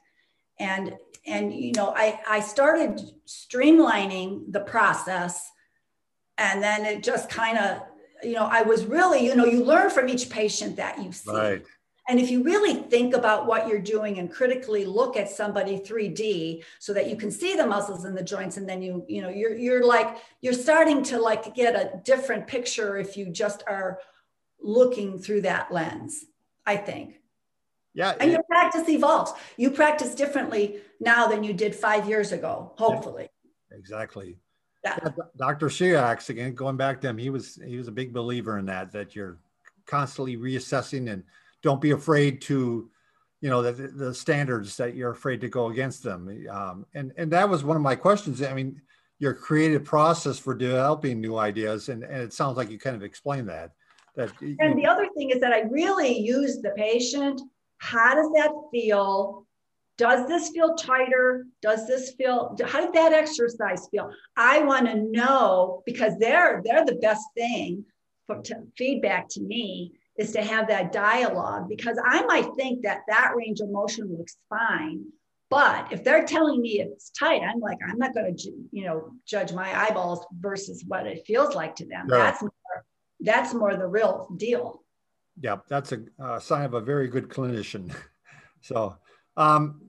And 0.60 0.96
and 1.26 1.54
you 1.54 1.74
know, 1.74 1.94
I, 1.96 2.20
I 2.28 2.40
started 2.40 3.00
streamlining 3.28 4.52
the 4.52 4.62
process 4.62 5.52
and 6.38 6.62
then 6.62 6.86
it 6.86 7.04
just 7.04 7.30
kind 7.30 7.58
of 7.58 7.84
you 8.24 8.34
know, 8.34 8.46
I 8.46 8.62
was 8.62 8.86
really, 8.86 9.26
you 9.26 9.36
know, 9.36 9.46
you 9.46 9.64
learn 9.64 9.90
from 9.90 10.08
each 10.08 10.30
patient 10.30 10.76
that 10.76 11.02
you 11.02 11.12
see. 11.12 11.32
Right. 11.32 11.64
And 12.08 12.20
if 12.20 12.30
you 12.30 12.44
really 12.44 12.74
think 12.74 13.16
about 13.16 13.46
what 13.46 13.68
you're 13.68 13.80
doing 13.80 14.18
and 14.18 14.30
critically 14.30 14.86
look 14.86 15.16
at 15.16 15.30
somebody 15.30 15.80
3D 15.80 16.64
so 16.80 16.94
that 16.94 17.08
you 17.08 17.16
can 17.16 17.32
see 17.32 17.56
the 17.56 17.66
muscles 17.66 18.06
and 18.06 18.18
the 18.18 18.24
joints, 18.24 18.58
and 18.58 18.68
then 18.68 18.82
you, 18.82 19.06
you 19.08 19.22
know, 19.22 19.30
you're 19.30 19.56
you're 19.56 19.86
like 19.86 20.18
you're 20.42 20.54
starting 20.54 21.04
to 21.04 21.20
like 21.20 21.54
get 21.56 21.76
a 21.76 22.02
different 22.04 22.48
picture 22.48 22.98
if 22.98 23.16
you 23.16 23.30
just 23.30 23.64
are 23.68 24.00
looking 24.60 25.20
through 25.20 25.42
that 25.42 25.72
lens, 25.72 26.26
I 26.66 26.78
think. 26.78 27.21
Yeah. 27.94 28.16
And 28.20 28.32
your 28.32 28.44
practice 28.44 28.88
evolves. 28.88 29.34
You 29.58 29.72
practice 29.72 30.16
differently 30.16 30.78
now 31.00 31.28
than 31.28 31.44
you 31.44 31.54
did 31.54 31.76
five 31.76 32.08
years 32.08 32.32
ago, 32.32 32.74
hopefully. 32.78 33.30
exactly. 33.72 34.38
Yeah. 34.84 34.98
Yeah, 35.04 35.12
Dr. 35.38 35.68
Cyriax, 35.68 36.30
again, 36.30 36.56
going 36.56 36.76
back 36.78 37.02
to 37.02 37.10
him, 37.10 37.18
he 37.18 37.30
was 37.30 37.60
he 37.64 37.78
was 37.78 37.88
a 37.88 37.92
big 37.92 38.14
believer 38.14 38.58
in 38.58 38.66
that, 38.66 38.92
that 38.94 39.16
you're 39.16 39.38
constantly 39.86 40.38
reassessing 40.38 41.12
and 41.12 41.24
don't 41.62 41.80
be 41.82 41.92
afraid 41.92 42.42
to, 42.42 42.90
you 43.42 43.50
know, 43.50 43.62
the, 43.62 43.72
the 43.90 44.14
standards 44.14 44.78
that 44.78 44.96
you're 44.96 45.12
afraid 45.12 45.42
to 45.42 45.50
go 45.50 45.68
against 45.70 46.02
them. 46.02 46.48
Um, 46.50 46.86
and, 46.96 47.12
and 47.18 47.32
that 47.32 47.48
was 47.48 47.64
one 47.64 47.76
of 47.78 47.84
my 47.84 47.96
questions. 47.96 48.42
I 48.42 48.54
mean, 48.54 48.82
your 49.20 49.36
creative 49.36 49.84
process 49.84 50.40
for 50.40 50.56
developing 50.56 51.22
new 51.22 51.38
ideas, 51.38 51.90
and, 51.90 52.04
and 52.04 52.22
it 52.24 52.34
sounds 52.34 52.58
like 52.58 52.72
you 52.72 52.80
kind 52.80 52.96
of 52.96 53.04
explained 53.04 53.50
that. 53.50 53.74
That 54.16 54.32
you- 54.42 54.56
And 54.60 54.76
the 54.80 54.88
other 54.88 55.08
thing 55.16 55.30
is 55.30 55.40
that 55.42 55.54
I 55.54 55.62
really 55.70 56.18
use 56.18 56.60
the 56.62 56.72
patient. 56.72 57.40
How 57.82 58.14
does 58.14 58.30
that 58.34 58.52
feel? 58.72 59.48
Does 59.98 60.28
this 60.28 60.50
feel 60.50 60.76
tighter? 60.76 61.48
Does 61.64 61.88
this 61.88 62.12
feel, 62.14 62.56
how 62.64 62.82
did 62.82 62.94
that 62.94 63.12
exercise 63.12 63.88
feel? 63.90 64.12
I 64.38 64.60
want 64.60 64.86
to 64.86 64.96
know 64.96 65.82
because 65.88 66.18
they're, 66.20 66.62
they're 66.64 66.86
the 66.86 67.00
best 67.02 67.26
thing 67.36 67.84
for 68.28 68.40
to, 68.44 68.56
feedback 68.78 69.30
to 69.30 69.42
me 69.42 69.94
is 70.16 70.32
to 70.34 70.44
have 70.44 70.68
that 70.68 70.92
dialogue 70.92 71.68
because 71.68 71.98
I 72.06 72.24
might 72.26 72.54
think 72.56 72.84
that 72.84 73.02
that 73.08 73.34
range 73.36 73.62
of 73.62 73.72
motion 73.72 74.16
looks 74.16 74.38
fine. 74.48 75.06
But 75.50 75.92
if 75.92 76.04
they're 76.04 76.26
telling 76.26 76.62
me 76.62 76.82
it's 76.82 77.10
tight, 77.10 77.42
I'm 77.42 77.60
like, 77.60 77.80
I'm 77.88 77.98
not 77.98 78.14
going 78.14 78.38
to, 78.38 78.52
you 78.72 78.86
know, 78.86 79.12
judge 79.26 79.54
my 79.54 79.88
eyeballs 79.88 80.24
versus 80.40 80.84
what 80.88 81.08
it 81.08 81.26
feels 81.26 81.56
like 81.56 81.76
to 81.78 81.86
them. 81.86 82.08
Sure. 82.08 82.18
That's 82.18 82.42
more, 82.44 82.86
that's 83.20 83.54
more 83.56 83.76
the 83.76 83.88
real 83.88 84.28
deal. 84.38 84.81
Yeah, 85.42 85.58
that's 85.68 85.92
a 85.92 86.02
uh, 86.24 86.40
sign 86.40 86.66
of 86.66 86.76
a 86.76 86.82
very 86.82 87.08
good 87.08 87.28
clinician. 87.28 87.94
so, 88.62 88.96
um, 89.38 89.82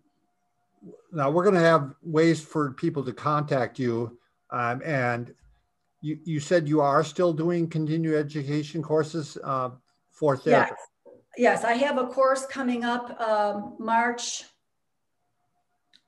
now 1.12 1.30
we're 1.30 1.44
going 1.44 1.55
to 1.55 1.61
have 1.61 1.94
ways 2.03 2.40
for 2.40 2.72
people 2.72 3.05
to 3.05 3.12
contact 3.12 3.78
you. 3.78 4.18
Um, 4.50 4.82
and 4.84 5.34
you, 6.00 6.18
you 6.24 6.40
said 6.40 6.68
you 6.68 6.80
are 6.80 7.05
still 7.05 7.32
doing 7.32 7.68
continuing 7.68 8.18
education 8.18 8.82
courses 8.82 9.38
uh, 9.44 9.70
for 10.11 10.36
therapy. 10.36 10.72
yes, 11.07 11.12
yes, 11.36 11.64
I 11.64 11.74
have 11.74 11.98
a 11.98 12.07
course 12.07 12.46
coming 12.46 12.84
up 12.84 13.20
um, 13.20 13.76
March. 13.78 14.44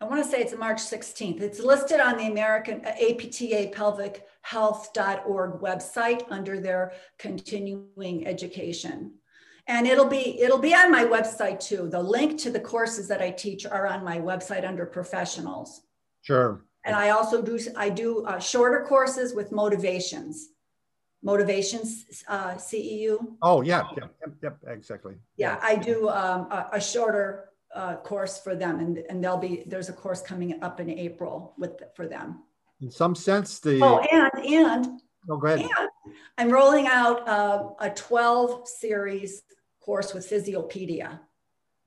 I 0.00 0.06
want 0.06 0.22
to 0.22 0.28
say 0.28 0.40
it's 0.40 0.56
March 0.56 0.78
16th. 0.78 1.40
It's 1.40 1.60
listed 1.60 2.00
on 2.00 2.16
the 2.16 2.26
American 2.26 2.84
uh, 2.84 2.94
APTA 3.10 3.70
pelvic 3.72 4.26
health.org 4.42 5.60
website 5.60 6.24
under 6.30 6.60
their 6.60 6.92
continuing 7.18 8.26
education. 8.26 9.12
And 9.66 9.86
it'll 9.86 10.08
be 10.08 10.40
it'll 10.40 10.58
be 10.58 10.74
on 10.74 10.90
my 10.90 11.04
website 11.04 11.58
too. 11.58 11.88
The 11.88 12.02
link 12.02 12.38
to 12.40 12.50
the 12.50 12.60
courses 12.60 13.08
that 13.08 13.22
I 13.22 13.30
teach 13.30 13.64
are 13.64 13.86
on 13.86 14.04
my 14.04 14.18
website 14.18 14.66
under 14.66 14.84
professionals. 14.84 15.82
Sure. 16.22 16.64
And 16.84 16.94
I 16.94 17.10
also 17.10 17.40
do 17.40 17.58
I 17.76 17.88
do 17.88 18.24
uh, 18.26 18.38
shorter 18.38 18.84
courses 18.86 19.34
with 19.34 19.52
motivations. 19.52 20.50
Motivations 21.22 22.22
uh, 22.28 22.54
CEU. 22.54 23.18
Oh, 23.40 23.62
yeah. 23.62 23.84
Yep, 23.96 24.14
yep, 24.20 24.34
yep 24.42 24.58
exactly. 24.66 25.14
Yeah, 25.38 25.58
I 25.62 25.76
do 25.76 26.10
um, 26.10 26.42
a, 26.50 26.68
a 26.74 26.80
shorter 26.80 27.48
uh, 27.74 27.96
course 27.96 28.38
for 28.38 28.54
them, 28.54 28.78
and 28.78 28.98
and 29.08 29.24
there'll 29.24 29.38
be 29.38 29.64
there's 29.66 29.88
a 29.88 29.92
course 29.92 30.20
coming 30.20 30.62
up 30.62 30.80
in 30.80 30.90
April 30.90 31.54
with 31.58 31.82
for 31.96 32.06
them. 32.06 32.42
In 32.80 32.90
some 32.90 33.14
sense, 33.14 33.58
the. 33.58 33.80
Oh, 33.82 33.98
and 33.98 34.44
and 34.44 35.00
oh, 35.30 35.38
go 35.38 35.46
ahead. 35.46 35.60
and 35.60 36.14
I'm 36.38 36.50
rolling 36.50 36.86
out 36.86 37.26
uh, 37.26 37.70
a 37.80 37.90
12 37.90 38.68
series 38.68 39.42
course 39.84 40.14
with 40.14 40.28
Physiopedia. 40.28 41.20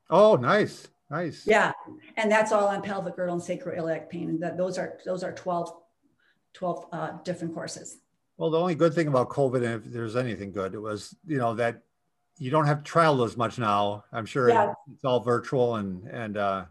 Oh, 0.09 0.35
nice. 0.35 0.87
Nice. 1.09 1.47
Yeah, 1.47 1.71
and 2.17 2.29
that's 2.29 2.51
all 2.51 2.67
on 2.67 2.81
pelvic 2.81 3.15
girdle 3.15 3.35
and 3.35 3.41
sacroiliac 3.43 4.09
pain. 4.09 4.29
And 4.29 4.43
that 4.43 4.57
those 4.57 4.77
are 4.77 4.99
those 5.05 5.23
are 5.23 5.31
12 5.31 5.73
12 6.53 6.85
uh, 6.91 7.11
different 7.23 7.53
courses. 7.53 7.99
Well, 8.37 8.49
the 8.49 8.59
only 8.59 8.75
good 8.75 8.93
thing 8.93 9.07
about 9.07 9.29
COVID, 9.29 9.63
and 9.63 9.85
if 9.85 9.85
there's 9.85 10.15
anything 10.15 10.51
good, 10.51 10.73
it 10.73 10.79
was, 10.79 11.15
you 11.25 11.37
know, 11.37 11.55
that 11.55 11.81
you 12.37 12.51
don't 12.51 12.67
have 12.67 12.79
to 12.79 12.83
travel 12.83 13.23
as 13.23 13.35
much 13.37 13.57
now. 13.57 14.03
I'm 14.11 14.25
sure 14.25 14.49
Yeah. 14.49 14.73
it's 14.93 15.03
all 15.05 15.21
virtual 15.21 15.75
and, 15.77 16.03
and, 16.07 16.37
uh, 16.37 16.65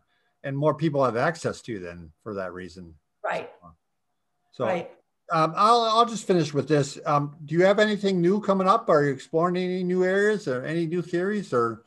and 0.44 0.56
more 0.56 0.74
people 0.74 1.04
have 1.04 1.16
access 1.16 1.60
to 1.62 1.80
then 1.80 2.12
for 2.22 2.34
that 2.34 2.52
reason. 2.52 2.94
Right, 3.24 3.50
So 4.52 4.64
right. 4.66 4.90
Um, 5.30 5.54
I'll, 5.56 5.82
I'll 5.82 6.06
just 6.06 6.26
finish 6.26 6.54
with 6.54 6.68
this. 6.68 6.98
Um, 7.04 7.36
do 7.44 7.54
you 7.54 7.64
have 7.64 7.78
anything 7.78 8.20
new 8.20 8.40
coming 8.40 8.68
up? 8.68 8.88
Are 8.88 9.04
you 9.04 9.12
exploring 9.12 9.56
any 9.56 9.82
new 9.82 10.04
areas 10.04 10.46
or 10.46 10.64
any 10.64 10.86
new 10.86 11.02
theories 11.02 11.52
or 11.52 11.82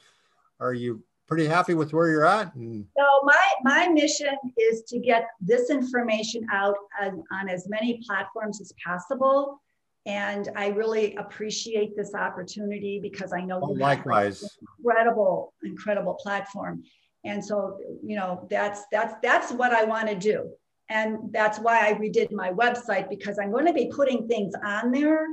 are 0.59 0.73
you 0.73 1.03
pretty 1.27 1.45
happy 1.45 1.73
with 1.73 1.93
where 1.93 2.09
you're 2.09 2.25
at? 2.25 2.53
And 2.55 2.85
So 2.97 3.05
my 3.23 3.47
my 3.63 3.87
mission 3.87 4.35
is 4.57 4.83
to 4.89 4.99
get 4.99 5.27
this 5.39 5.69
information 5.69 6.45
out 6.51 6.75
on, 7.01 7.23
on 7.31 7.47
as 7.47 7.69
many 7.69 8.01
platforms 8.05 8.59
as 8.59 8.73
possible. 8.85 9.61
And 10.05 10.49
I 10.55 10.69
really 10.69 11.15
appreciate 11.15 11.95
this 11.95 12.15
opportunity 12.15 12.99
because 12.99 13.31
I 13.31 13.41
know 13.41 13.59
oh, 13.61 13.67
you 13.69 13.73
have 13.75 13.81
likewise. 13.81 14.43
incredible, 14.79 15.53
incredible 15.63 16.15
platform. 16.15 16.83
And 17.25 17.43
so, 17.43 17.77
you 18.03 18.15
know, 18.15 18.47
that's 18.49 18.83
that's 18.91 19.13
that's 19.21 19.51
what 19.51 19.71
I 19.71 19.83
want 19.83 20.09
to 20.09 20.15
do. 20.15 20.49
And 20.89 21.31
that's 21.31 21.59
why 21.59 21.87
I 21.87 21.93
redid 21.93 22.31
my 22.31 22.51
website 22.51 23.09
because 23.09 23.37
I'm 23.37 23.51
going 23.51 23.67
to 23.67 23.73
be 23.73 23.91
putting 23.95 24.27
things 24.27 24.53
on 24.63 24.91
there 24.91 25.27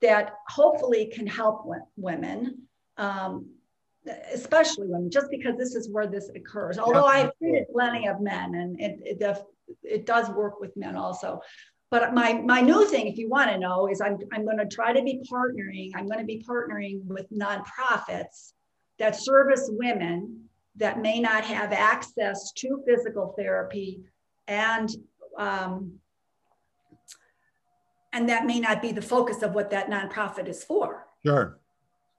that 0.00 0.34
hopefully 0.48 1.06
can 1.12 1.26
help 1.26 1.66
wo- 1.66 1.86
women, 1.96 2.62
um, 2.96 3.50
especially 4.32 4.88
women, 4.88 5.10
just 5.10 5.30
because 5.30 5.56
this 5.56 5.74
is 5.74 5.90
where 5.90 6.06
this 6.06 6.30
occurs. 6.34 6.78
Although 6.78 7.04
I've 7.04 7.36
treated 7.38 7.66
plenty 7.72 8.08
of 8.08 8.20
men 8.20 8.54
and 8.54 8.80
it, 8.80 8.98
it, 9.04 9.18
def- 9.20 9.44
it 9.82 10.06
does 10.06 10.30
work 10.30 10.60
with 10.60 10.76
men 10.76 10.96
also. 10.96 11.40
But 11.90 12.14
my, 12.14 12.32
my 12.32 12.62
new 12.62 12.86
thing, 12.88 13.06
if 13.06 13.18
you 13.18 13.28
want 13.28 13.50
to 13.50 13.58
know, 13.58 13.86
is 13.86 14.00
I'm, 14.00 14.16
I'm 14.32 14.46
going 14.46 14.56
to 14.56 14.66
try 14.66 14.94
to 14.94 15.02
be 15.02 15.22
partnering. 15.30 15.90
I'm 15.94 16.06
going 16.06 16.20
to 16.20 16.24
be 16.24 16.42
partnering 16.48 17.04
with 17.04 17.30
nonprofits 17.30 18.54
that 18.98 19.14
service 19.14 19.68
women 19.70 20.44
that 20.76 21.02
may 21.02 21.20
not 21.20 21.44
have 21.44 21.72
access 21.72 22.50
to 22.52 22.82
physical 22.86 23.34
therapy 23.36 24.00
and 24.48 24.90
um, 25.38 25.94
and 28.12 28.28
that 28.28 28.44
may 28.46 28.60
not 28.60 28.82
be 28.82 28.92
the 28.92 29.02
focus 29.02 29.42
of 29.42 29.54
what 29.54 29.70
that 29.70 29.88
nonprofit 29.88 30.48
is 30.48 30.62
for 30.64 31.06
Sure. 31.24 31.58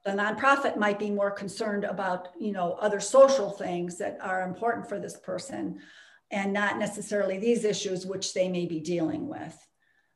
the 0.06 0.12
nonprofit 0.12 0.78
might 0.78 0.98
be 1.00 1.10
more 1.12 1.32
concerned 1.32 1.84
about 1.84 2.30
you 2.40 2.52
know 2.52 2.74
other 2.74 3.00
social 3.00 3.52
things 3.52 3.98
that 3.98 4.18
are 4.22 4.42
important 4.44 4.88
for 4.90 5.00
this 5.00 5.18
person 5.18 5.80
and 6.32 6.52
not 6.52 6.78
necessarily 6.80 7.38
these 7.38 7.64
issues 7.64 8.06
which 8.06 8.34
they 8.34 8.50
may 8.50 8.66
be 8.66 8.80
dealing 8.80 9.28
with. 9.28 9.56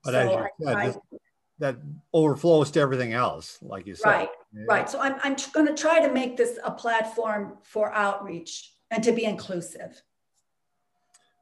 But 0.03 0.15
as 0.15 0.31
you 0.31 0.37
I- 0.37 0.49
said, 0.63 0.75
I- 0.75 1.17
that 1.59 1.75
overflows 2.13 2.69
to 2.71 2.79
everything 2.79 3.13
else, 3.13 3.57
like 3.63 3.87
you 3.87 3.95
said. 3.95 4.07
Right, 4.09 4.29
Yeah. 4.53 4.63
right. 4.67 4.87
So 4.87 4.99
I'm, 4.99 5.15
I'm 5.23 5.35
going 5.53 5.65
to 5.65 5.73
try 5.73 5.99
to 6.05 6.11
make 6.13 6.37
this 6.37 6.59
a 6.63 6.69
platform 6.69 7.57
for 7.63 7.91
outreach 7.93 8.73
and 8.91 9.03
to 9.03 9.11
be 9.11 9.23
inclusive. 9.25 9.99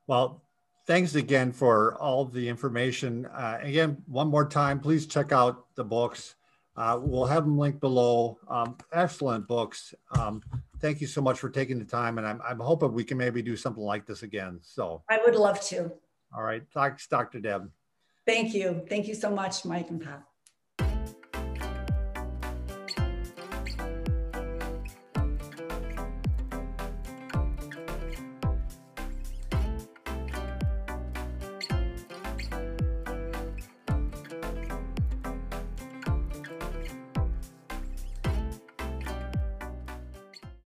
Well, 0.07 0.41
thanks 0.86 1.15
again 1.15 1.51
for 1.51 1.95
all 1.95 2.25
the 2.25 2.47
information. 2.47 3.25
Uh, 3.27 3.59
again, 3.61 4.01
one 4.07 4.27
more 4.27 4.47
time, 4.47 4.79
please 4.79 5.05
check 5.05 5.31
out 5.31 5.65
the 5.75 5.83
books. 5.83 6.36
Uh, 6.77 6.99
we'll 7.01 7.25
have 7.25 7.43
them 7.43 7.57
linked 7.57 7.79
below. 7.79 8.38
Um, 8.49 8.77
excellent 8.91 9.47
books. 9.47 9.93
Um, 10.19 10.41
thank 10.81 10.99
you 10.99 11.07
so 11.07 11.21
much 11.21 11.39
for 11.39 11.49
taking 11.49 11.79
the 11.79 11.86
time, 11.86 12.17
and 12.17 12.27
I'm, 12.27 12.41
I'm 12.47 12.59
hoping 12.59 12.93
we 12.93 13.03
can 13.03 13.17
maybe 13.17 13.41
do 13.41 13.55
something 13.55 13.83
like 13.83 14.05
this 14.05 14.23
again. 14.23 14.59
So, 14.61 15.01
I 15.09 15.19
would 15.25 15.36
love 15.36 15.61
to. 15.67 15.91
all 16.36 16.43
right, 16.43 16.63
thanks, 16.73 17.07
Dr. 17.07 17.39
Deb. 17.39 17.69
Thank 18.27 18.53
you. 18.53 18.86
Thank 18.89 19.07
you 19.07 19.15
so 19.15 19.29
much, 19.29 19.63
Mike 19.65 19.89
and 19.89 20.01
Pat. 20.01 20.23